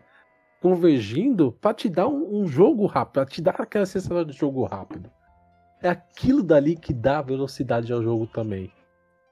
convergindo 0.62 1.50
para 1.60 1.74
te 1.74 1.88
dar 1.88 2.06
um, 2.06 2.40
um, 2.40 2.46
jogo 2.46 2.86
rápido, 2.86 3.12
pra 3.14 3.26
te 3.26 3.42
dar 3.42 3.60
aquela 3.60 3.84
sensação 3.84 4.24
de 4.24 4.32
jogo 4.32 4.64
rápido. 4.64 5.10
É 5.82 5.88
aquilo 5.88 6.40
dali 6.40 6.76
que 6.76 6.94
dá 6.94 7.20
velocidade 7.20 7.92
ao 7.92 8.00
jogo 8.00 8.28
também. 8.28 8.72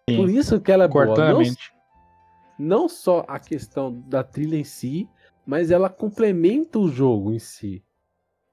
Sim, 0.09 0.17
Por 0.17 0.29
isso 0.29 0.61
que 0.61 0.73
ela 0.73 0.85
é 0.85 0.89
boa. 0.89 1.07
Não, 1.07 1.43
não 2.59 2.89
só 2.89 3.25
a 3.29 3.39
questão 3.39 3.93
da 4.09 4.25
trilha 4.25 4.57
em 4.57 4.65
si, 4.65 5.09
mas 5.47 5.71
ela 5.71 5.89
complementa 5.89 6.81
o 6.81 6.89
jogo 6.89 7.33
em 7.33 7.39
si. 7.39 7.81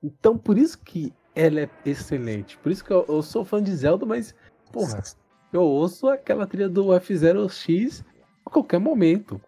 Então, 0.02 0.38
por 0.38 0.56
isso 0.56 0.78
que 0.78 1.12
ela 1.34 1.62
é 1.62 1.70
excelente. 1.84 2.60
Por 2.60 2.72
isso 2.72 2.86
que 2.86 2.94
eu, 2.94 3.04
eu 3.10 3.24
sou 3.24 3.44
fã 3.44 3.62
de 3.62 3.76
Zelda, 3.76 4.06
mas, 4.06 4.36
porra, 4.72 5.02
eu 5.52 5.64
ouço 5.64 6.08
aquela 6.08 6.46
trilha 6.46 6.70
do 6.70 6.86
F0X 6.90 8.06
a 8.46 8.50
qualquer 8.52 8.80
momento. 8.80 9.42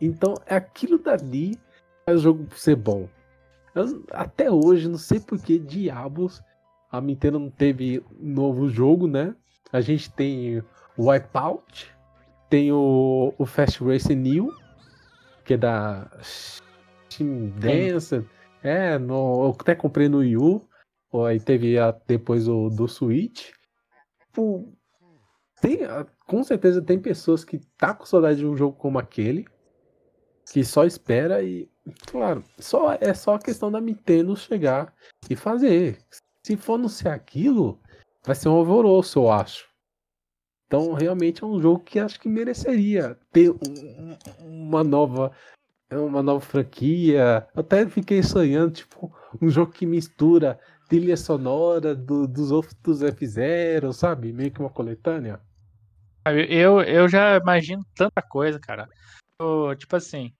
Então, 0.00 0.34
é 0.46 0.56
aquilo 0.56 0.98
dali 0.98 1.56
faz 2.04 2.18
o 2.18 2.22
jogo 2.22 2.46
ser 2.54 2.76
bom. 2.76 3.08
Até 4.10 4.50
hoje, 4.50 4.88
não 4.88 4.98
sei 4.98 5.20
por 5.20 5.40
que 5.40 5.58
diabos 5.58 6.42
a 6.90 7.00
Nintendo 7.00 7.38
não 7.38 7.50
teve 7.50 8.04
novo 8.18 8.68
jogo, 8.68 9.06
né? 9.06 9.34
A 9.72 9.80
gente 9.80 10.12
tem 10.12 10.58
o 10.96 11.08
Wipeout, 11.08 11.94
tem 12.48 12.72
o, 12.72 13.32
o 13.38 13.46
Fast 13.46 13.82
Race 13.84 14.12
New, 14.14 14.52
que 15.44 15.54
é 15.54 15.56
da 15.56 16.10
Steam 16.20 17.50
Dance. 17.50 18.26
É, 18.62 18.98
no, 18.98 19.44
eu 19.44 19.56
até 19.58 19.74
comprei 19.74 20.08
no 20.08 20.18
Wii 20.18 20.36
U. 20.36 20.68
Aí 21.26 21.38
teve 21.38 21.78
a, 21.78 21.92
depois 22.06 22.48
o 22.48 22.68
do 22.68 22.88
Switch. 22.88 23.50
Pô, 24.32 24.68
tem, 25.60 25.78
com 26.26 26.42
certeza 26.42 26.82
tem 26.82 26.98
pessoas 26.98 27.44
que 27.44 27.58
tá 27.78 27.94
com 27.94 28.04
saudade 28.04 28.40
de 28.40 28.46
um 28.46 28.56
jogo 28.56 28.76
como 28.76 28.98
aquele. 28.98 29.46
Que 30.52 30.64
só 30.64 30.84
espera 30.84 31.42
e 31.42 31.70
Claro, 32.06 32.44
só, 32.58 32.92
é 33.00 33.12
só 33.14 33.34
a 33.34 33.38
questão 33.38 33.70
da 33.70 33.80
Nintendo 33.80 34.36
chegar 34.36 34.92
e 35.28 35.36
fazer. 35.36 35.98
Se 36.44 36.56
for 36.56 36.78
não 36.78 36.88
ser 36.88 37.08
aquilo, 37.08 37.80
vai 38.24 38.34
ser 38.34 38.48
um 38.48 38.52
alvoroço, 38.52 39.18
eu 39.18 39.30
acho. 39.30 39.68
Então, 40.66 40.92
realmente 40.92 41.42
é 41.42 41.46
um 41.46 41.60
jogo 41.60 41.80
que 41.80 41.98
acho 41.98 42.20
que 42.20 42.28
mereceria 42.28 43.18
ter 43.32 43.50
um, 43.50 44.16
uma 44.40 44.84
nova 44.84 45.32
uma 45.92 46.22
nova 46.22 46.40
franquia. 46.40 47.48
Até 47.54 47.88
fiquei 47.88 48.22
sonhando, 48.22 48.72
tipo, 48.72 49.12
um 49.42 49.48
jogo 49.48 49.72
que 49.72 49.84
mistura 49.84 50.58
trilha 50.88 51.16
sonora 51.16 51.94
do, 51.94 52.28
dos 52.28 52.52
outros 52.52 53.02
F-Zero, 53.02 53.92
sabe? 53.92 54.32
Meio 54.32 54.52
que 54.52 54.60
uma 54.60 54.70
coletânea. 54.70 55.40
Eu, 56.48 56.80
eu 56.82 57.08
já 57.08 57.36
imagino 57.36 57.82
tanta 57.96 58.22
coisa, 58.22 58.60
cara. 58.60 58.88
Eu, 59.40 59.74
tipo 59.74 59.96
assim, 59.96 60.32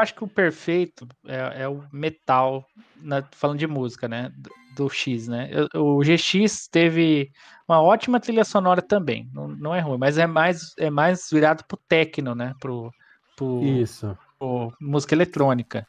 acho 0.00 0.14
que 0.14 0.24
o 0.24 0.28
perfeito 0.28 1.06
é, 1.26 1.62
é 1.62 1.68
o 1.68 1.84
metal, 1.92 2.64
na, 2.96 3.22
falando 3.32 3.58
de 3.58 3.66
música, 3.66 4.08
né? 4.08 4.30
Do, 4.36 4.50
do 4.76 4.88
X, 4.88 5.28
né? 5.28 5.50
O, 5.74 5.98
o 5.98 6.00
GX 6.00 6.68
teve 6.68 7.30
uma 7.68 7.80
ótima 7.80 8.18
trilha 8.18 8.44
sonora 8.44 8.82
também, 8.82 9.28
não, 9.32 9.48
não 9.48 9.74
é 9.74 9.80
ruim, 9.80 9.98
mas 9.98 10.18
é 10.18 10.26
mais, 10.26 10.72
é 10.78 10.90
mais 10.90 11.28
virado 11.30 11.64
pro 11.66 11.78
techno, 11.88 12.34
né? 12.34 12.54
Pro, 12.60 12.90
pro, 13.36 13.62
Isso. 13.62 14.16
Pro 14.38 14.72
música 14.80 15.14
eletrônica. 15.14 15.86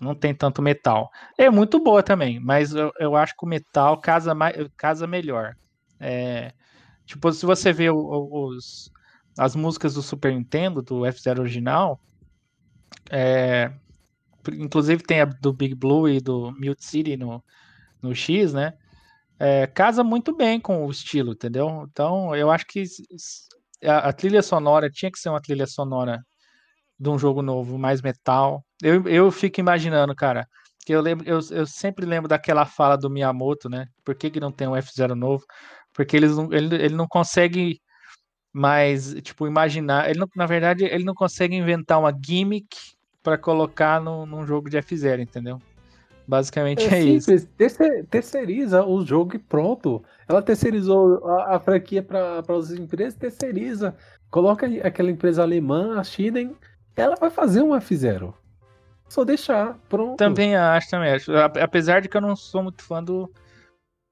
Não 0.00 0.14
tem 0.14 0.34
tanto 0.34 0.60
metal. 0.60 1.10
É 1.38 1.48
muito 1.48 1.82
boa 1.82 2.02
também, 2.02 2.38
mas 2.38 2.74
eu, 2.74 2.92
eu 2.98 3.16
acho 3.16 3.34
que 3.34 3.46
o 3.46 3.48
metal 3.48 3.98
casa, 3.98 4.34
mais, 4.34 4.54
casa 4.76 5.06
melhor. 5.06 5.56
É, 5.98 6.52
tipo, 7.06 7.32
se 7.32 7.46
você 7.46 7.72
vê 7.72 7.90
os, 7.90 8.90
as 9.38 9.56
músicas 9.56 9.94
do 9.94 10.02
Super 10.02 10.34
Nintendo, 10.34 10.82
do 10.82 11.00
F0 11.00 11.40
original, 11.40 11.98
é, 13.10 13.72
inclusive 14.52 15.02
tem 15.02 15.20
a 15.20 15.24
do 15.24 15.52
Big 15.52 15.74
Blue 15.74 16.08
e 16.08 16.20
do 16.20 16.52
Mute 16.52 16.84
City 16.84 17.16
no, 17.16 17.42
no 18.02 18.14
X, 18.14 18.52
né? 18.52 18.74
É, 19.38 19.66
casa 19.66 20.04
muito 20.04 20.34
bem 20.34 20.60
com 20.60 20.86
o 20.86 20.90
estilo, 20.90 21.32
entendeu? 21.32 21.86
Então 21.90 22.34
eu 22.34 22.50
acho 22.50 22.66
que 22.66 22.84
a, 23.84 24.08
a, 24.08 24.12
trilha 24.12 24.42
sonora 24.42 24.90
tinha 24.90 25.10
que 25.10 25.18
ser 25.18 25.28
uma 25.28 25.40
trilha 25.40 25.66
sonora 25.66 26.24
de 26.98 27.08
um 27.10 27.18
jogo 27.18 27.42
novo, 27.42 27.78
mais 27.78 28.00
metal. 28.00 28.64
Eu, 28.82 29.06
eu 29.08 29.30
fico 29.32 29.60
imaginando, 29.60 30.14
cara, 30.14 30.48
que 30.86 30.92
eu 30.94 31.00
lembro, 31.00 31.28
eu, 31.28 31.40
eu 31.50 31.66
sempre 31.66 32.06
lembro 32.06 32.28
daquela 32.28 32.64
fala 32.66 32.96
do 32.96 33.10
Miyamoto, 33.10 33.68
né? 33.68 33.86
Por 34.04 34.14
que, 34.14 34.30
que 34.30 34.40
não 34.40 34.52
tem 34.52 34.68
um 34.68 34.72
F0 34.72 35.14
novo? 35.14 35.44
Porque 35.92 36.16
eles 36.16 36.36
não, 36.36 36.52
ele, 36.52 36.74
ele 36.76 36.94
não 36.94 37.08
consegue 37.08 37.80
mais, 38.54 39.12
tipo, 39.14 39.48
imaginar. 39.48 40.08
Ele 40.08 40.20
não, 40.20 40.28
na 40.36 40.46
verdade, 40.46 40.84
ele 40.84 41.02
não 41.02 41.12
consegue 41.12 41.56
inventar 41.56 41.98
uma 41.98 42.16
gimmick 42.16 42.68
para 43.20 43.36
colocar 43.36 44.00
no, 44.00 44.24
num 44.24 44.46
jogo 44.46 44.70
de 44.70 44.78
F0, 44.78 45.20
entendeu? 45.20 45.60
Basicamente 46.26 46.84
é, 46.84 47.00
é 47.00 47.02
isso. 47.02 47.30
terceiriza 48.08 48.84
o 48.86 49.04
jogo 49.04 49.34
e 49.34 49.38
pronto. 49.40 50.04
Ela 50.28 50.40
terceirizou 50.40 51.26
a, 51.26 51.56
a 51.56 51.60
franquia 51.60 52.00
para 52.00 52.42
as 52.48 52.70
empresas, 52.70 53.14
terceiriza. 53.14 53.96
Coloca 54.30 54.66
aquela 54.84 55.10
empresa 55.10 55.42
alemã, 55.42 55.98
a 55.98 56.04
Shiden, 56.04 56.56
ela 56.94 57.16
vai 57.16 57.30
fazer 57.30 57.60
um 57.60 57.70
F0. 57.70 58.32
Só 59.08 59.24
deixar, 59.24 59.78
pronto. 59.88 60.16
Também 60.16 60.54
acho, 60.54 60.90
também 60.90 61.12
acho. 61.12 61.30
Apesar 61.36 62.00
de 62.00 62.08
que 62.08 62.16
eu 62.16 62.20
não 62.20 62.36
sou 62.36 62.62
muito 62.62 62.82
fã 62.82 63.02
do, 63.02 63.30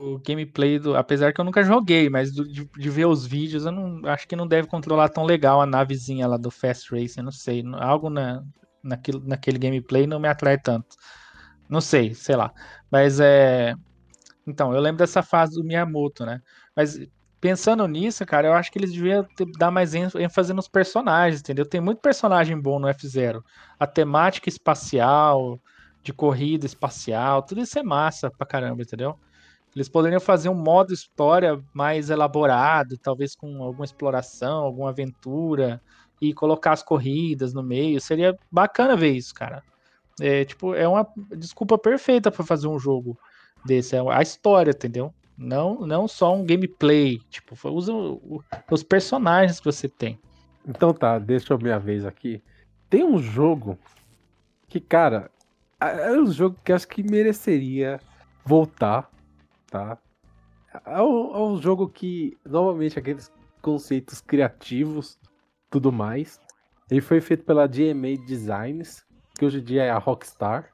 o 0.03 0.19
gameplay 0.19 0.79
do. 0.79 0.97
Apesar 0.97 1.33
que 1.33 1.41
eu 1.41 1.45
nunca 1.45 1.63
joguei, 1.63 2.11
mas 2.11 2.33
do, 2.33 2.47
de, 2.47 2.65
de, 2.65 2.91
ver 2.91 3.07
os 3.07 3.25
vídeos, 3.25 3.65
eu 3.65 3.73
não 3.73 4.01
acho 4.11 4.27
que 4.27 4.37
não 4.37 4.47
deve 4.47 4.67
controlar 4.67 5.09
tão 5.09 5.25
legal 5.25 5.61
a 5.61 5.67
navezinha 5.67 6.27
lá 6.27 6.37
do 6.37 6.51
Fast 6.51 6.91
Race, 6.95 7.17
eu 7.17 7.25
não 7.25 7.33
sei. 7.33 7.63
Algo 7.79 8.11
na, 8.11 8.43
naquilo, 8.83 9.23
naquele 9.25 9.59
gameplay 9.59 10.07
não 10.07 10.19
me 10.19 10.29
atrai 10.29 10.59
tanto. 10.59 10.97
Não 11.69 11.81
sei, 11.81 12.15
sei 12.15 12.37
lá. 12.37 12.53
Mas 12.91 13.21
é. 13.21 13.75
Então, 14.47 14.75
eu 14.75 14.81
lembro 14.81 14.99
dessa 14.99 15.23
fase 15.23 15.55
do 15.55 15.65
Miyamoto, 15.65 16.27
né? 16.27 16.41
Mas 16.75 16.99
pensando 17.41 17.87
nisso, 17.87 18.27
cara, 18.27 18.49
eu 18.49 18.53
acho 18.55 18.71
que 18.73 18.79
eles 18.79 18.93
deviam 18.93 19.27
dar 19.59 19.71
mais 19.71 19.95
ênfase 19.95 20.53
nos 20.53 20.69
personagens, 20.69 21.41
entendeu? 21.41 21.65
Tem 21.65 21.81
muito 21.81 22.01
personagem 22.01 22.61
bom 22.61 22.79
no 22.79 22.89
F0. 22.89 23.43
A 23.79 23.87
temática 23.87 24.49
espacial, 24.49 25.61
de 26.03 26.13
corrida 26.13 26.67
espacial, 26.67 27.43
tudo 27.43 27.61
isso 27.61 27.79
é 27.79 27.83
massa 27.83 28.31
pra 28.31 28.47
caramba, 28.47 28.83
entendeu? 28.83 29.19
Eles 29.75 29.89
poderiam 29.89 30.21
fazer 30.21 30.49
um 30.49 30.55
modo 30.55 30.93
história 30.93 31.59
mais 31.73 32.11
elaborado, 32.11 32.99
talvez 32.99 33.35
com 33.35 33.63
alguma 33.63 33.85
exploração, 33.85 34.65
alguma 34.65 34.91
aventura, 34.91 35.81
e 36.21 36.35
colocar 36.35 36.73
as 36.73 36.83
corridas 36.83 37.55
no 37.55 37.63
meio. 37.63 38.01
Seria 38.01 38.39
bacana 38.51 38.97
ver 38.97 39.13
isso, 39.13 39.35
cara. 39.35 39.63
É, 40.21 40.45
tipo, 40.45 40.75
é 40.75 40.87
uma 40.87 41.07
desculpa 41.37 41.79
perfeita 41.79 42.31
para 42.31 42.45
fazer 42.45 42.69
um 42.69 42.79
jogo 42.79 43.19
desse. 43.65 43.97
É 43.97 44.01
a 44.01 44.23
história, 44.23 44.71
entendeu? 44.71 45.13
Não, 45.37 45.87
não 45.87 46.07
só 46.07 46.37
um 46.37 46.45
gameplay. 46.45 47.19
Tipo, 47.31 47.57
usa 47.71 47.93
os 48.71 48.83
personagens 48.83 49.59
que 49.59 49.65
você 49.65 49.89
tem. 49.89 50.19
Então 50.69 50.93
tá, 50.93 51.19
deixa 51.19 51.53
eu 51.53 51.59
minha 51.59 51.79
vez 51.79 52.05
aqui. 52.05 52.43
Tem 52.89 53.03
um 53.03 53.19
jogo 53.19 53.79
que, 54.69 54.79
cara, 54.79 55.31
é 55.81 56.13
um 56.13 56.31
jogo 56.31 56.57
que 56.63 56.73
acho 56.73 56.87
que 56.87 57.03
mereceria 57.03 57.99
voltar 58.45 59.11
tá? 59.73 59.99
É 60.87 61.01
um, 61.03 61.35
é 61.35 61.39
um 61.41 61.61
jogo 61.61 61.89
que, 61.89 62.37
novamente, 62.45 62.99
aqueles 62.99 63.33
conceitos 63.63 64.21
criativos, 64.21 65.19
tudo 65.71 65.91
mais. 65.91 66.39
Ele 66.91 67.01
foi 67.01 67.21
feito 67.21 67.45
pela 67.45 67.67
GMA 67.67 68.19
Designs, 68.27 69.05
que 69.39 69.45
hoje 69.47 69.61
em 69.61 69.65
dia 69.65 69.85
é 69.85 69.91
a 69.91 69.99
Rockstar. 69.99 70.69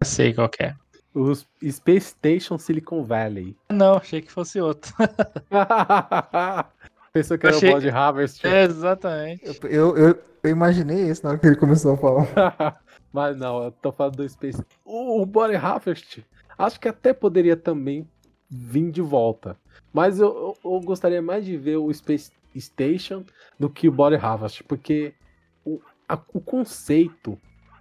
Eu 0.00 0.06
sei 0.06 0.34
qual 0.34 0.48
que 0.48 0.64
é. 0.64 0.74
O 1.14 1.32
Space 1.34 2.06
Station 2.08 2.58
Silicon 2.58 3.04
Valley. 3.04 3.54
Não, 3.70 3.96
achei 3.96 4.20
que 4.22 4.32
fosse 4.32 4.60
outro. 4.60 4.92
Pensou 7.12 7.36
que 7.36 7.46
era 7.46 7.56
Achei- 7.56 7.68
o 7.68 7.72
Body 7.74 7.90
Harvest. 7.90 8.46
É, 8.46 8.64
exatamente. 8.64 9.44
Eu, 9.64 9.96
eu, 9.96 10.18
eu 10.42 10.50
imaginei 10.50 11.10
isso 11.10 11.22
na 11.22 11.30
hora 11.30 11.38
que 11.38 11.46
ele 11.46 11.56
começou 11.56 11.94
a 11.94 11.98
falar. 11.98 12.80
Mas 13.12 13.36
não, 13.36 13.64
eu 13.64 13.70
tô 13.70 13.92
falando 13.92 14.16
do 14.16 14.28
Space. 14.28 14.64
O, 14.84 15.20
o 15.20 15.26
Body 15.26 15.54
Harvest, 15.54 16.24
acho 16.64 16.80
que 16.80 16.88
até 16.88 17.12
poderia 17.12 17.56
também 17.56 18.06
vir 18.48 18.90
de 18.90 19.02
volta. 19.02 19.56
Mas 19.92 20.20
eu, 20.20 20.56
eu, 20.62 20.72
eu 20.72 20.80
gostaria 20.80 21.20
mais 21.20 21.44
de 21.44 21.56
ver 21.56 21.76
o 21.76 21.92
Space 21.92 22.30
Station 22.56 23.24
do 23.58 23.68
que 23.68 23.88
o 23.88 23.92
Body 23.92 24.16
Harvest, 24.16 24.62
porque 24.64 25.14
o, 25.64 25.80
a- 26.08 26.20
o 26.32 26.40
conceito 26.40 27.38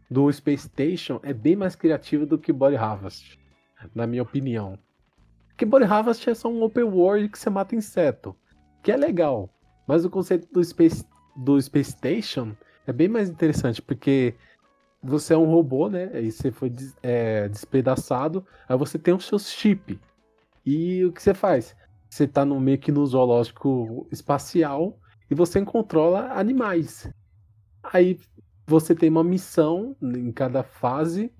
do 0.09 0.31
Space 0.31 0.67
Station 0.67 1.19
é 1.23 1.33
bem 1.33 1.55
mais 1.55 1.75
criativo 1.75 2.25
do 2.25 2.37
que 2.37 2.51
Body 2.51 2.75
Harvest, 2.75 3.37
na 3.93 4.07
minha 4.07 4.23
opinião. 4.23 4.77
Porque 5.49 5.65
Body 5.65 5.85
Harvest 5.85 6.29
é 6.29 6.33
só 6.33 6.49
um 6.49 6.63
open 6.63 6.83
world 6.85 7.29
que 7.29 7.37
você 7.37 7.49
mata 7.49 7.75
inseto, 7.75 8.35
que 8.81 8.91
é 8.91 8.97
legal. 8.97 9.49
Mas 9.87 10.03
o 10.05 10.09
conceito 10.09 10.47
do 10.51 10.63
Space, 10.63 11.05
do 11.35 11.61
Space 11.61 11.91
Station 11.91 12.55
é 12.87 12.93
bem 12.93 13.07
mais 13.07 13.29
interessante, 13.29 13.81
porque 13.81 14.33
você 15.03 15.33
é 15.33 15.37
um 15.37 15.45
robô, 15.45 15.89
né? 15.89 16.09
Aí 16.13 16.31
você 16.31 16.51
foi 16.51 16.69
des- 16.69 16.95
é, 17.01 17.47
despedaçado, 17.49 18.45
aí 18.67 18.77
você 18.77 18.99
tem 18.99 19.13
os 19.13 19.25
seus 19.25 19.49
chips. 19.51 19.97
E 20.65 21.05
o 21.05 21.11
que 21.11 21.21
você 21.21 21.33
faz? 21.33 21.75
Você 22.09 22.27
tá 22.27 22.45
no, 22.45 22.59
meio 22.59 22.79
que 22.79 22.91
no 22.91 23.05
zoológico 23.05 24.07
espacial 24.11 24.99
e 25.29 25.35
você 25.35 25.63
controla 25.65 26.31
animais. 26.33 27.09
Aí 27.83 28.19
você 28.67 28.95
tem 28.95 29.09
uma 29.09 29.23
missão 29.23 29.95
em 30.01 30.31
cada 30.31 30.63
fase. 30.63 31.31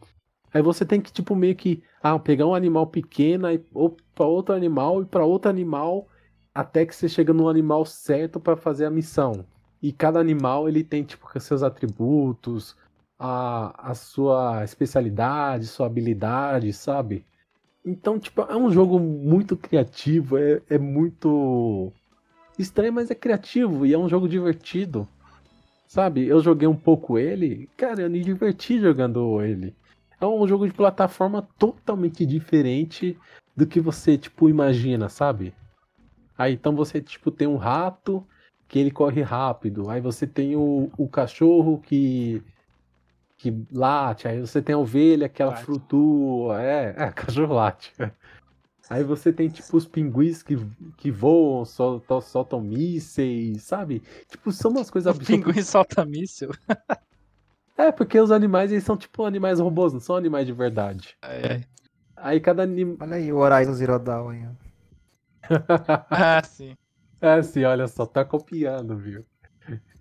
Aí 0.53 0.61
você 0.61 0.85
tem 0.85 1.01
que, 1.01 1.11
tipo, 1.11 1.35
meio 1.35 1.55
que 1.55 1.83
ah, 2.01 2.17
pegar 2.19 2.47
um 2.47 2.55
animal 2.55 2.87
pequeno 2.87 3.49
e 3.51 3.63
ou 3.73 3.95
para 4.15 4.25
outro 4.25 4.53
animal 4.55 5.01
e 5.01 5.05
para 5.05 5.25
outro 5.25 5.49
animal 5.49 6.07
até 6.53 6.85
que 6.85 6.95
você 6.95 7.07
chega 7.07 7.33
no 7.33 7.47
animal 7.49 7.85
certo 7.85 8.39
para 8.39 8.57
fazer 8.57 8.85
a 8.85 8.91
missão. 8.91 9.45
E 9.81 9.91
cada 9.93 10.19
animal 10.19 10.67
ele 10.67 10.83
tem 10.83 11.03
tipo 11.03 11.27
seus 11.39 11.63
atributos, 11.63 12.75
a, 13.23 13.91
a 13.91 13.93
sua 13.93 14.63
especialidade, 14.63 15.67
sua 15.67 15.85
habilidade, 15.85 16.73
sabe? 16.73 17.23
Então, 17.85 18.17
tipo, 18.17 18.41
é 18.41 18.57
um 18.57 18.71
jogo 18.71 18.99
muito 18.99 19.55
criativo, 19.55 20.39
é, 20.39 20.59
é 20.67 20.79
muito 20.79 21.93
estranho, 22.57 22.91
mas 22.91 23.11
é 23.11 23.15
criativo 23.15 23.85
e 23.85 23.93
é 23.93 23.97
um 23.97 24.09
jogo 24.09 24.27
divertido. 24.27 25.07
Sabe? 25.87 26.25
Eu 26.25 26.41
joguei 26.41 26.67
um 26.67 26.75
pouco 26.75 27.19
ele, 27.19 27.69
cara, 27.77 28.01
eu 28.01 28.09
me 28.09 28.21
diverti 28.21 28.79
jogando 28.79 29.39
ele. 29.43 29.75
É 30.19 30.25
um 30.25 30.47
jogo 30.47 30.65
de 30.65 30.73
plataforma 30.73 31.47
totalmente 31.59 32.25
diferente 32.25 33.15
do 33.55 33.67
que 33.67 33.79
você, 33.79 34.17
tipo, 34.17 34.49
imagina, 34.49 35.09
sabe? 35.09 35.53
Aí 36.35 36.53
então 36.53 36.75
você, 36.75 36.99
tipo, 37.01 37.29
tem 37.29 37.47
um 37.47 37.57
rato 37.57 38.25
que 38.67 38.79
ele 38.79 38.89
corre 38.89 39.21
rápido. 39.21 39.89
Aí 39.91 40.01
você 40.01 40.25
tem 40.25 40.55
o, 40.55 40.89
o 40.97 41.07
cachorro 41.07 41.79
que 41.79 42.41
que 43.41 43.65
late. 43.71 44.27
Aí 44.27 44.39
você 44.39 44.61
tem 44.61 44.75
a 44.75 44.77
ovelha 44.77 45.27
que 45.27 45.41
ela 45.41 45.51
Late. 45.51 45.63
flutua. 45.65 46.61
É, 46.61 46.93
é, 46.95 47.11
cachorro 47.11 47.55
late. 47.55 47.91
Aí 48.89 49.03
você 49.03 49.33
tem, 49.33 49.49
tipo, 49.49 49.77
os 49.77 49.87
pinguins 49.87 50.43
que, 50.43 50.55
que 50.97 51.09
voam, 51.09 51.65
soltam, 51.65 52.21
soltam 52.21 52.61
mísseis, 52.61 53.63
sabe? 53.63 54.03
Tipo, 54.29 54.51
são 54.51 54.69
umas 54.71 54.91
coisas 54.91 55.15
absurdas. 55.15 55.53
pinguim 55.53 55.61
solta 55.63 56.05
míssil. 56.05 56.51
É, 57.77 57.91
porque 57.91 58.19
os 58.19 58.31
animais, 58.31 58.71
eles 58.71 58.83
são, 58.83 58.95
tipo, 58.97 59.25
animais 59.25 59.59
robôs, 59.59 59.93
não 59.93 59.99
são 59.99 60.15
animais 60.15 60.45
de 60.45 60.53
verdade. 60.53 61.17
Ai, 61.21 61.41
ai. 61.43 61.67
Aí 62.15 62.39
cada 62.39 62.63
animal... 62.63 62.97
Olha 63.01 63.15
aí 63.17 63.31
o 63.33 63.37
Horizon 63.37 63.73
Zero 63.73 63.99
Dawn 63.99 64.29
aí. 64.29 64.47
Ah, 66.09 66.41
sim. 66.43 66.77
É 67.19 67.33
assim, 67.33 67.63
olha 67.63 67.87
só, 67.87 68.05
tá 68.05 68.23
copiando, 68.25 68.97
viu? 68.97 69.25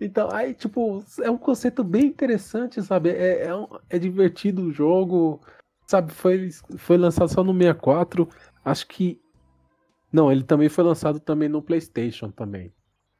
Então, 0.00 0.30
aí, 0.32 0.54
tipo, 0.54 1.04
é 1.22 1.30
um 1.30 1.36
conceito 1.38 1.84
bem 1.84 2.06
interessante, 2.06 2.82
sabe? 2.82 3.10
É, 3.10 3.46
é, 3.46 3.54
um- 3.54 3.68
é 3.88 3.98
divertido 3.98 4.62
o 4.62 4.72
jogo, 4.72 5.40
sabe? 5.86 6.12
Foi, 6.12 6.50
foi 6.78 6.96
lançado 6.96 7.28
só 7.28 7.44
no 7.44 7.52
64, 7.52 8.28
acho 8.64 8.86
que... 8.88 9.20
Não, 10.12 10.30
ele 10.32 10.42
também 10.44 10.68
foi 10.68 10.84
lançado 10.84 11.20
também 11.20 11.48
no 11.48 11.62
PlayStation 11.62 12.30
também. 12.30 12.72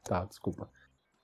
Tá, 0.05 0.25
desculpa. 0.25 0.69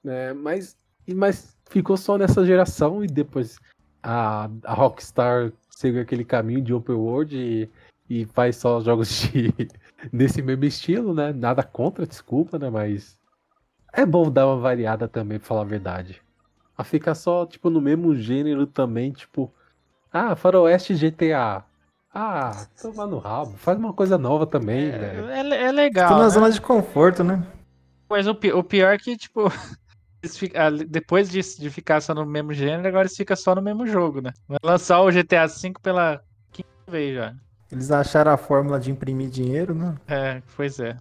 É, 0.04 0.32
mas, 0.34 0.78
mas 1.14 1.56
ficou 1.70 1.96
só 1.96 2.18
nessa 2.18 2.44
geração 2.44 3.04
e 3.04 3.06
depois 3.08 3.58
a, 4.02 4.50
a 4.64 4.74
Rockstar 4.74 5.52
seguiu 5.70 6.02
aquele 6.02 6.24
caminho 6.24 6.62
de 6.62 6.74
open 6.74 6.96
world 6.96 7.36
e, 7.36 7.70
e 8.08 8.24
faz 8.26 8.56
só 8.56 8.80
jogos 8.80 9.08
de, 9.10 9.52
nesse 10.12 10.42
mesmo 10.42 10.64
estilo, 10.64 11.14
né? 11.14 11.32
Nada 11.32 11.62
contra, 11.62 12.06
desculpa, 12.06 12.58
né? 12.58 12.70
Mas 12.70 13.18
é 13.92 14.04
bom 14.04 14.30
dar 14.30 14.46
uma 14.46 14.58
variada 14.58 15.08
também, 15.08 15.38
pra 15.38 15.48
falar 15.48 15.62
a 15.62 15.64
verdade. 15.64 16.22
A 16.76 16.84
ficar 16.84 17.14
só, 17.14 17.46
tipo, 17.46 17.70
no 17.70 17.80
mesmo 17.80 18.14
gênero 18.14 18.66
também, 18.66 19.10
tipo, 19.12 19.52
ah, 20.12 20.36
Faroeste 20.36 20.94
GTA. 20.94 21.64
Ah, 22.12 22.66
toma 22.80 23.06
no 23.06 23.18
rabo. 23.18 23.56
Faz 23.56 23.78
uma 23.78 23.92
coisa 23.92 24.16
nova 24.16 24.46
também, 24.46 24.90
velho. 24.90 25.28
É, 25.28 25.40
é, 25.40 25.64
é 25.66 25.72
legal. 25.72 26.08
Tô 26.08 26.14
na 26.16 26.24
né? 26.24 26.30
zona 26.30 26.50
de 26.50 26.60
conforto, 26.60 27.22
né? 27.22 27.42
Mas 28.08 28.26
o, 28.26 28.30
o 28.32 28.64
pior 28.64 28.94
é 28.94 28.98
que, 28.98 29.16
tipo, 29.16 29.44
fica- 30.24 30.70
depois 30.70 31.28
de, 31.28 31.40
de 31.58 31.70
ficar 31.70 32.00
só 32.00 32.14
no 32.14 32.24
mesmo 32.24 32.52
gênero, 32.52 32.88
agora 32.88 33.02
eles 33.02 33.16
ficam 33.16 33.36
só 33.36 33.54
no 33.54 33.62
mesmo 33.62 33.86
jogo, 33.86 34.20
né? 34.20 34.32
Vai 34.48 34.58
lançar 34.64 35.00
o 35.02 35.10
GTA 35.10 35.46
V 35.46 35.72
pela 35.82 36.20
quinta 36.52 36.68
vez 36.90 37.14
já. 37.14 37.34
Eles 37.70 37.90
acharam 37.90 38.32
a 38.32 38.36
fórmula 38.36 38.78
de 38.78 38.90
imprimir 38.90 39.28
dinheiro, 39.28 39.74
né? 39.74 39.94
É, 40.06 40.40
pois 40.56 40.78
é. 40.78 40.96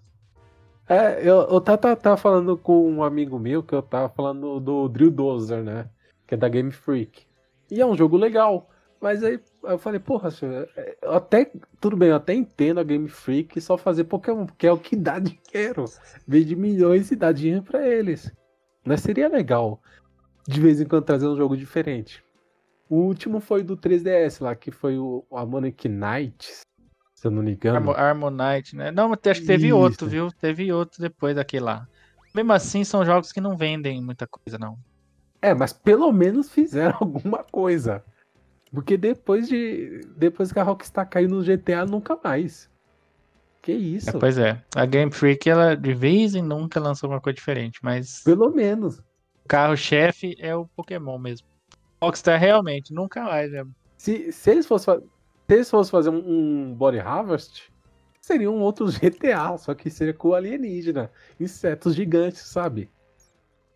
É, 0.88 1.20
eu, 1.22 1.42
eu 1.50 1.62
tava, 1.62 1.96
tava- 1.96 2.18
falando 2.18 2.58
com 2.58 2.88
um 2.90 3.04
amigo 3.04 3.40
meu 3.40 3.64
que 3.64 3.74
eu 3.74 3.82
tava 3.82 4.10
falando 4.10 4.60
do 4.60 4.88
Drill 4.88 5.12
Dozer, 5.12 5.64
né? 5.64 5.90
Que 6.28 6.36
é 6.36 6.38
da 6.38 6.48
Game 6.50 6.72
Freak. 6.72 7.24
E 7.72 7.82
é 7.82 7.86
um 7.86 7.96
jogo 7.96 8.18
legal. 8.18 8.70
Mas 9.02 9.24
aí 9.24 9.40
eu 9.64 9.78
falei, 9.78 10.00
porra, 10.00 10.30
é, 10.78 10.98
até. 11.04 11.52
Tudo 11.82 11.98
bem, 11.98 12.10
eu 12.10 12.16
até 12.16 12.34
entendo 12.34 12.80
a 12.80 12.84
Game 12.84 13.08
Freak 13.10 13.60
só 13.62 13.78
fazer 13.78 14.06
Pokémon, 14.06 14.46
porque 14.46 14.68
é 14.68 14.72
o 14.72 14.78
que 14.78 14.96
dá 14.96 15.18
dinheiro. 15.20 15.86
Vende 16.28 16.56
milhões 16.56 17.12
e 17.12 17.16
dá 17.16 17.32
dinheiro 17.32 17.64
pra 17.64 17.88
eles. 17.88 18.32
Mas 18.84 19.02
seria 19.02 19.28
legal 19.28 19.82
de 20.48 20.62
vez 20.62 20.80
em 20.80 20.86
quando 20.86 21.04
trazer 21.06 21.28
um 21.28 21.36
jogo 21.36 21.58
diferente. 21.58 22.24
O 22.88 22.98
último 22.98 23.40
foi 23.40 23.64
do 23.64 23.76
3DS 23.76 24.40
lá, 24.44 24.56
que 24.56 24.70
foi 24.70 24.98
o 24.98 25.26
Harmonic 25.32 25.90
Knights, 25.90 26.62
se 27.26 27.28
eu 27.28 27.32
não 27.32 27.42
me 27.42 27.54
engano. 27.54 27.92
Armo, 27.92 27.92
Harmonite, 27.92 28.76
né? 28.76 28.92
Não, 28.92 29.10
mas 29.10 29.20
acho 29.26 29.42
que 29.42 29.48
teve 29.48 29.68
Isso. 29.68 29.78
outro, 29.78 30.08
viu? 30.08 30.32
Teve 30.32 30.72
outro 30.72 31.02
depois 31.02 31.36
daquele 31.36 31.66
lá. 31.66 31.88
Mesmo 32.34 32.54
assim, 32.54 32.84
são 32.84 33.04
jogos 33.04 33.32
que 33.32 33.42
não 33.42 33.58
vendem 33.58 34.02
muita 34.02 34.28
coisa, 34.28 34.60
não. 34.60 34.78
É, 35.42 35.54
mas 35.54 35.74
pelo 35.74 36.12
menos 36.12 36.50
fizeram 36.50 36.98
alguma 37.02 37.44
coisa. 37.44 38.04
Porque 38.72 38.98
depois 38.98 39.48
de. 39.48 40.02
Depois 40.16 40.52
que 40.52 40.60
a 40.60 40.64
Rockstar 40.64 41.10
caiu 41.10 41.30
no 41.30 41.44
GTA, 41.44 41.86
nunca 41.86 42.18
mais. 42.24 42.70
Que 43.62 43.72
isso? 43.72 44.10
É, 44.10 44.20
pois 44.20 44.38
é. 44.38 44.62
A 44.76 44.86
Game 44.86 45.12
Freak, 45.12 45.50
ela 45.50 45.76
de 45.76 45.94
vez 45.94 46.36
em 46.36 46.42
nunca 46.44 46.80
lançou 46.80 47.10
uma 47.10 47.22
coisa 47.22 47.36
diferente, 47.36 47.80
mas 47.82 48.22
Pelo 48.24 48.52
menos. 48.52 49.00
o 49.00 49.48
carro-chefe 49.48 50.36
é 50.40 50.56
o 50.56 50.68
Pokémon 50.68 51.18
mesmo. 51.18 51.48
Rockstar 52.02 52.40
realmente, 52.40 52.94
nunca 52.94 53.24
mais, 53.24 53.52
né? 53.52 53.66
Se, 53.98 54.32
se 54.32 54.52
eles 54.52 54.68
fossem 54.68 55.02
se 55.48 55.54
eles 55.54 55.70
fossem 55.70 55.92
fazer 55.92 56.10
um, 56.10 56.70
um 56.70 56.74
Body 56.74 57.00
Harvest, 57.00 57.72
seria 58.22 58.50
um 58.50 58.62
outro 58.62 58.88
GTA, 58.92 59.58
só 59.58 59.74
que 59.74 59.90
seria 59.90 60.14
com 60.14 60.34
alienígena. 60.34 61.12
Insetos 61.40 61.96
gigantes, 61.96 62.42
sabe? 62.42 62.90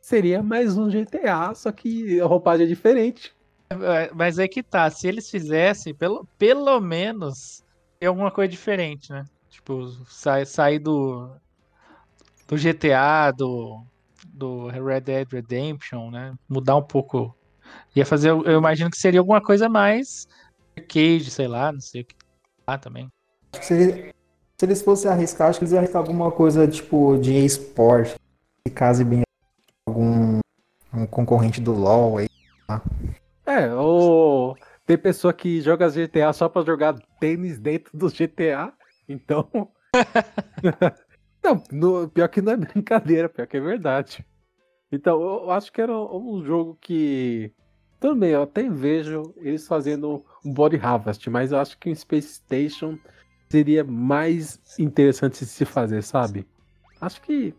Seria 0.02 0.42
mais 0.42 0.78
um 0.78 0.90
GTA, 0.90 1.54
só 1.54 1.72
que 1.72 2.20
a 2.20 2.26
roupagem 2.26 2.66
é 2.66 2.70
diferente. 2.70 3.36
É, 3.70 4.12
Mas 4.14 4.40
é 4.40 4.48
que 4.48 4.64
tá, 4.64 4.90
se 4.90 5.08
eles 5.08 5.30
fizessem, 5.30 5.94
pelo, 5.94 6.26
pelo 6.38 6.80
menos, 6.80 7.64
ter 8.00 8.08
alguma 8.08 8.32
coisa 8.32 8.50
diferente, 8.50 9.12
né? 9.12 9.24
Tipo, 9.50 9.88
sai- 10.08 10.46
sair 10.46 10.80
do, 10.80 11.30
do 12.48 12.58
GTA, 12.58 13.32
do, 13.32 13.84
do 14.28 14.68
Red 14.68 15.02
Dead 15.02 15.28
Redemption, 15.32 16.10
né? 16.10 16.34
Mudar 16.48 16.76
um 16.78 16.84
pouco. 16.84 17.36
Ia 17.96 18.06
fazer, 18.06 18.30
eu 18.30 18.58
imagino 18.58 18.90
que 18.90 18.98
seria 18.98 19.20
alguma 19.20 19.42
coisa 19.42 19.70
mais 19.70 20.28
arcade, 20.80 21.30
sei 21.30 21.48
lá, 21.48 21.72
não 21.72 21.82
sei 21.82 22.02
o 22.02 22.06
que 22.06 22.16
lá 22.68 22.78
também. 22.78 23.08
Acho 23.54 23.62
que 23.62 23.66
se, 23.66 24.14
se 24.58 24.66
eles 24.66 24.82
fossem 24.82 25.10
arriscar, 25.10 25.50
acho 25.50 25.60
que 25.60 25.66
eles 25.66 25.72
iam 25.74 25.80
arriscar 25.80 26.02
alguma 26.02 26.32
coisa 26.32 26.68
tipo 26.68 27.18
de 27.18 27.34
esporte. 27.46 28.16
Que 28.66 28.74
case 28.74 29.04
bem 29.04 29.22
algum 29.88 30.40
um 30.94 31.06
concorrente 31.06 31.62
do 31.62 31.72
LoL 31.74 32.18
aí. 32.18 32.28
É, 33.46 33.74
ou 33.74 34.58
tem 34.86 34.98
pessoa 34.98 35.34
que 35.34 35.62
joga 35.62 35.90
GTA 35.90 36.34
só 36.34 36.50
pra 36.50 36.64
jogar 36.64 36.96
tênis 37.20 37.60
dentro 37.60 37.98
do 37.98 38.10
GTA, 38.10 38.74
então. 39.08 39.50
não, 41.44 41.64
no- 41.72 42.10
pior 42.10 42.28
que 42.28 42.42
não 42.42 42.54
é 42.54 42.58
brincadeira, 42.58 43.30
pior 43.30 43.48
que 43.48 43.58
é 43.58 43.62
verdade. 43.62 44.26
Então, 44.92 45.22
eu 45.22 45.52
acho 45.52 45.72
que 45.72 45.82
era 45.82 45.96
um 45.96 46.44
jogo 46.44 46.78
que 46.82 47.54
também, 48.00 48.32
eu 48.32 48.44
até 48.44 48.70
vejo 48.70 49.34
eles 49.38 49.68
fazendo 49.68 50.24
um 50.44 50.54
Body 50.54 50.78
Harvest, 50.78 51.30
mas 51.30 51.52
eu 51.52 51.60
acho 51.60 51.78
que 51.78 51.90
um 51.90 51.96
Space 51.96 52.36
Station 52.36 52.98
seria 53.50 53.84
mais 53.84 54.60
interessante 54.80 55.40
de 55.40 55.46
se 55.46 55.66
fazer, 55.66 56.02
sabe? 56.02 56.48
Acho 57.02 57.22
que. 57.22 57.54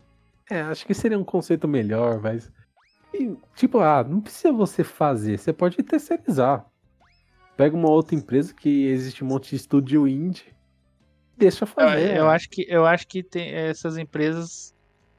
É, 0.49 0.61
acho 0.61 0.85
que 0.85 0.93
seria 0.93 1.19
um 1.19 1.23
conceito 1.23 1.67
melhor, 1.67 2.19
mas. 2.19 2.51
E, 3.13 3.35
tipo, 3.55 3.79
ah, 3.79 4.03
não 4.03 4.21
precisa 4.21 4.51
você 4.51 4.83
fazer, 4.83 5.37
você 5.37 5.53
pode 5.53 5.77
terceirizar. 5.83 6.65
Pega 7.57 7.75
uma 7.75 7.89
outra 7.89 8.15
empresa 8.15 8.53
que 8.53 8.87
existe 8.87 9.23
um 9.23 9.27
monte 9.27 9.51
de 9.51 9.57
estúdio 9.57 10.07
indie. 10.07 10.55
Deixa 11.37 11.65
fazer. 11.65 12.11
Eu, 12.11 12.15
eu 12.15 12.29
acho 12.29 12.49
que, 12.49 12.65
eu 12.67 12.85
acho 12.85 13.07
que 13.07 13.21
tem 13.21 13.51
essas 13.51 13.97
empresas. 13.97 14.73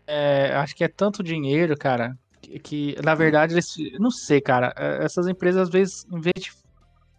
É, 0.06 0.54
acho 0.56 0.74
que 0.74 0.82
é 0.82 0.88
tanto 0.88 1.22
dinheiro, 1.22 1.76
cara, 1.76 2.18
que, 2.42 2.96
na 3.02 3.14
verdade 3.14 3.54
eles. 3.54 3.74
Não 3.98 4.10
sei, 4.10 4.40
cara. 4.40 4.74
É, 4.76 5.04
essas 5.04 5.26
empresas, 5.26 5.62
às 5.62 5.70
vezes, 5.70 6.06
em 6.12 6.20
vez 6.20 6.34
de 6.38 6.52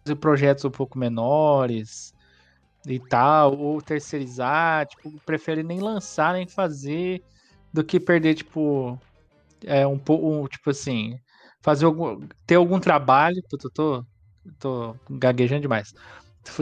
fazer 0.04 0.16
projetos 0.16 0.64
um 0.64 0.70
pouco 0.70 0.98
menores 0.98 2.12
e 2.86 2.98
tal, 3.00 3.56
ou 3.58 3.80
terceirizar, 3.82 4.86
tipo, 4.86 5.10
preferem 5.24 5.64
nem 5.64 5.80
lançar, 5.80 6.34
nem 6.34 6.46
fazer, 6.46 7.22
do 7.72 7.84
que 7.84 7.98
perder, 8.00 8.34
tipo. 8.34 8.98
É 9.64 9.86
um 9.86 9.98
pouco. 9.98 10.28
Um, 10.30 10.46
tipo 10.48 10.70
assim. 10.70 11.18
Fazer 11.62 11.86
algum. 11.86 12.26
Ter 12.46 12.56
algum 12.56 12.80
trabalho. 12.80 13.42
Tô, 13.48 13.56
tô, 13.58 13.70
tô, 13.70 14.06
tô 14.58 14.96
gaguejando 15.10 15.62
demais. 15.62 15.94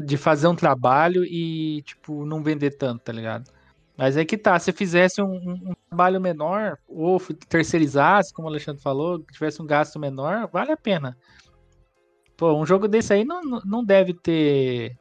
De 0.04 0.16
fazer 0.16 0.46
um 0.48 0.54
trabalho 0.54 1.24
e, 1.24 1.82
tipo, 1.82 2.24
não 2.24 2.42
vender 2.42 2.72
tanto, 2.72 3.02
tá 3.02 3.12
ligado? 3.12 3.50
Mas 3.96 4.16
é 4.16 4.24
que 4.24 4.38
tá, 4.38 4.58
se 4.58 4.72
fizesse 4.72 5.20
um, 5.20 5.34
um, 5.34 5.74
trabalho 5.88 6.20
menor, 6.20 6.78
ou 6.88 7.20
terceirizasse, 7.48 8.32
como 8.32 8.48
o 8.48 8.50
Alexandre 8.50 8.82
falou, 8.82 9.22
tivesse 9.24 9.60
um 9.60 9.66
gasto 9.66 9.98
menor, 9.98 10.48
vale 10.50 10.72
a 10.72 10.76
pena. 10.76 11.16
Pô, 12.36 12.54
um 12.54 12.64
jogo 12.64 12.88
desse 12.88 13.12
aí 13.12 13.24
não, 13.24 13.42
não 13.64 13.84
deve 13.84 14.14
ter. 14.14 14.96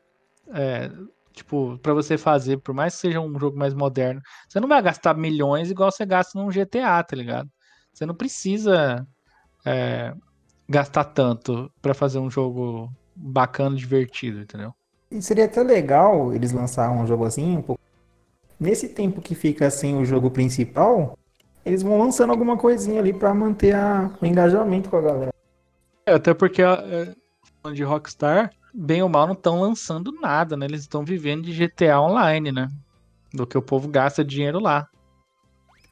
É, 0.53 0.91
tipo, 1.31 1.79
para 1.79 1.93
você 1.93 2.17
fazer, 2.17 2.57
por 2.57 2.75
mais 2.75 2.93
que 2.95 3.01
seja 3.01 3.21
um 3.21 3.39
jogo 3.39 3.57
mais 3.57 3.73
moderno, 3.73 4.21
você 4.47 4.59
não 4.59 4.67
vai 4.67 4.81
gastar 4.81 5.15
milhões 5.15 5.71
igual 5.71 5.91
você 5.91 6.05
gasta 6.05 6.37
num 6.37 6.49
GTA, 6.51 7.01
tá 7.03 7.15
ligado? 7.15 7.49
Você 7.93 8.05
não 8.05 8.13
precisa 8.13 9.07
é, 9.65 10.13
gastar 10.67 11.05
tanto 11.05 11.71
para 11.81 11.93
fazer 11.93 12.19
um 12.19 12.29
jogo 12.29 12.91
bacana, 13.15 13.75
divertido, 13.75 14.41
entendeu? 14.41 14.73
E 15.09 15.21
seria 15.21 15.45
até 15.45 15.61
legal 15.61 16.33
eles 16.33 16.51
lançarem 16.51 16.97
um 16.97 17.05
jogo 17.05 17.25
assim, 17.25 17.57
um 17.57 17.61
pouco. 17.61 17.81
Nesse 18.61 18.89
tempo 18.89 19.23
que 19.23 19.33
fica 19.33 19.65
assim 19.65 19.97
o 19.97 20.05
jogo 20.05 20.29
principal, 20.29 21.17
eles 21.65 21.81
vão 21.81 21.97
lançando 21.97 22.29
alguma 22.29 22.55
coisinha 22.55 22.99
ali 22.99 23.11
para 23.11 23.33
manter 23.33 23.73
a... 23.73 24.11
o 24.21 24.23
engajamento 24.23 24.87
com 24.87 24.97
a 24.97 25.01
galera. 25.01 25.33
É, 26.05 26.13
até 26.13 26.31
porque 26.31 26.61
é, 26.61 27.15
falando 27.59 27.75
de 27.75 27.83
Rockstar, 27.83 28.51
bem 28.71 29.01
ou 29.01 29.09
mal 29.09 29.25
não 29.25 29.33
estão 29.33 29.59
lançando 29.59 30.11
nada, 30.11 30.55
né? 30.55 30.67
Eles 30.67 30.81
estão 30.81 31.03
vivendo 31.03 31.41
de 31.41 31.53
GTA 31.53 31.99
Online, 31.99 32.51
né? 32.51 32.67
Do 33.33 33.47
que 33.47 33.57
o 33.57 33.63
povo 33.63 33.87
gasta 33.87 34.23
dinheiro 34.23 34.59
lá. 34.59 34.87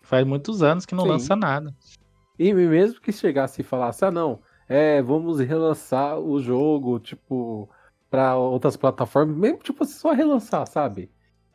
Faz 0.03 0.24
muitos 0.24 0.61
anos 0.61 0.86
que 0.86 0.93
não 0.93 1.05
Sim. 1.05 1.09
lança 1.09 1.36
nada. 1.36 1.74
E 2.38 2.53
mesmo 2.53 3.01
que 3.01 3.11
chegasse 3.11 3.61
e 3.61 3.65
falasse, 3.65 4.05
ah 4.05 4.11
não, 4.11 4.41
é, 4.67 5.01
vamos 5.01 5.39
relançar 5.39 6.20
o 6.20 6.39
jogo, 6.39 6.99
tipo, 6.99 7.67
para 8.11 8.38
outras 8.38 8.78
plataformas, 8.78 9.36
mesmo 9.36 9.57
tipo 9.57 9.84
só 9.86 10.11
relançar, 10.11 10.67
sabe? 10.67 11.09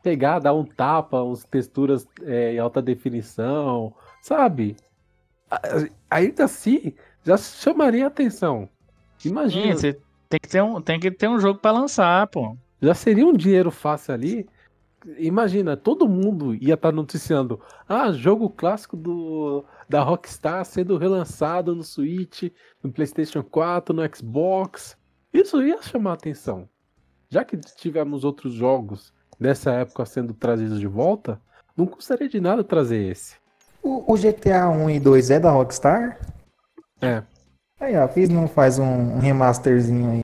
Pegar, 0.05 0.37
dar 0.37 0.53
um 0.53 0.63
tapa, 0.63 1.23
uns 1.23 1.43
texturas 1.43 2.07
é, 2.21 2.53
em 2.53 2.59
alta 2.59 2.79
definição, 2.79 3.91
sabe? 4.21 4.77
Ainda 6.11 6.43
assim, 6.43 6.93
já 7.23 7.35
chamaria 7.37 8.05
atenção. 8.05 8.69
Imagina. 9.25 9.75
Sim, 9.75 9.95
tem 10.29 10.39
que 10.39 10.47
ter 10.47 10.61
um, 10.61 10.79
tem 10.79 10.99
que 10.99 11.09
ter 11.09 11.27
um 11.27 11.39
jogo 11.39 11.59
para 11.59 11.71
lançar, 11.71 12.27
pô. 12.27 12.55
Já 12.79 12.93
seria 12.93 13.25
um 13.25 13.33
dinheiro 13.33 13.71
fácil 13.71 14.13
ali. 14.13 14.47
Imagina, 15.17 15.75
todo 15.75 16.07
mundo 16.07 16.53
ia 16.53 16.75
estar 16.75 16.89
tá 16.89 16.95
noticiando. 16.95 17.59
Ah, 17.89 18.11
jogo 18.11 18.47
clássico 18.47 18.95
do 18.95 19.65
da 19.89 20.03
Rockstar 20.03 20.63
sendo 20.65 20.97
relançado 20.97 21.73
no 21.73 21.83
Switch, 21.83 22.51
no 22.83 22.91
PlayStation 22.91 23.41
4, 23.41 23.91
no 23.91 24.15
Xbox. 24.15 24.95
Isso 25.33 25.63
ia 25.63 25.81
chamar 25.81 26.13
atenção. 26.13 26.69
Já 27.27 27.43
que 27.43 27.57
tivemos 27.57 28.23
outros 28.23 28.53
jogos 28.53 29.11
nessa 29.39 29.71
época 29.71 30.05
sendo 30.05 30.33
trazidos 30.33 30.79
de 30.79 30.87
volta, 30.87 31.39
não 31.75 31.85
custaria 31.85 32.29
de 32.29 32.39
nada 32.39 32.63
trazer 32.63 33.11
esse. 33.11 33.35
O, 33.81 34.13
o 34.13 34.17
GTA 34.17 34.69
1 34.69 34.89
e 34.89 34.99
2 34.99 35.31
é 35.31 35.39
da 35.39 35.51
Rockstar? 35.51 36.19
É. 37.01 37.23
Aí, 37.79 37.95
ó, 37.97 38.07
fiz 38.07 38.29
não 38.29 38.47
faz 38.47 38.79
um, 38.79 38.85
um 38.85 39.19
remasterzinho 39.19 40.11
aí. 40.11 40.21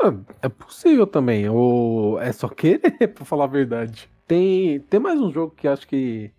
Ah, 0.00 0.12
é 0.42 0.48
possível 0.48 1.06
também, 1.06 1.48
ou 1.48 2.20
é 2.20 2.32
só 2.32 2.48
querer, 2.48 3.08
pra 3.14 3.24
falar 3.24 3.44
a 3.44 3.48
verdade. 3.48 4.10
Tem, 4.26 4.80
tem 4.80 4.98
mais 4.98 5.20
um 5.20 5.30
jogo 5.30 5.54
que 5.54 5.68
acho 5.68 5.86
que 5.86 6.32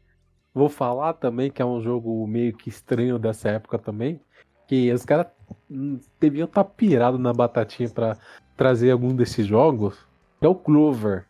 Vou 0.57 0.69
falar 0.69 1.13
também 1.13 1.51
que 1.51 1.61
é 1.61 1.65
um 1.65 1.80
jogo 1.80 2.25
meio 2.25 2.51
que 2.51 2.67
estranho 2.67 3.19
dessa 3.19 3.47
época 3.49 3.78
também. 3.78 4.19
Que 4.67 4.91
os 4.91 5.05
caras 5.05 5.28
deviam 6.19 6.45
estar 6.45 6.63
tá 6.63 6.69
pirados 6.69 7.19
na 7.19 7.32
batatinha 7.32 7.88
para 7.88 8.17
trazer 8.55 8.89
algum 8.89 9.15
desses 9.15 9.45
jogos. 9.45 9.99
É 10.41 10.47
o 10.47 10.55
Clover. 10.55 11.26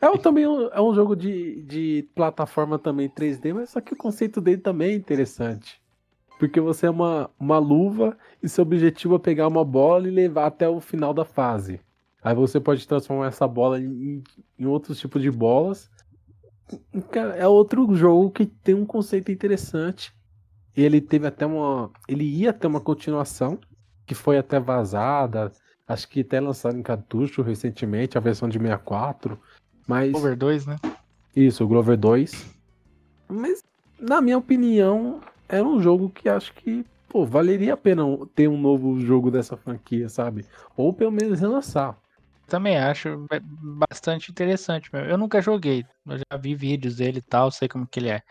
É 0.00 0.08
um, 0.08 0.18
também 0.18 0.46
um, 0.46 0.68
é 0.68 0.80
um 0.80 0.94
jogo 0.94 1.14
de, 1.14 1.62
de 1.62 2.08
plataforma 2.14 2.78
também 2.78 3.08
3D, 3.08 3.54
mas 3.54 3.70
só 3.70 3.80
que 3.80 3.94
o 3.94 3.96
conceito 3.96 4.40
dele 4.40 4.60
também 4.60 4.92
é 4.92 4.94
interessante. 4.94 5.82
Porque 6.38 6.60
você 6.60 6.86
é 6.86 6.90
uma, 6.90 7.30
uma 7.38 7.58
luva 7.58 8.16
e 8.42 8.48
seu 8.48 8.62
objetivo 8.62 9.16
é 9.16 9.18
pegar 9.18 9.48
uma 9.48 9.64
bola 9.64 10.08
e 10.08 10.10
levar 10.10 10.46
até 10.46 10.68
o 10.68 10.80
final 10.80 11.14
da 11.14 11.24
fase. 11.24 11.80
Aí 12.22 12.34
você 12.34 12.58
pode 12.58 12.88
transformar 12.88 13.26
essa 13.26 13.46
bola 13.46 13.78
em, 13.80 14.22
em 14.58 14.66
outros 14.66 14.98
tipos 14.98 15.22
de 15.22 15.30
bolas 15.30 15.90
é 17.36 17.46
outro 17.46 17.94
jogo 17.94 18.30
que 18.30 18.46
tem 18.46 18.74
um 18.74 18.86
conceito 18.86 19.30
interessante. 19.30 20.12
Ele 20.76 21.00
teve 21.00 21.26
até 21.26 21.46
uma. 21.46 21.90
Ele 22.08 22.24
ia 22.24 22.52
ter 22.52 22.66
uma 22.66 22.80
continuação, 22.80 23.58
que 24.06 24.14
foi 24.14 24.38
até 24.38 24.58
vazada. 24.58 25.52
Acho 25.86 26.08
que 26.08 26.20
até 26.20 26.40
lançado 26.40 26.78
em 26.78 26.82
cartucho 26.82 27.42
recentemente, 27.42 28.16
a 28.16 28.20
versão 28.20 28.48
de 28.48 28.58
64. 28.58 29.38
Mas. 29.86 30.12
Glover 30.12 30.36
2, 30.36 30.66
né? 30.66 30.76
Isso, 31.36 31.64
o 31.64 31.68
Glover 31.68 31.96
2. 31.96 32.46
Mas, 33.28 33.62
na 33.98 34.20
minha 34.20 34.38
opinião, 34.38 35.20
era 35.48 35.64
um 35.64 35.80
jogo 35.80 36.08
que 36.08 36.28
acho 36.28 36.52
que, 36.54 36.84
pô, 37.08 37.26
valeria 37.26 37.74
a 37.74 37.76
pena 37.76 38.04
ter 38.34 38.48
um 38.48 38.58
novo 38.58 38.98
jogo 39.00 39.30
dessa 39.30 39.56
franquia, 39.56 40.08
sabe? 40.08 40.46
Ou 40.76 40.92
pelo 40.92 41.12
menos 41.12 41.40
relançar. 41.40 41.98
Também 42.46 42.76
acho 42.76 43.26
bastante 43.90 44.30
interessante 44.30 44.90
mesmo. 44.92 45.08
Eu 45.08 45.18
nunca 45.18 45.40
joguei, 45.40 45.84
eu 46.06 46.18
já 46.18 46.36
vi 46.38 46.54
vídeos 46.54 46.96
dele 46.96 47.18
e 47.18 47.22
tal, 47.22 47.50
sei 47.50 47.68
como 47.68 47.86
que 47.86 47.98
ele 47.98 48.10
é. 48.10 48.22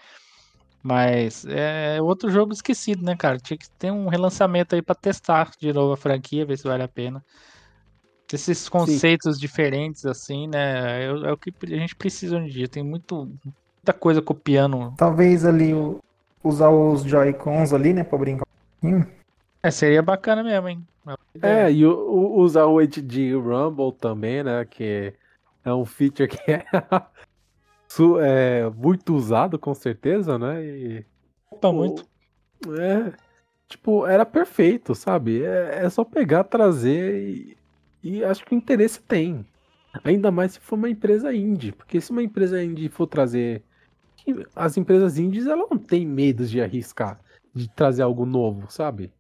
Mas 0.84 1.45
é 1.45 2.01
outro 2.01 2.29
jogo 2.29 2.51
esquecido, 2.51 3.05
né, 3.05 3.15
cara? 3.15 3.38
Tinha 3.38 3.57
que 3.57 3.69
ter 3.71 3.89
um 3.89 4.09
relançamento 4.09 4.75
aí 4.75 4.81
para 4.81 4.93
testar 4.93 5.51
de 5.57 5.71
novo 5.71 5.93
a 5.93 5.97
franquia, 5.97 6.45
ver 6.45 6.57
se 6.57 6.65
vale 6.65 6.84
a 6.84 6.88
pena. 6.89 7.23
Esses 8.31 8.67
conceitos 8.67 9.36
Sim. 9.36 9.41
diferentes, 9.41 10.05
assim, 10.05 10.47
né? 10.47 11.03
É, 11.03 11.05
é, 11.05 11.31
o 11.31 11.38
que 11.38 11.53
a 11.63 11.77
gente 11.77 11.95
precisa 11.95 12.36
hoje 12.36 12.47
em 12.47 12.49
dia. 12.49 12.67
Tem 12.67 12.84
muito, 12.84 13.25
muita 13.25 13.93
coisa 13.97 14.21
copiando. 14.21 14.93
Talvez 14.97 15.45
ali 15.45 15.73
o, 15.73 15.99
usar 16.43 16.69
os 16.69 17.03
Joy-Cons 17.03 17.71
ali, 17.73 17.93
né, 17.93 18.03
pra 18.03 18.17
brincar 18.17 18.43
um 18.43 18.81
pouquinho. 18.81 19.11
É, 19.61 19.71
seria 19.71 20.01
bacana 20.01 20.43
mesmo, 20.43 20.67
hein? 20.67 20.86
É, 21.41 21.71
e 21.71 21.86
o, 21.86 21.91
o, 21.91 22.41
usar 22.41 22.65
o 22.65 22.79
HD 22.79 23.34
Rumble 23.34 23.93
também, 23.93 24.43
né? 24.43 24.65
Que 24.65 25.13
é 25.63 25.73
um 25.73 25.86
feature 25.86 26.27
que 26.27 26.39
é, 26.51 26.65
é 28.19 28.69
muito 28.69 29.13
usado, 29.15 29.57
com 29.59 29.73
certeza, 29.73 30.37
né? 30.37 30.63
E, 30.63 31.05
Opa, 31.51 31.71
muito. 31.71 32.05
É, 32.79 33.13
tipo, 33.67 34.05
era 34.05 34.25
perfeito, 34.25 34.95
sabe? 34.95 35.43
É, 35.43 35.85
é 35.85 35.89
só 35.89 36.03
pegar, 36.03 36.43
trazer 36.45 37.21
e, 37.21 37.57
e 38.03 38.23
acho 38.23 38.45
que 38.45 38.55
o 38.55 38.57
interesse 38.57 39.01
tem. 39.01 39.45
Ainda 40.03 40.31
mais 40.31 40.53
se 40.53 40.59
for 40.59 40.75
uma 40.75 40.89
empresa 40.89 41.33
indie, 41.33 41.71
porque 41.71 42.01
se 42.01 42.11
uma 42.11 42.23
empresa 42.23 42.63
indie 42.63 42.89
for 42.89 43.07
trazer. 43.07 43.63
As 44.55 44.77
empresas 44.77 45.17
indies, 45.17 45.45
elas 45.47 45.67
não 45.69 45.77
têm 45.77 46.05
medo 46.05 46.45
de 46.45 46.61
arriscar, 46.61 47.19
de 47.53 47.69
trazer 47.69 48.03
algo 48.03 48.25
novo, 48.25 48.71
sabe? 48.71 49.11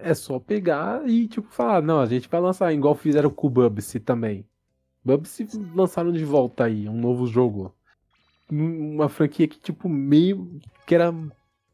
é 0.00 0.14
só 0.14 0.38
pegar 0.38 1.08
e, 1.08 1.26
tipo, 1.28 1.48
falar, 1.50 1.82
não, 1.82 2.00
a 2.00 2.06
gente 2.06 2.28
vai 2.28 2.40
lançar, 2.40 2.72
igual 2.72 2.94
fizeram 2.94 3.30
com 3.30 3.46
o 3.46 3.50
Bubsy 3.50 4.00
também. 4.00 4.46
Bubsy 5.04 5.46
lançaram 5.74 6.12
de 6.12 6.24
volta 6.24 6.64
aí, 6.64 6.88
um 6.88 6.98
novo 6.98 7.26
jogo. 7.26 7.74
Uma 8.50 9.08
franquia 9.08 9.46
que, 9.46 9.58
tipo, 9.58 9.88
meio. 9.88 10.60
que 10.86 10.94
era 10.94 11.12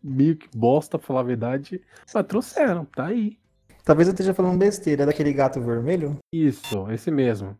meio 0.02 0.36
que 0.36 0.48
bosta, 0.54 0.98
pra 0.98 1.06
falar 1.06 1.20
a 1.20 1.24
verdade. 1.24 1.80
Mas 2.12 2.26
trouxeram, 2.26 2.84
tá 2.84 3.06
aí. 3.06 3.38
Talvez 3.84 4.08
eu 4.08 4.12
esteja 4.12 4.34
falando 4.34 4.58
besteira, 4.58 5.02
é 5.02 5.06
daquele 5.06 5.32
gato 5.32 5.60
vermelho? 5.60 6.18
Isso, 6.32 6.90
esse 6.90 7.10
mesmo. 7.10 7.58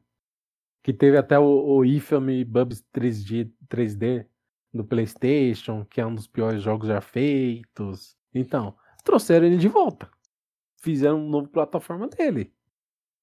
Que 0.83 0.93
teve 0.93 1.17
até 1.17 1.39
o, 1.39 1.45
o 1.45 1.85
Infamy 1.85 2.45
Bubs 2.45 2.85
3D, 2.95 3.51
3D 3.69 4.27
do 4.73 4.85
PlayStation, 4.85 5.85
que 5.85 6.01
é 6.01 6.07
um 6.07 6.15
dos 6.15 6.27
piores 6.27 6.63
jogos 6.63 6.89
já 6.89 7.01
feitos. 7.01 8.17
Então, 8.35 8.75
trouxeram 9.05 9.47
ele 9.47 9.57
de 9.57 9.69
volta. 9.69 10.11
Fizeram 10.83 11.19
um 11.19 11.29
novo 11.29 11.49
plataforma 11.49 12.09
dele. 12.09 12.53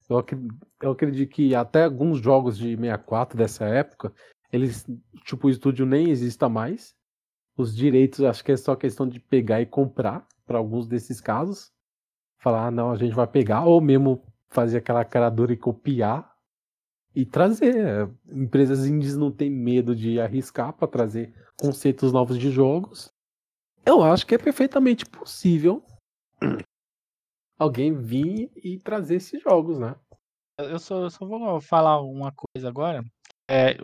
Eu, 0.09 0.23
eu 0.81 0.91
acredito 0.91 1.29
que 1.29 1.55
até 1.55 1.83
alguns 1.83 2.19
jogos 2.19 2.57
de 2.57 2.75
64 2.75 3.37
dessa 3.37 3.65
época, 3.65 4.13
eles, 4.51 4.85
tipo, 5.23 5.47
o 5.47 5.49
estúdio 5.49 5.85
nem 5.85 6.09
exista 6.09 6.49
mais. 6.49 6.95
Os 7.57 7.75
direitos, 7.75 8.21
acho 8.21 8.43
que 8.43 8.51
é 8.51 8.57
só 8.57 8.75
questão 8.75 9.07
de 9.07 9.19
pegar 9.19 9.61
e 9.61 9.65
comprar 9.65 10.27
para 10.45 10.57
alguns 10.57 10.87
desses 10.87 11.21
casos. 11.21 11.71
Falar, 12.37 12.67
ah, 12.67 12.71
não, 12.71 12.91
a 12.91 12.97
gente 12.97 13.13
vai 13.13 13.27
pegar, 13.27 13.65
ou 13.65 13.79
mesmo 13.79 14.23
fazer 14.49 14.79
aquela 14.79 15.05
cara 15.05 15.29
dura 15.29 15.53
e 15.53 15.57
copiar 15.57 16.35
e 17.15 17.25
trazer. 17.25 18.09
Empresas 18.29 18.85
indies 18.85 19.15
não 19.15 19.31
têm 19.31 19.49
medo 19.49 19.95
de 19.95 20.19
arriscar 20.19 20.73
para 20.73 20.87
trazer 20.87 21.33
conceitos 21.59 22.11
novos 22.11 22.37
de 22.37 22.49
jogos. 22.49 23.13
Eu 23.85 24.03
acho 24.03 24.25
que 24.25 24.35
é 24.35 24.37
perfeitamente 24.37 25.05
possível 25.05 25.83
alguém 27.57 27.93
vir 27.93 28.51
e 28.55 28.79
trazer 28.79 29.15
esses 29.15 29.41
jogos, 29.41 29.79
né? 29.79 29.95
Eu 30.57 30.79
só, 30.79 31.03
eu 31.03 31.09
só 31.09 31.25
vou 31.25 31.59
falar 31.61 32.01
uma 32.01 32.31
coisa 32.31 32.67
agora. 32.67 33.03
É, 33.49 33.77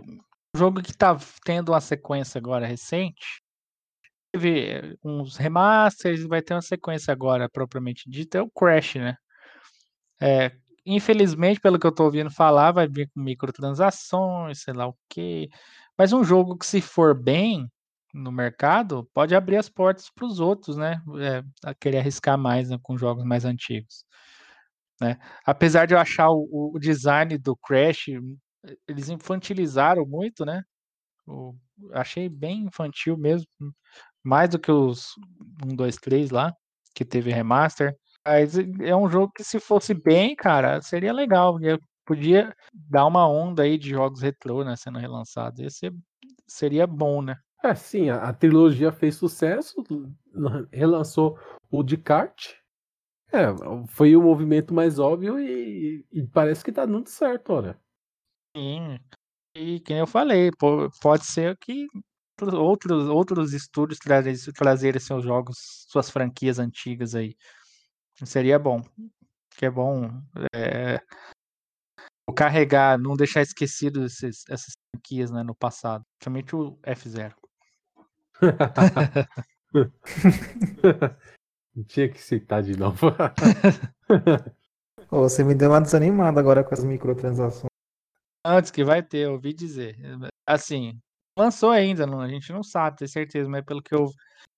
jogo 0.58 0.82
que 0.82 0.95
tá 0.95 1.18
tendo 1.45 1.72
uma 1.72 1.82
sequência 1.82 2.39
agora 2.39 2.68
recente. 2.68 3.41
Teve 4.32 4.97
uns 5.03 5.38
remasters 5.38 6.22
e 6.22 6.28
vai 6.28 6.41
ter 6.41 6.53
uma 6.53 6.62
sequência 6.62 7.12
agora, 7.12 7.49
propriamente 7.49 8.10
dita, 8.10 8.39
é 8.39 8.41
o 8.41 8.49
Crash, 8.49 8.95
né? 8.95 9.16
É, 10.22 10.51
infelizmente, 10.86 11.60
pelo 11.60 11.80
que 11.80 11.88
eu 11.88 11.91
tô 11.93 12.05
ouvindo 12.05 12.32
falar, 12.32 12.72
vai 12.72 12.88
vir 12.88 13.10
com 13.10 13.22
microtransações, 13.22 14.62
sei 14.64 14.74
lá 14.74 14.88
o 14.88 14.97
quê. 15.10 15.49
Mas 15.97 16.14
um 16.14 16.24
jogo 16.24 16.58
que, 16.58 16.66
se 16.66 16.82
for 16.82 17.16
bem 17.16 17.70
no 18.14 18.32
mercado, 18.32 19.10
pode 19.14 19.36
abrir 19.36 19.58
as 19.58 19.70
portas 19.70 20.10
para 20.10 20.26
os 20.26 20.39
outros, 20.39 20.78
né? 20.78 21.01
É, 21.20 21.43
a 21.64 21.74
querer 21.74 21.99
arriscar 21.99 22.38
mais 22.38 22.70
né, 22.70 22.78
com 22.82 22.97
jogos 22.97 23.24
mais 23.24 23.45
antigos. 23.45 24.05
Né? 24.99 25.18
Apesar 25.45 25.86
de 25.86 25.93
eu 25.93 25.99
achar 25.99 26.30
o, 26.30 26.72
o, 26.74 26.80
design 26.80 27.38
do 27.38 27.55
Crash, 27.55 28.08
eles 28.88 29.09
infantilizaram 29.09 30.05
muito, 30.05 30.45
né? 30.45 30.63
O, 31.26 31.55
achei 31.93 32.30
bem 32.30 32.63
infantil 32.65 33.18
mesmo, 33.18 33.47
mais 34.24 34.49
do 34.49 34.59
que 34.59 34.72
os 34.72 35.13
1, 35.65 35.76
2, 35.76 35.95
3 35.97 36.32
lá, 36.32 36.53
que 36.93 37.05
teve 37.05 37.32
remaster. 37.32 37.95
Mas 38.26 38.57
é 38.57 38.95
um 38.95 39.09
jogo 39.09 39.32
que 39.34 39.43
se 39.43 39.59
fosse 39.59 39.93
bem, 39.93 40.36
cara, 40.36 40.82
seria 40.82 41.13
legal. 41.13 41.57
Podia 42.05 42.55
dar 42.74 43.05
uma 43.05 43.28
onda 43.28 43.63
aí 43.63 43.78
de 43.78 43.89
jogos 43.89 44.22
retrô, 44.22 44.63
né, 44.63 44.76
sendo 44.76 44.99
relançados. 44.99 45.59
Esse 45.59 45.91
seria 46.47 46.88
bom, 46.88 47.22
né? 47.22 47.36
É, 47.63 47.74
sim, 47.76 48.09
a, 48.09 48.24
a 48.24 48.34
trilogia 48.34 48.91
fez 48.91 49.15
sucesso, 49.15 49.84
relançou 50.72 51.38
o 51.72 51.84
de 51.84 51.97
kart. 51.97 52.53
É, 53.32 53.47
foi 53.89 54.15
o 54.15 54.22
movimento 54.22 54.74
mais 54.74 54.99
óbvio 54.99 55.39
e, 55.39 56.05
e 56.11 56.24
parece 56.28 56.63
que 56.63 56.72
tá 56.72 56.86
dando 56.86 57.09
certo, 57.09 57.51
olha. 57.51 57.78
Sim. 58.58 58.99
E 59.55 59.80
quem 59.82 59.99
eu 59.99 60.08
falei, 60.08 60.49
pode 60.99 61.26
ser 61.26 61.55
que 61.58 61.86
outros, 62.53 63.08
outros 63.08 63.53
estúdios 63.53 63.99
trazerem, 63.99 64.36
trazerem 64.51 64.99
seus 64.99 65.24
jogos, 65.24 65.86
suas 65.88 66.10
franquias 66.10 66.58
antigas 66.58 67.14
aí. 67.14 67.36
Seria 68.26 68.58
bom. 68.58 68.82
Que 69.55 69.68
é 69.68 69.70
bom 69.70 70.10
é, 70.55 70.99
carregar, 72.36 72.97
não 72.97 73.16
deixar 73.16 73.43
esquecido 73.43 74.05
esses, 74.05 74.43
essas 74.49 74.74
franquias 74.91 75.30
né, 75.30 75.43
no 75.43 75.53
passado. 75.53 76.03
Principalmente 76.20 76.55
o 76.55 76.80
F0. 76.84 77.36
Tinha 81.88 82.10
que 82.10 82.20
citar 82.20 82.64
de 82.64 82.76
novo. 82.76 83.12
você 85.12 85.43
me 85.43 85.53
deu 85.53 85.70
uma 85.70 85.82
desanimada 85.82 86.39
agora 86.39 86.64
com 86.64 86.74
as 86.74 86.84
microtransações. 86.84 87.77
Antes 88.50 88.72
que 88.72 88.82
vai 88.82 89.04
ter, 89.04 89.26
eu 89.26 89.34
ouvi 89.34 89.52
dizer. 89.52 89.98
Assim, 90.48 90.98
lançou 91.38 91.70
ainda, 91.70 92.08
não, 92.08 92.22
a 92.22 92.30
gente 92.30 92.50
não 92.54 92.64
sabe, 92.64 92.95
ter 92.95 93.10
certeza, 93.10 93.50
mas 93.50 93.66
pelo 93.66 93.84
que 93.84 93.93
eu 93.93 94.06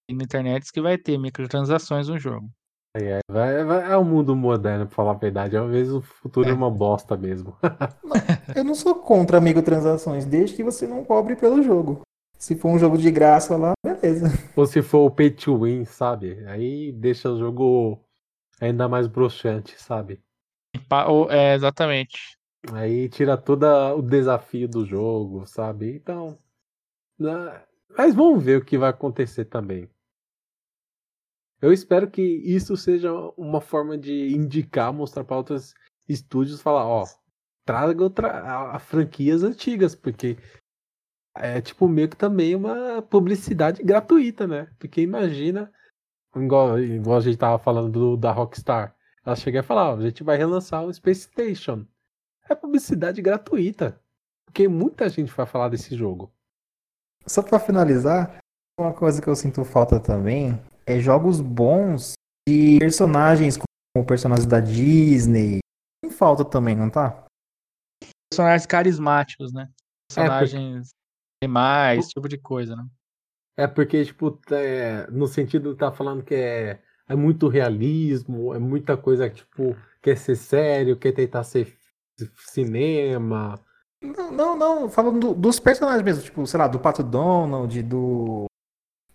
vi 0.08 0.16
na 0.16 0.24
internet, 0.24 0.72
que 0.72 0.80
vai 0.80 0.96
ter 0.96 1.18
microtransações 1.18 2.08
no 2.08 2.20
jogo. 2.20 2.48
É, 2.96 3.18
vai, 3.28 3.64
vai, 3.64 3.92
é 3.92 3.98
o 3.98 4.06
mundo 4.06 4.36
moderno, 4.36 4.86
pra 4.86 4.96
falar 4.96 5.12
a 5.14 5.16
verdade. 5.16 5.58
Às 5.58 5.72
vezes 5.72 5.92
o 5.92 6.02
futuro 6.02 6.48
é, 6.48 6.52
é 6.52 6.54
uma 6.54 6.70
bosta 6.70 7.18
mesmo. 7.18 7.58
eu 8.56 8.64
não 8.64 8.76
sou 8.76 8.94
contra 8.94 9.42
microtransações, 9.42 10.24
desde 10.24 10.56
que 10.56 10.64
você 10.64 10.86
não 10.86 11.04
cobre 11.04 11.36
pelo 11.36 11.64
jogo. 11.64 12.02
Se 12.38 12.56
for 12.56 12.70
um 12.70 12.78
jogo 12.78 12.96
de 12.96 13.10
graça 13.10 13.58
lá, 13.58 13.74
beleza. 13.84 14.28
Ou 14.56 14.68
se 14.68 14.84
for 14.84 15.00
o 15.00 15.12
pay 15.12 15.32
to 15.32 15.64
win, 15.64 15.84
sabe? 15.84 16.46
Aí 16.46 16.92
deixa 16.92 17.28
o 17.28 17.40
jogo 17.40 18.00
ainda 18.62 18.88
mais 18.88 19.08
broxante, 19.08 19.82
sabe? 19.82 20.22
É, 21.32 21.56
exatamente. 21.56 22.39
Aí 22.74 23.07
tira 23.10 23.38
todo 23.38 23.66
o 23.97 24.01
desafio 24.01 24.68
do 24.68 24.86
jogo, 24.86 25.45
sabe? 25.45 25.95
Então. 25.95 26.38
Né? 27.18 27.64
Mas 27.97 28.14
vamos 28.14 28.43
ver 28.43 28.57
o 28.57 28.66
que 28.66 28.78
vai 28.78 28.89
acontecer 28.89 29.45
também. 29.45 29.89
Eu 31.62 31.74
espero 31.74 32.10
que 32.10 32.22
isso 32.22 32.78
seja 32.78 33.12
uma 33.38 33.60
forma 33.60 33.97
de 33.97 34.34
indicar, 34.34 34.93
mostrar 34.93 35.26
para 35.26 35.38
outros 35.38 35.74
estúdios, 36.07 36.62
falar, 36.62 36.86
ó, 36.86 37.05
traga 37.66 38.01
outra, 38.01 38.72
a, 38.72 38.80
franquias 38.80 39.43
antigas, 39.43 39.93
porque 39.93 40.38
é 41.36 41.62
tipo 41.62 41.88
meio 41.88 42.10
que 42.10 42.16
também 42.16 42.55
uma 42.55 43.01
publicidade 43.01 43.84
gratuita, 43.84 44.47
né? 44.47 44.72
Porque 44.80 45.01
imagina, 45.01 45.72
igual, 46.36 46.80
igual 46.80 47.18
a 47.18 47.22
gente 47.22 47.38
tava 47.38 47.60
falando 47.60 47.91
do, 47.91 48.18
da 48.18 48.32
Rockstar, 48.32 48.95
ela 49.26 49.36
chega 49.36 49.60
e 49.60 49.64
fala, 49.64 49.91
ó, 49.91 49.97
a 49.97 50.01
gente 50.01 50.24
vai 50.24 50.38
relançar 50.38 50.84
o 50.86 50.93
Space 50.93 51.24
Station. 51.24 51.86
É 52.50 52.56
publicidade 52.56 53.22
gratuita, 53.22 54.02
porque 54.45 54.68
muita 54.68 55.08
gente 55.08 55.32
vai 55.32 55.45
falar 55.45 55.70
desse 55.70 55.95
jogo. 55.95 56.34
Só 57.28 57.43
para 57.43 57.60
finalizar, 57.60 58.39
uma 58.80 58.91
coisa 58.91 59.22
que 59.22 59.28
eu 59.28 59.36
sinto 59.36 59.64
falta 59.64 60.00
também 60.00 60.60
é 60.86 61.00
jogos 61.00 61.39
bons 61.39 62.14
de 62.47 62.80
personagens 62.80 63.58
como 63.58 64.06
personagens 64.06 64.47
da 64.47 64.60
Disney. 64.60 65.60
Tem 66.02 66.10
falta 66.10 66.43
também, 66.43 66.76
não 66.76 66.89
tá? 66.89 67.26
Personagens 68.32 68.66
carismáticos, 68.66 69.54
né? 69.54 69.70
Personagens 70.10 70.89
é 71.43 71.47
mais, 71.47 72.00
esse 72.00 72.10
tipo 72.10 72.28
de 72.28 72.38
coisa, 72.38 72.76
né? 72.76 72.88
É 73.58 73.68
porque, 73.68 74.04
tipo, 74.06 74.39
é, 74.52 75.06
no 75.12 75.28
sentido 75.28 75.74
de 75.74 75.78
tá 75.78 75.91
falando 75.91 76.24
que 76.24 76.34
é, 76.34 76.82
é 77.08 77.16
muito 77.16 77.47
realismo, 77.47 78.56
é 78.56 78.60
muita 78.60 78.95
coisa, 78.97 79.30
tipo, 79.30 79.76
quer 80.02 80.18
ser 80.18 80.36
sério, 80.36 80.97
quer 80.97 81.12
tentar 81.12 81.43
ser 81.43 81.66
cinema. 82.48 83.60
Não, 84.02 84.32
não, 84.32 84.58
não 84.58 84.90
falando 84.90 85.20
do, 85.20 85.34
dos 85.34 85.60
personagens 85.60 86.04
mesmo, 86.04 86.24
tipo, 86.24 86.46
sei 86.48 86.58
lá, 86.60 86.68
do 86.68 86.80
Pato 86.80 87.04
Donald, 87.04 87.84
do 87.84 88.46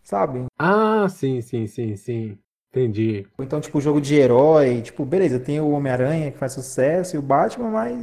sabe? 0.02 0.44
Ah, 0.58 1.08
sim, 1.08 1.40
sim, 1.40 1.66
sim, 1.66 1.96
sim. 1.96 2.38
Entendi. 2.70 3.26
Ou 3.38 3.44
então, 3.44 3.60
tipo, 3.60 3.80
jogo 3.80 4.00
de 4.00 4.14
herói, 4.16 4.82
tipo, 4.82 5.04
beleza, 5.04 5.40
tem 5.40 5.60
o 5.60 5.70
Homem-Aranha 5.70 6.32
que 6.32 6.38
faz 6.38 6.52
sucesso 6.52 7.16
e 7.16 7.18
o 7.18 7.22
Batman, 7.22 7.70
mas 7.70 8.00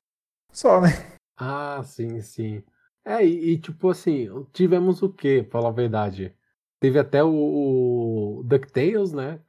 só, 0.52 0.82
né? 0.82 0.89
Ah, 1.38 1.82
sim, 1.84 2.22
sim. 2.22 2.64
É, 3.04 3.26
e, 3.26 3.54
e 3.54 3.58
tipo 3.58 3.89
assim, 3.89 4.28
tivemos 4.54 5.02
o 5.02 5.10
quê, 5.12 5.41
pra 5.43 5.60
falar 5.60 5.70
a 5.70 5.74
verdade? 5.74 6.36
Teve 6.80 6.99
até 6.99 7.24
o, 7.24 8.39
o 8.39 8.43
DuckTales, 8.43 9.12
né? 9.12 9.39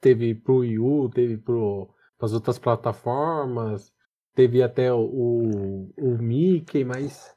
Teve 0.00 0.34
pro 0.34 0.58
Wii 0.58 0.78
U, 0.78 1.08
teve 1.10 1.36
pro, 1.38 1.88
as 2.20 2.32
outras 2.32 2.58
plataformas, 2.58 3.92
teve 4.34 4.62
até 4.62 4.92
o, 4.92 5.00
o, 5.00 5.92
o 5.96 6.18
Mickey, 6.18 6.84
mas 6.84 7.34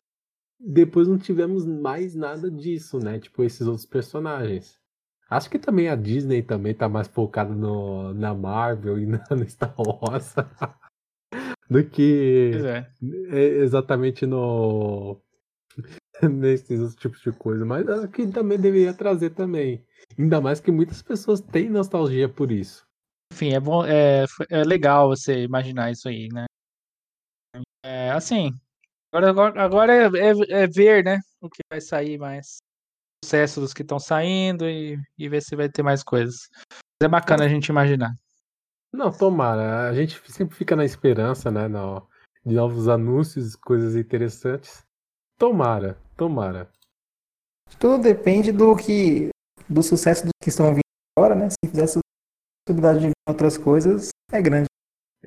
depois 0.60 1.08
não 1.08 1.18
tivemos 1.18 1.66
mais 1.66 2.16
nada 2.16 2.50
disso, 2.50 3.00
né? 3.00 3.20
Tipo, 3.20 3.44
esses 3.44 3.68
outros 3.68 3.86
personagens. 3.86 4.80
Acho 5.30 5.50
que 5.50 5.60
também 5.60 5.90
a 5.90 5.96
Disney 5.96 6.42
também 6.42 6.74
tá 6.74 6.88
mais 6.88 7.08
focada 7.08 7.54
no, 7.54 8.14
na 8.14 8.34
Marvel 8.34 9.00
e 9.00 9.06
na, 9.08 9.24
no 9.30 9.48
Star 9.50 9.74
Wars 9.78 10.34
do 11.70 11.84
que 11.84 12.52
é. 13.32 13.38
exatamente 13.62 14.26
no 14.26 15.20
nesses 16.22 16.96
tipos 16.96 17.22
de 17.22 17.32
coisa. 17.32 17.66
Mas 17.66 17.88
acho 17.88 18.08
que 18.10 18.28
também 18.28 18.60
deveria 18.60 18.94
trazer 18.94 19.32
também. 19.32 19.84
Ainda 20.18 20.40
mais 20.40 20.60
que 20.60 20.72
muitas 20.72 21.02
pessoas 21.02 21.42
têm 21.42 21.70
nostalgia 21.70 22.30
por 22.30 22.52
isso. 22.52 22.86
Enfim, 23.34 23.54
é 23.54 23.60
bom, 23.60 23.84
é, 23.84 24.26
é 24.50 24.64
legal 24.64 25.10
você 25.10 25.44
imaginar 25.44 25.92
isso 25.92 26.08
aí, 26.08 26.30
né? 26.32 26.46
É, 27.86 28.10
assim, 28.10 28.52
Agora, 29.16 29.64
agora, 29.64 29.94
é, 29.94 30.06
é, 30.08 30.64
é, 30.64 30.68
ver, 30.68 31.02
né? 31.02 31.20
O 31.40 31.50
que 31.50 31.62
vai 31.70 31.80
sair 31.80 32.18
mais. 32.18 32.58
Sucesso 33.24 33.62
dos 33.62 33.74
que 33.74 33.82
estão 33.82 33.98
saindo 33.98 34.68
e, 34.68 34.98
e 35.18 35.30
ver 35.30 35.42
se 35.42 35.56
vai 35.56 35.70
ter 35.70 35.84
mais 35.84 36.04
coisas. 36.04 36.50
é 37.02 37.08
bacana 37.08 37.46
a 37.46 37.48
gente 37.48 37.70
imaginar. 37.70 38.12
Não, 38.94 39.10
tomara. 39.12 39.90
A 39.90 39.94
gente 39.94 40.20
sempre 40.30 40.54
fica 40.54 40.76
na 40.76 40.84
esperança, 40.84 41.50
né? 41.50 41.70
No, 41.70 42.06
de 42.46 42.56
novos 42.56 42.90
anúncios, 42.90 43.56
coisas 43.56 43.96
interessantes. 43.96 44.84
Tomara, 45.40 45.98
tomara. 46.18 46.70
Tudo 47.80 48.04
depende 48.04 48.52
do 48.52 48.76
que. 48.76 49.30
do 49.70 49.82
sucesso 49.82 50.24
dos 50.24 50.32
que 50.44 50.50
estão 50.50 50.74
vindo 50.74 50.82
agora, 51.18 51.36
né? 51.36 51.48
Se 51.50 51.70
fizer 51.70 52.02
possibilidade 52.68 53.00
de 53.00 53.08
ver 53.08 53.14
outras 53.30 53.58
coisas 53.58 54.10
é 54.30 54.42
grande. 54.42 54.68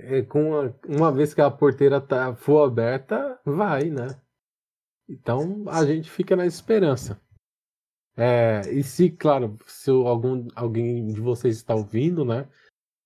É, 0.00 0.22
com 0.22 0.72
uma 0.86 1.10
vez 1.10 1.34
que 1.34 1.40
a 1.40 1.50
porteira 1.50 2.00
tá, 2.00 2.34
for 2.34 2.64
aberta, 2.64 3.38
vai, 3.44 3.90
né? 3.90 4.08
Então 5.08 5.64
a 5.68 5.84
gente 5.84 6.08
fica 6.08 6.36
na 6.36 6.46
esperança. 6.46 7.20
É, 8.16 8.62
e 8.70 8.82
se, 8.82 9.10
claro, 9.10 9.56
se 9.66 9.90
algum, 9.90 10.46
alguém 10.54 11.06
de 11.08 11.20
vocês 11.20 11.56
está 11.56 11.74
ouvindo, 11.74 12.24
né? 12.24 12.48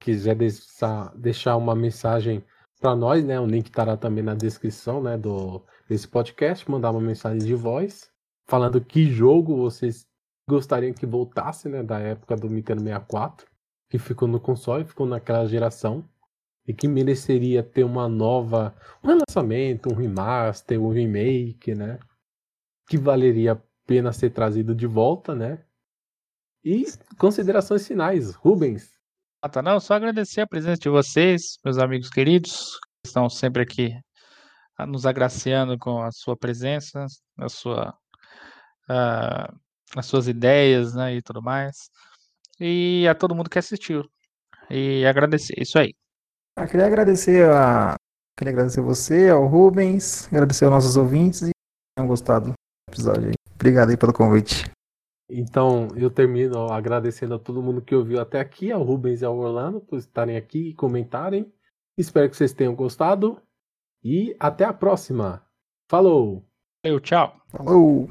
Quiser 0.00 0.34
deixar, 0.34 1.16
deixar 1.16 1.56
uma 1.56 1.74
mensagem 1.74 2.44
para 2.80 2.94
nós, 2.94 3.24
né? 3.24 3.40
O 3.40 3.46
link 3.46 3.66
estará 3.66 3.96
também 3.96 4.22
na 4.24 4.34
descrição, 4.34 5.02
né? 5.02 5.16
Do, 5.16 5.64
desse 5.88 6.06
podcast. 6.08 6.70
Mandar 6.70 6.90
uma 6.90 7.00
mensagem 7.00 7.38
de 7.38 7.54
voz 7.54 8.10
falando 8.46 8.84
que 8.84 9.10
jogo 9.10 9.56
vocês 9.56 10.06
gostariam 10.48 10.92
que 10.92 11.06
voltasse, 11.06 11.68
né? 11.68 11.82
Da 11.82 11.98
época 12.00 12.36
do 12.36 12.48
Nintendo 12.50 12.82
64, 12.82 13.46
que 13.88 13.98
ficou 13.98 14.28
no 14.28 14.40
console, 14.40 14.84
ficou 14.84 15.06
naquela 15.06 15.46
geração 15.46 16.04
e 16.66 16.72
que 16.72 16.86
mereceria 16.86 17.62
ter 17.62 17.84
uma 17.84 18.08
nova, 18.08 18.74
um 19.02 19.08
relançamento, 19.08 19.92
um 19.92 19.96
remaster, 19.96 20.80
um 20.80 20.90
remake, 20.90 21.74
né? 21.74 21.98
Que 22.88 22.96
valeria 22.96 23.52
a 23.52 23.60
pena 23.86 24.12
ser 24.12 24.30
trazido 24.30 24.74
de 24.74 24.86
volta, 24.86 25.34
né? 25.34 25.64
E 26.64 26.84
considerações 27.18 27.86
finais, 27.86 28.34
Rubens. 28.34 28.92
Não, 29.64 29.80
só 29.80 29.94
agradecer 29.94 30.40
a 30.42 30.46
presença 30.46 30.80
de 30.80 30.88
vocês, 30.88 31.58
meus 31.64 31.78
amigos 31.78 32.08
queridos, 32.08 32.78
que 33.02 33.08
estão 33.08 33.28
sempre 33.28 33.62
aqui 33.62 33.92
ah, 34.78 34.86
nos 34.86 35.04
agraciando 35.04 35.76
com 35.76 36.00
a 36.00 36.12
sua 36.12 36.36
presença, 36.36 37.06
a 37.36 37.48
sua, 37.48 37.92
ah, 38.88 39.52
as 39.96 40.06
suas 40.06 40.28
ideias, 40.28 40.94
né, 40.94 41.16
e 41.16 41.22
tudo 41.22 41.42
mais. 41.42 41.90
E 42.60 43.06
a 43.08 43.14
todo 43.14 43.34
mundo 43.34 43.50
que 43.50 43.58
assistiu. 43.58 44.08
E 44.70 45.04
agradecer, 45.06 45.54
isso 45.60 45.78
aí. 45.78 45.92
Ah, 46.56 46.66
queria 46.66 46.86
agradecer 46.86 47.48
a. 47.48 47.94
Queria 48.38 48.52
agradecer 48.52 48.80
você, 48.80 49.28
ao 49.28 49.46
Rubens, 49.46 50.26
agradecer 50.28 50.64
aos 50.64 50.74
nossos 50.74 50.96
ouvintes 50.96 51.42
e 51.42 51.50
tenham 51.96 52.08
gostado 52.08 52.50
do 52.50 52.54
episódio 52.90 53.28
aí. 53.28 53.34
Obrigado 53.54 53.90
aí 53.90 53.96
pelo 53.96 54.12
convite. 54.12 54.70
Então, 55.30 55.88
eu 55.96 56.10
termino 56.10 56.70
agradecendo 56.70 57.34
a 57.34 57.38
todo 57.38 57.62
mundo 57.62 57.80
que 57.80 57.94
ouviu 57.94 58.20
até 58.20 58.40
aqui, 58.40 58.70
ao 58.70 58.82
Rubens 58.82 59.22
e 59.22 59.24
ao 59.24 59.38
Orlando, 59.38 59.80
por 59.80 59.98
estarem 59.98 60.36
aqui 60.36 60.70
e 60.70 60.74
comentarem. 60.74 61.50
Espero 61.96 62.28
que 62.28 62.36
vocês 62.36 62.52
tenham 62.52 62.74
gostado. 62.74 63.40
E 64.04 64.36
até 64.38 64.64
a 64.64 64.72
próxima. 64.72 65.46
Falou! 65.88 66.44
Eu, 66.84 66.98
tchau. 67.00 67.40
Falou! 67.48 68.08